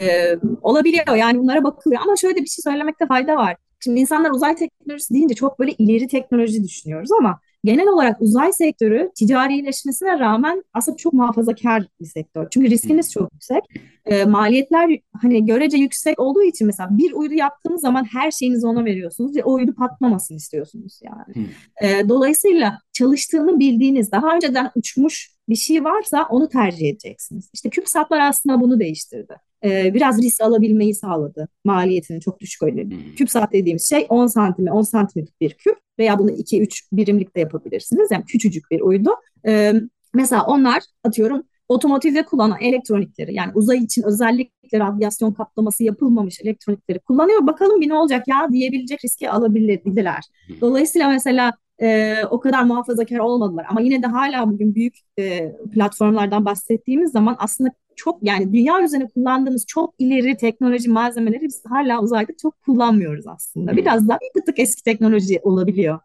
olabiliyor 0.62 1.16
yani 1.16 1.38
bunlara 1.38 1.64
bakılıyor 1.64 2.00
ama 2.04 2.16
şöyle 2.16 2.36
bir 2.36 2.46
şey 2.46 2.62
söylemekte 2.62 3.06
fayda 3.06 3.36
var. 3.36 3.56
Şimdi 3.84 4.00
insanlar 4.00 4.30
uzay 4.30 4.54
teknolojisi 4.54 5.14
deyince 5.14 5.34
çok 5.34 5.58
böyle 5.58 5.72
ileri 5.72 6.08
teknoloji 6.08 6.64
düşünüyoruz 6.64 7.12
ama 7.12 7.40
genel 7.64 7.88
olarak 7.88 8.20
uzay 8.20 8.52
sektörü 8.52 9.10
ticarileşmesine 9.14 10.18
rağmen 10.18 10.64
aslında 10.72 10.96
çok 10.96 11.12
muhafazakar 11.12 11.84
bir 12.00 12.06
sektör. 12.06 12.46
Çünkü 12.50 12.70
riskiniz 12.70 13.12
çok 13.12 13.32
yüksek. 13.32 13.62
E, 14.06 14.24
maliyetler 14.24 14.98
hani 15.22 15.46
görece 15.46 15.76
yüksek 15.76 16.18
olduğu 16.18 16.42
için 16.42 16.66
mesela 16.66 16.88
bir 16.92 17.12
uydu 17.12 17.34
yaptığınız 17.34 17.80
zaman 17.80 18.04
her 18.12 18.30
şeyinizi 18.30 18.66
ona 18.66 18.84
veriyorsunuz 18.84 19.36
ve 19.36 19.44
o 19.44 19.52
uydu 19.52 19.74
patlamasını 19.74 20.36
istiyorsunuz 20.36 21.00
yani. 21.02 21.48
E, 21.82 22.08
dolayısıyla 22.08 22.78
çalıştığını 22.92 23.58
bildiğiniz, 23.58 24.12
daha 24.12 24.34
önceden 24.34 24.70
uçmuş 24.74 25.32
bir 25.48 25.56
şey 25.56 25.84
varsa 25.84 26.26
onu 26.30 26.48
tercih 26.48 26.88
edeceksiniz. 26.88 27.50
İşte 27.54 27.70
CubeSat'lar 27.70 28.20
aslında 28.20 28.60
bunu 28.60 28.80
değiştirdi. 28.80 29.36
Ee, 29.64 29.94
biraz 29.94 30.22
risk 30.22 30.40
alabilmeyi 30.40 30.94
sağladı. 30.94 31.48
Maliyetini 31.64 32.20
çok 32.20 32.40
düşük 32.40 32.62
öyle. 32.62 32.84
Hmm. 32.84 33.14
CubeSat 33.16 33.52
dediğimiz 33.52 33.88
şey 33.88 34.06
10 34.08 34.26
santime 34.26 34.72
10 34.72 34.82
santimlik 34.82 35.40
bir 35.40 35.50
küp 35.54 35.76
veya 35.98 36.18
bunu 36.18 36.30
2-3 36.30 36.88
birimlik 36.92 37.36
de 37.36 37.40
yapabilirsiniz. 37.40 38.10
Yani 38.10 38.24
küçücük 38.24 38.70
bir 38.70 38.80
uydu. 38.80 39.10
Ee, 39.46 39.72
mesela 40.14 40.44
onlar 40.46 40.82
atıyorum 41.04 41.42
otomotivde 41.68 42.24
kullanılan 42.24 42.60
elektronikleri 42.60 43.34
yani 43.34 43.52
uzay 43.54 43.78
için 43.78 44.02
özellikle 44.02 44.78
radyasyon 44.78 45.32
kaplaması 45.32 45.84
yapılmamış 45.84 46.40
elektronikleri 46.40 46.98
kullanıyor. 46.98 47.46
Bakalım 47.46 47.80
bir 47.80 47.88
ne 47.88 47.94
olacak 47.94 48.28
ya 48.28 48.48
diyebilecek 48.52 49.04
riski 49.04 49.30
alabilirler. 49.30 50.22
Dolayısıyla 50.60 51.08
mesela 51.08 51.52
e, 51.80 52.16
o 52.30 52.40
kadar 52.40 52.62
muhafazakar 52.62 53.18
olmadılar. 53.18 53.66
Ama 53.68 53.80
yine 53.80 54.02
de 54.02 54.06
hala 54.06 54.50
bugün 54.50 54.74
büyük 54.74 54.94
e, 55.18 55.52
platformlardan 55.74 56.44
bahsettiğimiz 56.44 57.12
zaman 57.12 57.36
aslında 57.38 57.70
çok 57.96 58.18
yani 58.22 58.52
dünya 58.52 58.82
üzerine 58.82 59.08
kullandığımız 59.08 59.66
çok 59.66 59.94
ileri 59.98 60.36
teknoloji 60.36 60.90
malzemeleri 60.90 61.42
biz 61.42 61.62
hala 61.68 62.02
uzayda 62.02 62.32
çok 62.42 62.62
kullanmıyoruz 62.62 63.26
aslında. 63.26 63.76
Biraz 63.76 64.08
daha 64.08 64.18
bir 64.36 64.42
tık 64.46 64.58
eski 64.58 64.82
teknoloji 64.82 65.40
olabiliyor. 65.42 65.98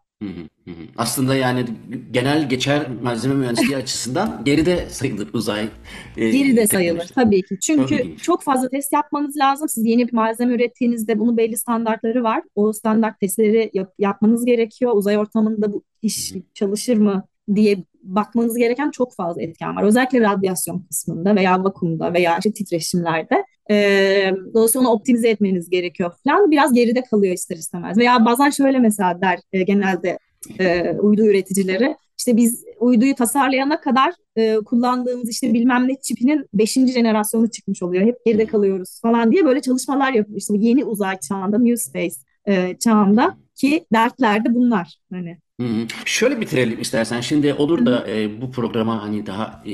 Aslında 0.96 1.34
yani 1.34 1.64
genel 2.10 2.48
geçer 2.48 2.86
malzeme 3.02 3.34
mühendisliği 3.34 3.76
açısından 3.82 4.42
geride 4.44 4.88
sayılır 4.90 5.28
uzay. 5.32 5.68
E, 6.16 6.30
geride 6.30 6.66
sayılır 6.66 7.10
tabii 7.14 7.42
ki. 7.42 7.58
Çünkü 7.62 7.98
çok, 7.98 8.22
çok 8.22 8.42
fazla 8.42 8.68
test 8.68 8.92
yapmanız 8.92 9.36
lazım. 9.36 9.68
Siz 9.68 9.84
yeni 9.86 10.08
bir 10.08 10.12
malzeme 10.12 10.54
ürettiğinizde 10.54 11.18
bunun 11.18 11.36
belli 11.36 11.56
standartları 11.56 12.22
var. 12.22 12.42
O 12.54 12.72
standart 12.72 13.20
testleri 13.20 13.70
yap, 13.74 13.94
yapmanız 13.98 14.44
gerekiyor. 14.44 14.92
Uzay 14.94 15.18
ortamında 15.18 15.72
bu 15.72 15.82
iş 16.02 16.34
çalışır 16.54 16.96
mı 16.96 17.24
diye 17.54 17.84
bakmanız 18.02 18.56
gereken 18.56 18.90
çok 18.90 19.14
fazla 19.14 19.42
etken 19.42 19.76
var. 19.76 19.82
Özellikle 19.82 20.20
radyasyon 20.20 20.80
kısmında 20.80 21.36
veya 21.36 21.64
vakumda 21.64 22.14
veya 22.14 22.38
işte 22.38 22.52
titreşimlerde. 22.52 23.44
Ee, 23.70 24.32
dolayısıyla 24.54 24.88
onu 24.88 24.94
optimize 24.94 25.28
etmeniz 25.28 25.70
gerekiyor 25.70 26.12
falan. 26.24 26.50
Biraz 26.50 26.72
geride 26.72 27.02
kalıyor 27.02 27.34
ister 27.34 27.56
istemez. 27.56 27.98
Veya 27.98 28.24
bazen 28.24 28.50
şöyle 28.50 28.78
mesela 28.78 29.20
der 29.20 29.38
e, 29.52 29.62
genelde 29.62 30.18
e, 30.58 30.90
uydu 30.90 31.24
üreticileri. 31.24 31.96
İşte 32.18 32.36
biz 32.36 32.64
uyduyu 32.80 33.14
tasarlayana 33.14 33.80
kadar 33.80 34.14
e, 34.36 34.56
kullandığımız 34.56 35.30
işte 35.30 35.54
bilmem 35.54 35.88
ne 35.88 35.96
çipinin 36.02 36.46
5. 36.54 36.72
jenerasyonu 36.72 37.50
çıkmış 37.50 37.82
oluyor. 37.82 38.06
Hep 38.06 38.24
geride 38.26 38.46
kalıyoruz 38.46 39.00
falan 39.02 39.32
diye 39.32 39.44
böyle 39.44 39.60
çalışmalar 39.60 40.12
yapıyor. 40.12 40.38
İşte 40.38 40.54
yeni 40.56 40.84
uzay 40.84 41.18
çağında, 41.20 41.58
New 41.58 41.76
Space 41.76 42.14
e, 42.48 42.78
çağında 42.78 43.36
ki 43.54 43.84
dertler 43.92 44.44
de 44.44 44.54
bunlar. 44.54 44.98
Hani 45.12 45.38
Hı 45.60 45.66
hı. 45.66 45.86
Şöyle 46.04 46.40
bitirelim 46.40 46.80
istersen. 46.80 47.20
Şimdi 47.20 47.54
olur 47.54 47.86
da 47.86 48.06
e, 48.08 48.40
bu 48.42 48.50
programa 48.52 49.02
hani 49.02 49.26
daha 49.26 49.62
e, 49.66 49.72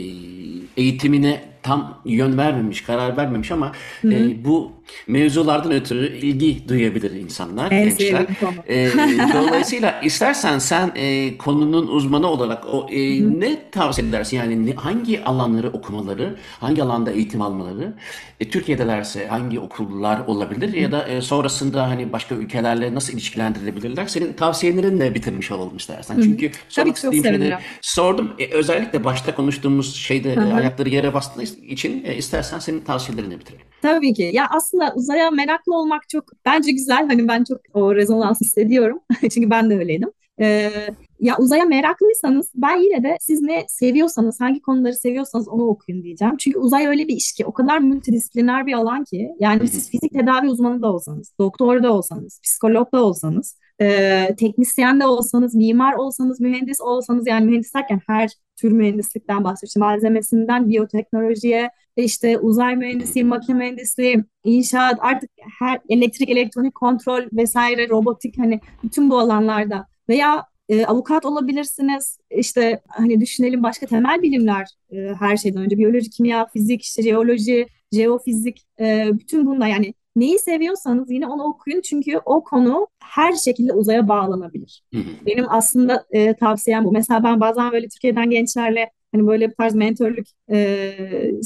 eğitimine 0.76 1.54
tam 1.62 2.00
yön 2.04 2.38
vermemiş, 2.38 2.80
karar 2.82 3.16
vermemiş 3.16 3.50
ama 3.50 3.72
e, 4.04 4.44
bu 4.44 4.72
mevzulardan 5.06 5.72
ötürü 5.72 6.16
ilgi 6.16 6.68
duyabilir 6.68 7.10
insanlar, 7.10 7.72
En 7.72 7.84
gençler. 7.84 8.06
sevdiğim 8.06 8.34
konu. 8.40 8.52
E, 8.68 8.88
dolayısıyla 9.34 10.00
istersen 10.00 10.58
sen 10.58 10.92
e, 10.96 11.38
konunun 11.38 11.86
uzmanı 11.86 12.26
olarak 12.26 12.64
o 12.74 12.86
e, 12.90 13.20
ne 13.40 13.70
tavsiye 13.70 14.08
edersin? 14.08 14.36
Yani 14.36 14.66
ne- 14.66 14.74
hangi 14.74 15.24
alanları 15.24 15.68
okumaları, 15.70 16.36
hangi 16.60 16.82
alanda 16.82 17.10
eğitim 17.10 17.42
almaları? 17.42 17.94
E, 18.40 18.50
Türkiye'delerse 18.50 19.26
hangi 19.26 19.60
okullar 19.60 20.20
olabilir 20.26 20.72
ya 20.74 20.92
da 20.92 21.08
e, 21.08 21.20
sonrasında 21.20 21.88
hani 21.88 22.12
başka 22.12 22.34
ülkelerle 22.34 22.94
nasıl 22.94 23.12
ilişkilendirilebilirler? 23.12 24.06
Senin 24.06 24.32
tavsiyelerinle 24.32 25.14
bitirmiş 25.14 25.50
olalım 25.52 25.73
istersen. 25.76 26.20
Çünkü 26.22 26.50
Tabii 26.50 26.58
sormak 26.68 26.96
istediğim 26.96 27.24
şeyleri 27.24 27.56
sordum. 27.80 28.32
E, 28.38 28.50
özellikle 28.50 29.04
başta 29.04 29.34
konuştuğumuz 29.34 29.96
şeyde 29.96 30.32
e, 30.32 30.36
Hı 30.36 30.40
hı. 30.40 30.54
ayakları 30.54 30.88
yere 30.88 31.14
bastığı 31.14 31.42
için 31.42 32.04
e, 32.04 32.16
istersen 32.16 32.58
senin 32.58 32.80
tavsiyelerini 32.80 33.40
bitirelim. 33.40 33.66
Tabii 33.82 34.14
ki. 34.14 34.30
Ya 34.32 34.46
aslında 34.50 34.92
uzaya 34.96 35.30
meraklı 35.30 35.76
olmak 35.76 36.08
çok 36.08 36.24
bence 36.44 36.72
güzel. 36.72 37.06
Hani 37.06 37.28
ben 37.28 37.44
çok 37.44 37.60
o 37.74 37.94
rezonans 37.94 38.40
hissediyorum. 38.40 39.00
Çünkü 39.20 39.50
ben 39.50 39.70
de 39.70 39.74
öyleydim. 39.78 40.10
Ee, 40.40 40.70
ya 41.20 41.36
uzaya 41.38 41.64
meraklıysanız 41.64 42.50
ben 42.54 42.76
yine 42.76 43.02
de 43.02 43.16
siz 43.20 43.42
ne 43.42 43.64
seviyorsanız, 43.68 44.40
hangi 44.40 44.62
konuları 44.62 44.94
seviyorsanız 44.94 45.48
onu 45.48 45.62
okuyun 45.62 46.02
diyeceğim. 46.02 46.36
Çünkü 46.36 46.58
uzay 46.58 46.86
öyle 46.86 47.08
bir 47.08 47.16
iş 47.16 47.32
ki, 47.32 47.46
o 47.46 47.52
kadar 47.52 47.78
multidisipliner 47.78 48.66
bir 48.66 48.72
alan 48.72 49.04
ki. 49.04 49.30
Yani 49.40 49.68
siz 49.68 49.90
fizik 49.90 50.12
tedavi 50.12 50.48
uzmanı 50.48 50.82
da 50.82 50.92
olsanız, 50.92 51.32
doktor 51.38 51.82
da 51.82 51.92
olsanız, 51.92 52.40
psikolog 52.44 52.92
da 52.92 53.04
olsanız, 53.04 53.58
e, 53.80 54.28
teknisyen 54.38 55.00
de 55.00 55.06
olsanız, 55.06 55.54
mimar 55.54 55.94
olsanız, 55.94 56.40
mühendis 56.40 56.80
olsanız 56.80 57.26
yani 57.26 57.46
mühendis 57.46 57.74
derken 57.74 58.00
her 58.06 58.30
tür 58.56 58.72
mühendislikten 58.72 59.44
bahsediyorum. 59.44 59.88
Malzemesinden 59.88 60.68
biyoteknolojiye, 60.68 61.70
işte 61.96 62.38
uzay 62.38 62.76
mühendisliği, 62.76 63.24
makine 63.24 63.56
mühendisliği, 63.56 64.24
inşaat, 64.44 64.98
artık 65.00 65.30
her 65.58 65.80
elektrik, 65.88 66.28
elektronik 66.30 66.74
kontrol 66.74 67.22
vesaire, 67.32 67.88
robotik 67.88 68.38
hani 68.38 68.60
bütün 68.82 69.10
bu 69.10 69.18
alanlarda 69.18 69.86
veya 70.08 70.46
e, 70.68 70.86
avukat 70.86 71.24
olabilirsiniz. 71.24 72.18
İşte 72.30 72.80
hani 72.88 73.20
düşünelim 73.20 73.62
başka 73.62 73.86
temel 73.86 74.22
bilimler 74.22 74.66
e, 74.92 74.96
her 75.18 75.36
şeyden 75.36 75.62
önce 75.62 75.78
biyoloji, 75.78 76.10
kimya, 76.10 76.46
fizik, 76.46 76.82
işte 76.82 77.02
jeoloji, 77.02 77.66
jeofizik, 77.92 78.66
e, 78.80 79.10
bütün 79.12 79.46
bunlar 79.46 79.68
yani 79.68 79.94
neyi 80.16 80.38
seviyorsanız 80.38 81.10
yine 81.10 81.26
onu 81.26 81.42
okuyun 81.44 81.80
çünkü 81.80 82.20
o 82.24 82.44
konu 82.44 82.86
her 83.02 83.32
şekilde 83.32 83.72
uzaya 83.72 84.08
bağlanabilir. 84.08 84.82
Hı 84.94 85.00
hı. 85.00 85.26
Benim 85.26 85.46
aslında 85.48 86.04
e, 86.10 86.34
tavsiyem 86.34 86.84
bu. 86.84 86.92
Mesela 86.92 87.24
ben 87.24 87.40
bazen 87.40 87.72
böyle 87.72 87.88
Türkiye'den 87.88 88.30
gençlerle 88.30 88.90
hani 89.14 89.26
böyle 89.26 89.50
bir 89.50 89.54
tarz 89.54 89.74
mentörlük 89.74 90.26
e, 90.50 90.96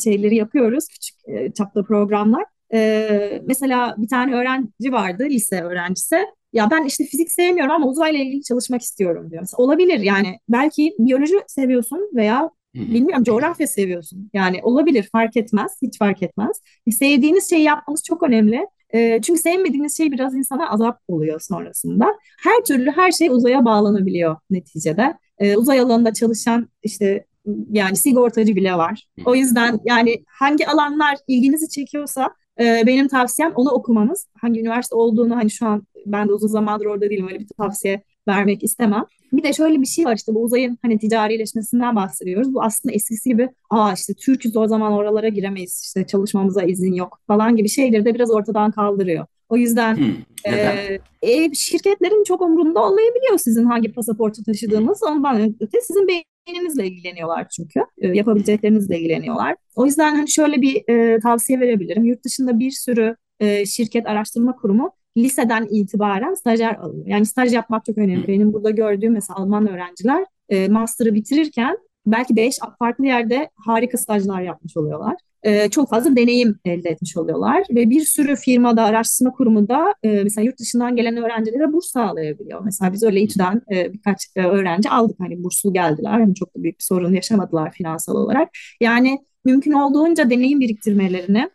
şeyleri 0.04 0.36
yapıyoruz. 0.36 0.88
Küçük 0.88 1.16
e, 1.28 1.52
çapta 1.52 1.82
programlar. 1.82 2.44
E, 2.74 3.42
mesela 3.46 3.94
bir 3.98 4.08
tane 4.08 4.34
öğrenci 4.34 4.92
vardı, 4.92 5.24
lise 5.30 5.62
öğrencisi. 5.62 6.16
Ya 6.52 6.68
ben 6.70 6.84
işte 6.84 7.04
fizik 7.04 7.32
sevmiyorum 7.32 7.72
ama 7.72 7.86
uzayla 7.86 8.18
ilgili 8.18 8.42
çalışmak 8.42 8.82
istiyorum 8.82 9.30
diyor. 9.30 9.42
Mesela 9.42 9.64
olabilir 9.64 10.00
yani 10.00 10.38
belki 10.48 10.94
biyoloji 10.98 11.34
seviyorsun 11.46 12.10
veya. 12.14 12.50
Bilmiyorum 12.74 13.24
coğrafya 13.24 13.66
seviyorsun. 13.66 14.30
Yani 14.34 14.60
olabilir 14.62 15.08
fark 15.12 15.36
etmez, 15.36 15.72
hiç 15.82 15.98
fark 15.98 16.22
etmez. 16.22 16.60
E, 16.86 16.90
sevdiğiniz 16.90 17.50
şeyi 17.50 17.62
yapmanız 17.62 18.02
çok 18.04 18.22
önemli. 18.22 18.66
E, 18.94 19.22
çünkü 19.22 19.40
sevmediğiniz 19.40 19.96
şey 19.96 20.12
biraz 20.12 20.34
insana 20.34 20.70
azap 20.70 21.00
oluyor 21.08 21.40
sonrasında. 21.40 22.14
Her 22.42 22.64
türlü 22.64 22.90
her 22.90 23.12
şey 23.12 23.28
uzaya 23.28 23.64
bağlanabiliyor 23.64 24.36
neticede. 24.50 25.14
E, 25.38 25.56
uzay 25.56 25.80
alanında 25.80 26.12
çalışan 26.12 26.68
işte 26.82 27.24
yani 27.70 27.96
sigortacı 27.96 28.56
bile 28.56 28.74
var. 28.74 29.06
O 29.24 29.34
yüzden 29.34 29.80
yani 29.84 30.24
hangi 30.26 30.66
alanlar 30.66 31.16
ilginizi 31.28 31.68
çekiyorsa 31.68 32.30
e, 32.60 32.82
benim 32.86 33.08
tavsiyem 33.08 33.52
onu 33.54 33.70
okumanız. 33.70 34.26
Hangi 34.40 34.60
üniversite 34.60 34.96
olduğunu 34.96 35.36
hani 35.36 35.50
şu 35.50 35.66
an 35.66 35.82
ben 36.06 36.28
de 36.28 36.32
uzun 36.32 36.48
zamandır 36.48 36.86
orada 36.86 37.10
değilim 37.10 37.28
öyle 37.28 37.38
bir 37.38 37.48
tavsiye 37.56 38.02
vermek 38.28 38.64
istemem. 38.64 39.04
Bir 39.32 39.42
de 39.42 39.52
şöyle 39.52 39.80
bir 39.80 39.86
şey 39.86 40.04
var 40.04 40.16
işte 40.16 40.34
bu 40.34 40.42
uzayın 40.42 40.78
hani 40.82 40.98
ticarileşmesinden 40.98 41.96
bahsediyoruz. 41.96 42.54
Bu 42.54 42.62
aslında 42.62 42.94
eskisi 42.94 43.28
gibi 43.28 43.48
aa 43.70 43.92
işte 43.92 44.14
Türk'üz 44.14 44.56
o 44.56 44.66
zaman 44.66 44.92
oralara 44.92 45.28
giremeyiz 45.28 45.82
işte 45.84 46.06
çalışmamıza 46.06 46.62
izin 46.62 46.92
yok 46.92 47.20
falan 47.26 47.56
gibi 47.56 47.68
şeyleri 47.68 48.04
de 48.04 48.14
biraz 48.14 48.30
ortadan 48.30 48.70
kaldırıyor. 48.70 49.26
O 49.48 49.56
yüzden. 49.56 49.98
Neden? 50.46 50.76
e, 51.22 51.44
e, 51.44 51.54
şirketlerin 51.54 52.24
çok 52.24 52.42
umrunda 52.42 52.80
olmayabiliyor 52.84 53.38
sizin 53.38 53.64
hangi 53.64 53.92
pasaportu 53.92 54.44
taşıdığınız. 54.44 55.02
Ondan 55.02 55.56
öte 55.60 55.80
sizin 55.80 56.08
beyninizle 56.08 56.86
ilgileniyorlar 56.86 57.48
çünkü. 57.48 57.80
E, 57.98 58.08
yapabileceklerinizle 58.08 58.98
ilgileniyorlar. 58.98 59.56
O 59.76 59.86
yüzden 59.86 60.14
hani 60.14 60.30
şöyle 60.30 60.62
bir 60.62 60.88
e, 60.88 61.20
tavsiye 61.20 61.60
verebilirim. 61.60 62.04
Yurt 62.04 62.24
dışında 62.24 62.58
bir 62.58 62.70
sürü 62.70 63.16
e, 63.40 63.66
şirket 63.66 64.06
araştırma 64.06 64.56
kurumu 64.56 64.90
liseden 65.16 65.66
itibaren 65.70 66.34
stajyer 66.34 66.74
alıyor. 66.74 67.06
Yani 67.06 67.26
staj 67.26 67.52
yapmak 67.52 67.84
çok 67.84 67.98
önemli. 67.98 68.28
Benim 68.28 68.52
burada 68.52 68.70
gördüğüm 68.70 69.12
mesela 69.12 69.38
Alman 69.38 69.68
öğrenciler 69.68 70.24
e, 70.48 70.68
master'ı 70.68 71.14
bitirirken 71.14 71.78
belki 72.06 72.36
beş 72.36 72.58
farklı 72.78 73.06
yerde 73.06 73.50
harika 73.66 73.98
stajlar 73.98 74.40
yapmış 74.40 74.76
oluyorlar. 74.76 75.14
E, 75.42 75.70
çok 75.70 75.90
fazla 75.90 76.16
deneyim 76.16 76.58
elde 76.64 76.88
etmiş 76.88 77.16
oluyorlar 77.16 77.62
ve 77.70 77.90
bir 77.90 78.00
sürü 78.00 78.36
firmada, 78.36 78.84
araştırma 78.84 79.32
kurumunda 79.32 79.94
e, 80.02 80.22
mesela 80.22 80.44
yurt 80.44 80.58
dışından 80.58 80.96
gelen 80.96 81.16
öğrencilere 81.16 81.72
burs 81.72 81.86
sağlayabiliyor. 81.86 82.60
Mesela 82.64 82.92
biz 82.92 83.02
öyle 83.02 83.20
İTÜ'den 83.20 83.62
e, 83.74 83.92
birkaç 83.92 84.26
e, 84.36 84.42
öğrenci 84.42 84.90
aldık 84.90 85.16
hani 85.20 85.44
burslu 85.44 85.72
geldiler. 85.72 86.10
Hani 86.10 86.34
çok 86.34 86.56
da 86.56 86.62
büyük 86.62 86.78
bir 86.78 86.84
sorun 86.84 87.12
yaşamadılar 87.12 87.72
finansal 87.72 88.14
olarak. 88.16 88.48
Yani 88.80 89.18
mümkün 89.44 89.72
olduğunca 89.72 90.30
deneyim 90.30 90.60
biriktirmelerini 90.60 91.50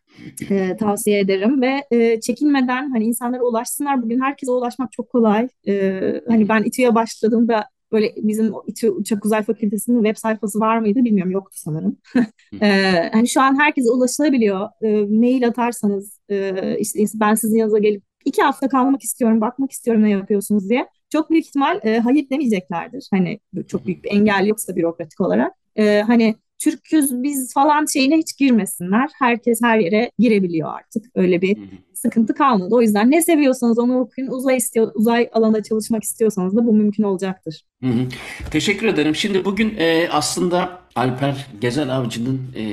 e, 0.49 0.77
tavsiye 0.77 1.19
ederim 1.19 1.61
ve 1.61 1.83
e, 1.91 2.19
çekinmeden 2.19 2.91
hani 2.91 3.05
insanlara 3.05 3.43
ulaşsınlar. 3.43 4.03
Bugün 4.03 4.21
herkese 4.21 4.51
ulaşmak 4.51 4.91
çok 4.91 5.09
kolay. 5.09 5.47
E, 5.67 6.21
hani 6.27 6.49
ben 6.49 6.63
İTÜ'ye 6.63 6.95
başladığımda 6.95 7.65
böyle 7.93 8.13
bizim 8.17 8.53
İTÜ 8.67 8.89
Uçak 8.89 9.25
Uzay 9.25 9.43
Fakültesi'nin 9.43 10.03
web 10.03 10.17
sayfası 10.17 10.59
var 10.59 10.77
mıydı 10.77 11.03
bilmiyorum 11.03 11.31
yoktu 11.31 11.57
sanırım. 11.59 11.97
Ee, 12.61 13.09
hani 13.13 13.27
şu 13.27 13.41
an 13.41 13.59
herkese 13.59 13.91
ulaşılabiliyor. 13.91 14.69
Ee, 14.81 15.05
mail 15.05 15.47
atarsanız 15.47 16.19
e, 16.29 16.77
işte 16.79 17.03
ben 17.15 17.35
sizin 17.35 17.57
yanınıza 17.57 17.79
gelip 17.79 18.03
iki 18.25 18.41
hafta 18.41 18.69
kalmak 18.69 19.03
istiyorum, 19.03 19.41
bakmak 19.41 19.71
istiyorum 19.71 20.03
ne 20.03 20.09
yapıyorsunuz 20.09 20.69
diye. 20.69 20.87
Çok 21.09 21.29
büyük 21.29 21.45
ihtimal 21.45 21.79
e, 21.83 21.99
hayır 21.99 22.29
demeyeceklerdir. 22.29 23.07
Hani 23.11 23.39
çok 23.67 23.85
büyük 23.85 24.03
bir 24.03 24.11
engel 24.11 24.45
yoksa 24.45 24.75
bürokratik 24.75 25.21
olarak. 25.21 25.53
E, 25.75 26.01
hani 26.01 26.35
Türküz 26.59 27.23
biz 27.23 27.53
falan 27.53 27.85
şeyine 27.85 28.17
hiç 28.17 28.37
girmesinler. 28.37 29.09
Herkes 29.19 29.59
her 29.63 29.79
yere 29.79 30.11
girebiliyor 30.19 30.69
artık. 30.69 31.05
Öyle 31.15 31.41
bir 31.41 31.57
sıkıntı 31.93 32.33
kalmadı. 32.33 32.75
O 32.75 32.81
yüzden 32.81 33.11
ne 33.11 33.21
seviyorsanız 33.21 33.79
onu 33.79 33.99
okuyun. 33.99 34.31
Uzay 34.31 34.57
istiyor, 34.57 34.91
uzay 34.95 35.29
alanda 35.33 35.63
çalışmak 35.63 36.03
istiyorsanız 36.03 36.55
da 36.55 36.65
bu 36.65 36.73
mümkün 36.73 37.03
olacaktır. 37.03 37.63
Hı 37.83 37.89
hı. 37.89 38.07
Teşekkür 38.51 38.87
ederim. 38.87 39.15
Şimdi 39.15 39.45
bugün 39.45 39.75
e, 39.77 40.07
aslında 40.11 40.82
Alper 40.95 41.47
Gezel 41.61 41.95
Avcı'nın 41.95 42.41
e, 42.55 42.63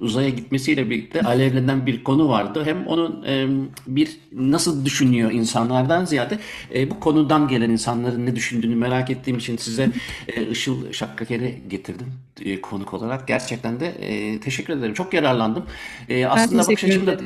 uzaya 0.00 0.28
gitmesiyle 0.28 0.90
birlikte 0.90 1.20
alevlenen 1.20 1.86
bir 1.86 2.04
konu 2.04 2.28
vardı. 2.28 2.62
Hem 2.64 2.86
onun 2.86 3.22
e, 3.22 3.46
bir 3.86 4.16
nasıl 4.32 4.84
düşünüyor 4.84 5.30
insanlardan 5.30 6.04
ziyade 6.04 6.38
e, 6.74 6.90
bu 6.90 7.00
konudan 7.00 7.48
gelen 7.48 7.70
insanların 7.70 8.26
ne 8.26 8.36
düşündüğünü 8.36 8.74
merak 8.74 9.10
ettiğim 9.10 9.38
için 9.38 9.56
size 9.56 9.90
e, 10.28 10.46
Işıl 10.46 10.92
Şakkaker'i 10.92 11.58
getirdim 11.68 12.06
e, 12.44 12.60
konuk 12.60 12.94
olarak. 12.94 13.28
Gerçekten 13.28 13.80
de 13.80 13.86
e, 13.86 14.40
teşekkür 14.40 14.72
ederim. 14.72 14.94
Çok 14.94 15.14
yararlandım. 15.14 15.64
E, 16.08 16.26
aslında 16.26 16.62
bakış 16.62 16.84
açım 16.84 17.06
da 17.06 17.18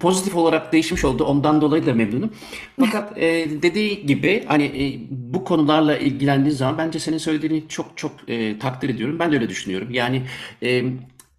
pozitif 0.00 0.34
olarak 0.34 0.72
değişmiş 0.72 1.04
oldu. 1.04 1.24
Ondan 1.24 1.60
dolayı 1.60 1.86
da 1.86 1.94
memnunum. 1.94 2.32
Fakat 2.80 3.18
e, 3.18 3.46
dediği 3.62 4.06
gibi 4.06 4.44
hani 4.46 4.64
e, 4.64 5.00
bu 5.10 5.44
konularla 5.44 5.98
ilgilendiği 5.98 6.54
zaman 6.54 6.78
bence 6.78 6.98
senin 6.98 7.18
söylediğini 7.18 7.64
çok 7.68 7.86
çok 7.96 8.12
e, 8.28 8.58
takdir 8.58 8.88
ediyorum. 8.88 9.18
Ben 9.18 9.32
de 9.32 9.36
öyle 9.36 9.48
düşünüyorum. 9.48 9.89
Yani 9.90 10.22
e, 10.62 10.84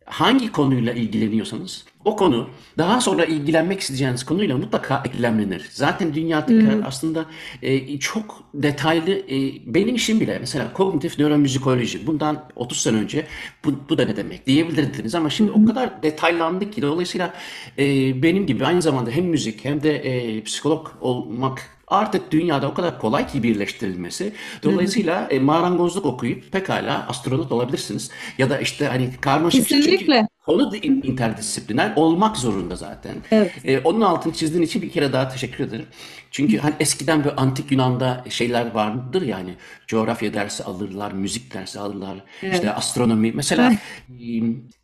hangi 0.05 0.51
konuyla 0.51 0.93
ilgileniyorsanız 0.93 1.85
o 2.05 2.15
konu 2.15 2.49
daha 2.77 3.01
sonra 3.01 3.25
ilgilenmek 3.25 3.79
isteyeceğiniz 3.79 4.25
konuyla 4.25 4.57
mutlaka 4.57 5.03
eklemlenir. 5.05 5.69
Zaten 5.71 6.13
dünya 6.13 6.45
tekrar 6.45 6.87
aslında 6.87 7.25
e, 7.61 7.99
çok 7.99 8.43
detaylı 8.53 9.11
e, 9.11 9.37
benim 9.65 9.95
işim 9.95 10.19
bile 10.19 10.39
mesela 10.39 10.73
kognitif 10.73 11.19
nöromüzikoloji 11.19 12.07
bundan 12.07 12.43
30 12.55 12.81
sene 12.81 12.97
önce 12.97 13.25
bu, 13.65 13.73
bu 13.89 13.97
da 13.97 14.05
ne 14.05 14.15
demek 14.15 14.47
diyebilirdiniz 14.47 15.15
ama 15.15 15.29
şimdi 15.29 15.51
o 15.51 15.65
kadar 15.65 16.03
detaylandı 16.03 16.71
ki 16.71 16.81
dolayısıyla 16.81 17.33
e, 17.77 17.83
benim 18.23 18.45
gibi 18.45 18.65
aynı 18.65 18.81
zamanda 18.81 19.11
hem 19.11 19.25
müzik 19.25 19.65
hem 19.65 19.83
de 19.83 19.95
e, 19.95 20.43
psikolog 20.43 20.87
olmak 21.01 21.80
artık 21.91 22.31
dünyada 22.31 22.67
o 22.67 22.73
kadar 22.73 22.99
kolay 22.99 23.27
ki 23.27 23.43
birleştirilmesi. 23.43 24.33
Dolayısıyla 24.63 25.27
e, 25.29 25.39
marangozluk 25.39 26.05
okuyup 26.05 26.51
pekala 26.51 27.07
astronot 27.07 27.51
olabilirsiniz. 27.51 28.09
Ya 28.37 28.49
da 28.49 28.59
işte 28.59 28.87
hani 28.87 29.09
karmaşık 29.21 29.67
Kesinlikle. 29.67 29.97
çünkü 30.15 30.27
konu 30.45 30.71
da 30.71 30.77
in- 30.77 31.01
interdisipliner 31.03 31.93
olmak 31.95 32.37
zorunda 32.37 32.75
zaten. 32.75 33.15
Evet. 33.31 33.51
E, 33.63 33.79
onun 33.79 34.01
altını 34.01 34.33
çizdiğin 34.33 34.63
için 34.63 34.81
bir 34.81 34.89
kere 34.89 35.13
daha 35.13 35.29
teşekkür 35.29 35.63
ederim. 35.63 35.85
Çünkü 36.31 36.57
hani 36.57 36.75
eskiden 36.79 37.23
böyle 37.23 37.35
antik 37.35 37.71
Yunan'da 37.71 38.23
şeyler 38.29 38.71
vardır 38.71 39.21
yani 39.21 39.55
coğrafya 39.87 40.33
dersi 40.33 40.63
alırlar, 40.63 41.11
müzik 41.11 41.53
dersi 41.53 41.79
alırlar, 41.79 42.17
işte 42.51 42.73
astronomi. 42.73 43.31
Mesela 43.31 43.71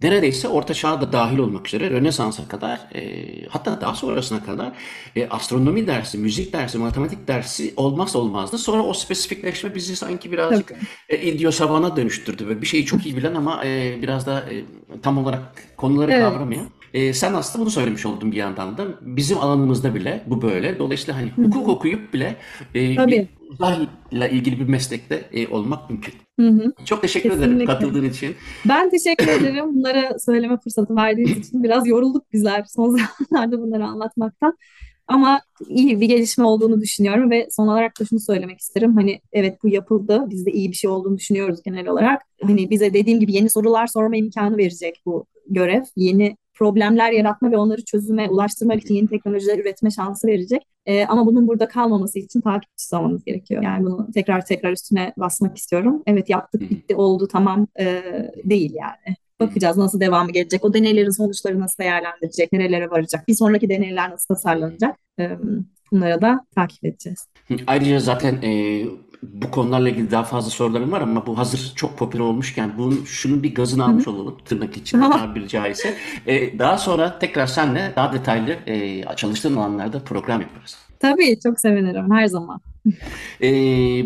neredeyse 0.02 0.48
Orta 0.48 0.74
Çağ'a 0.74 1.02
da 1.02 1.14
dahil 1.14 1.38
olmak 1.38 1.68
üzere 1.68 1.90
Rönesans'a 1.90 2.48
kadar 2.48 2.80
e, 2.96 3.26
hatta 3.50 3.82
daha 3.82 3.96
sonrasına 3.96 4.44
kadar 4.44 4.72
e, 5.16 5.30
astronomi 5.30 5.88
dersi, 5.88 6.18
müzik 6.18 6.54
dersi, 6.54 6.78
matematik 6.78 7.28
dersi 7.28 7.74
olmazsa 7.78 8.20
olmazdı. 8.20 8.58
Sonra 8.58 8.84
o 8.84 8.94
spesifikleşme 8.94 9.76
bizi 9.76 9.96
sanki 9.96 10.32
birazcık 10.32 10.74
e, 11.10 11.22
idiosavana 11.22 11.96
dönüştürdü. 11.98 12.48
Böyle 12.48 12.62
bir 12.62 12.68
şeyi 12.68 12.86
çok 12.86 13.06
iyi 13.06 13.18
bilen 13.18 13.36
ama 13.36 13.66
e, 13.66 14.02
biraz 14.02 14.26
da 14.26 14.40
e, 14.40 14.66
tam 15.02 15.18
olarak 15.18 15.78
konuları 15.78 16.12
Evet. 16.12 16.22
kavramayan. 16.22 16.77
E, 16.98 17.14
sen 17.14 17.34
aslında 17.34 17.62
bunu 17.62 17.72
söylemiş 17.72 18.06
oldun 18.06 18.32
bir 18.32 18.38
yandan 18.38 18.78
da. 18.78 18.86
Bizim 19.02 19.38
alanımızda 19.38 19.96
bile 19.96 20.24
bu 20.28 20.42
böyle. 20.42 20.80
Dolayısıyla 20.80 21.22
hani 21.22 21.32
hukuk 21.32 21.68
okuyup 21.68 22.14
bile 22.14 22.36
e, 22.76 22.96
Tabii. 22.96 23.28
uzayla 23.50 24.28
ilgili 24.28 24.60
bir 24.60 24.66
meslekte 24.66 25.30
e, 25.34 25.48
olmak 25.48 25.90
mümkün. 25.90 26.14
Hı 26.40 26.48
hı. 26.50 26.74
Çok 26.86 27.02
teşekkür 27.02 27.30
ederim 27.30 27.42
Kesinlikle. 27.42 27.66
katıldığın 27.66 28.10
için. 28.10 28.36
Ben 28.68 28.90
teşekkür 28.90 29.28
ederim 29.42 29.76
bunları 29.76 30.20
söyleme 30.20 30.58
fırsatı 30.58 30.96
verdiğiniz 30.96 31.48
için. 31.48 31.64
Biraz 31.64 31.88
yorulduk 31.88 32.34
bizler 32.34 32.66
son 32.68 32.98
zamanlarda 33.30 33.62
bunları 33.62 33.86
anlatmaktan. 33.86 34.58
Ama 35.08 35.42
iyi 35.68 36.02
bir 36.02 36.08
gelişme 36.08 36.46
olduğunu 36.46 36.82
düşünüyorum 36.82 37.32
ve 37.32 37.48
son 37.52 37.68
olarak 37.68 38.00
da 38.00 38.06
şunu 38.06 38.20
söylemek 38.20 38.60
isterim. 38.60 38.96
Hani 38.96 39.22
evet 39.34 39.58
bu 39.64 39.70
yapıldı. 39.70 40.26
Biz 40.30 40.46
de 40.46 40.52
iyi 40.52 40.72
bir 40.72 40.76
şey 40.76 40.90
olduğunu 40.90 41.18
düşünüyoruz 41.18 41.60
genel 41.66 41.88
olarak. 41.88 42.22
Hani 42.42 42.70
bize 42.70 42.94
dediğim 42.94 43.20
gibi 43.20 43.34
yeni 43.34 43.50
sorular 43.50 43.88
sorma 43.88 44.16
imkanı 44.16 44.58
verecek 44.58 45.02
bu 45.06 45.26
görev. 45.50 45.84
Yeni 45.96 46.38
problemler 46.58 47.12
yaratma 47.12 47.52
ve 47.52 47.58
onları 47.58 47.86
çözüme 47.86 48.30
ulaştırmak 48.30 48.82
için 48.84 48.94
yeni 48.96 49.08
teknolojiler 49.08 49.60
üretme 49.60 49.92
şansı 49.92 50.28
verecek. 50.28 50.62
Ee, 50.86 51.06
ama 51.06 51.26
bunun 51.26 51.48
burada 51.48 51.68
kalmaması 51.68 52.20
için 52.20 52.42
takipçi 52.42 52.96
olmamız 52.96 53.24
gerekiyor. 53.24 53.64
Yani 53.64 53.86
bunu 53.86 54.08
tekrar 54.14 54.46
tekrar 54.46 54.72
üstüne 54.72 55.14
basmak 55.18 55.58
istiyorum. 55.58 56.04
Evet 56.08 56.30
yaptık, 56.30 56.62
bitti, 56.62 56.96
oldu, 56.96 57.28
tamam 57.32 57.68
ee, 57.80 58.04
değil 58.44 58.74
yani. 58.74 59.16
Bakacağız 59.40 59.78
nasıl 59.78 60.00
devamı 60.00 60.32
gelecek. 60.32 60.66
O 60.66 60.74
deneylerin 60.74 61.10
sonuçları 61.10 61.60
nasıl 61.60 61.84
değerlendirecek, 61.84 62.54
nerelere 62.54 62.90
varacak, 62.90 63.28
bir 63.28 63.34
sonraki 63.34 63.70
deneyler 63.70 64.12
nasıl 64.12 64.36
tasarlanacak. 64.36 64.96
Ee, 65.20 65.38
bunlara 65.92 66.22
da 66.22 66.46
takip 66.56 66.86
edeceğiz. 66.86 67.28
Ayrıca 67.68 68.00
zaten 68.00 68.42
e, 68.42 68.84
bu 69.24 69.52
konularla 69.52 69.90
ilgili 69.90 70.12
daha 70.12 70.24
fazla 70.24 70.50
sorularım 70.52 70.92
var 70.92 71.02
ama 71.02 71.26
bu 71.26 71.38
hazır 71.38 71.72
çok 71.76 71.98
popüler 71.98 72.24
olmuşken 72.24 72.72
bunun 72.78 73.04
şunun 73.06 73.44
bir 73.44 73.56
gazını 73.56 73.86
almış 73.86 74.08
olalım 74.08 74.38
tırnak 74.46 74.74
Tamam. 74.92 75.12
tabiri 75.20 75.48
caizse. 75.48 75.98
E, 76.28 76.60
daha 76.60 76.78
sonra 76.78 77.20
tekrar 77.20 77.48
seninle 77.48 77.94
daha 77.96 78.14
detaylı 78.14 78.56
e, 78.68 79.04
çalıştığın 79.16 79.56
alanlarda 79.56 80.00
program 80.00 80.42
yaparız. 80.42 80.78
Tabii 81.00 81.40
çok 81.40 81.60
sevinirim 81.60 82.12
her 82.12 82.26
zaman. 82.26 82.62
E, 83.42 83.50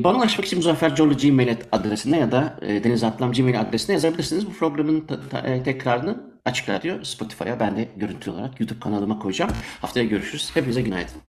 bana 0.03 0.17
ulaşmak 0.17 0.45
için 0.45 0.59
Muzaffer 0.59 0.95
Corlu 0.95 1.17
Gmail 1.17 1.55
adresine 1.71 2.19
ya 2.19 2.31
da 2.31 2.59
e, 2.61 2.83
Deniz 2.83 3.03
Atlam 3.03 3.31
Gmail 3.31 3.61
adresine 3.61 3.93
yazabilirsiniz. 3.93 4.47
Bu 4.47 4.53
programın 4.53 5.01
ta- 5.01 5.19
ta- 5.29 5.39
e, 5.47 5.63
tekrarını 5.63 6.31
Açık 6.45 6.69
Radyo, 6.69 7.03
Spotify'a 7.03 7.59
ben 7.59 7.77
de 7.77 7.87
görüntü 7.97 8.31
olarak 8.31 8.59
YouTube 8.59 8.79
kanalıma 8.79 9.19
koyacağım. 9.19 9.51
Haftaya 9.81 10.05
görüşürüz. 10.05 10.51
Hepinize 10.53 10.81
günaydın. 10.81 11.21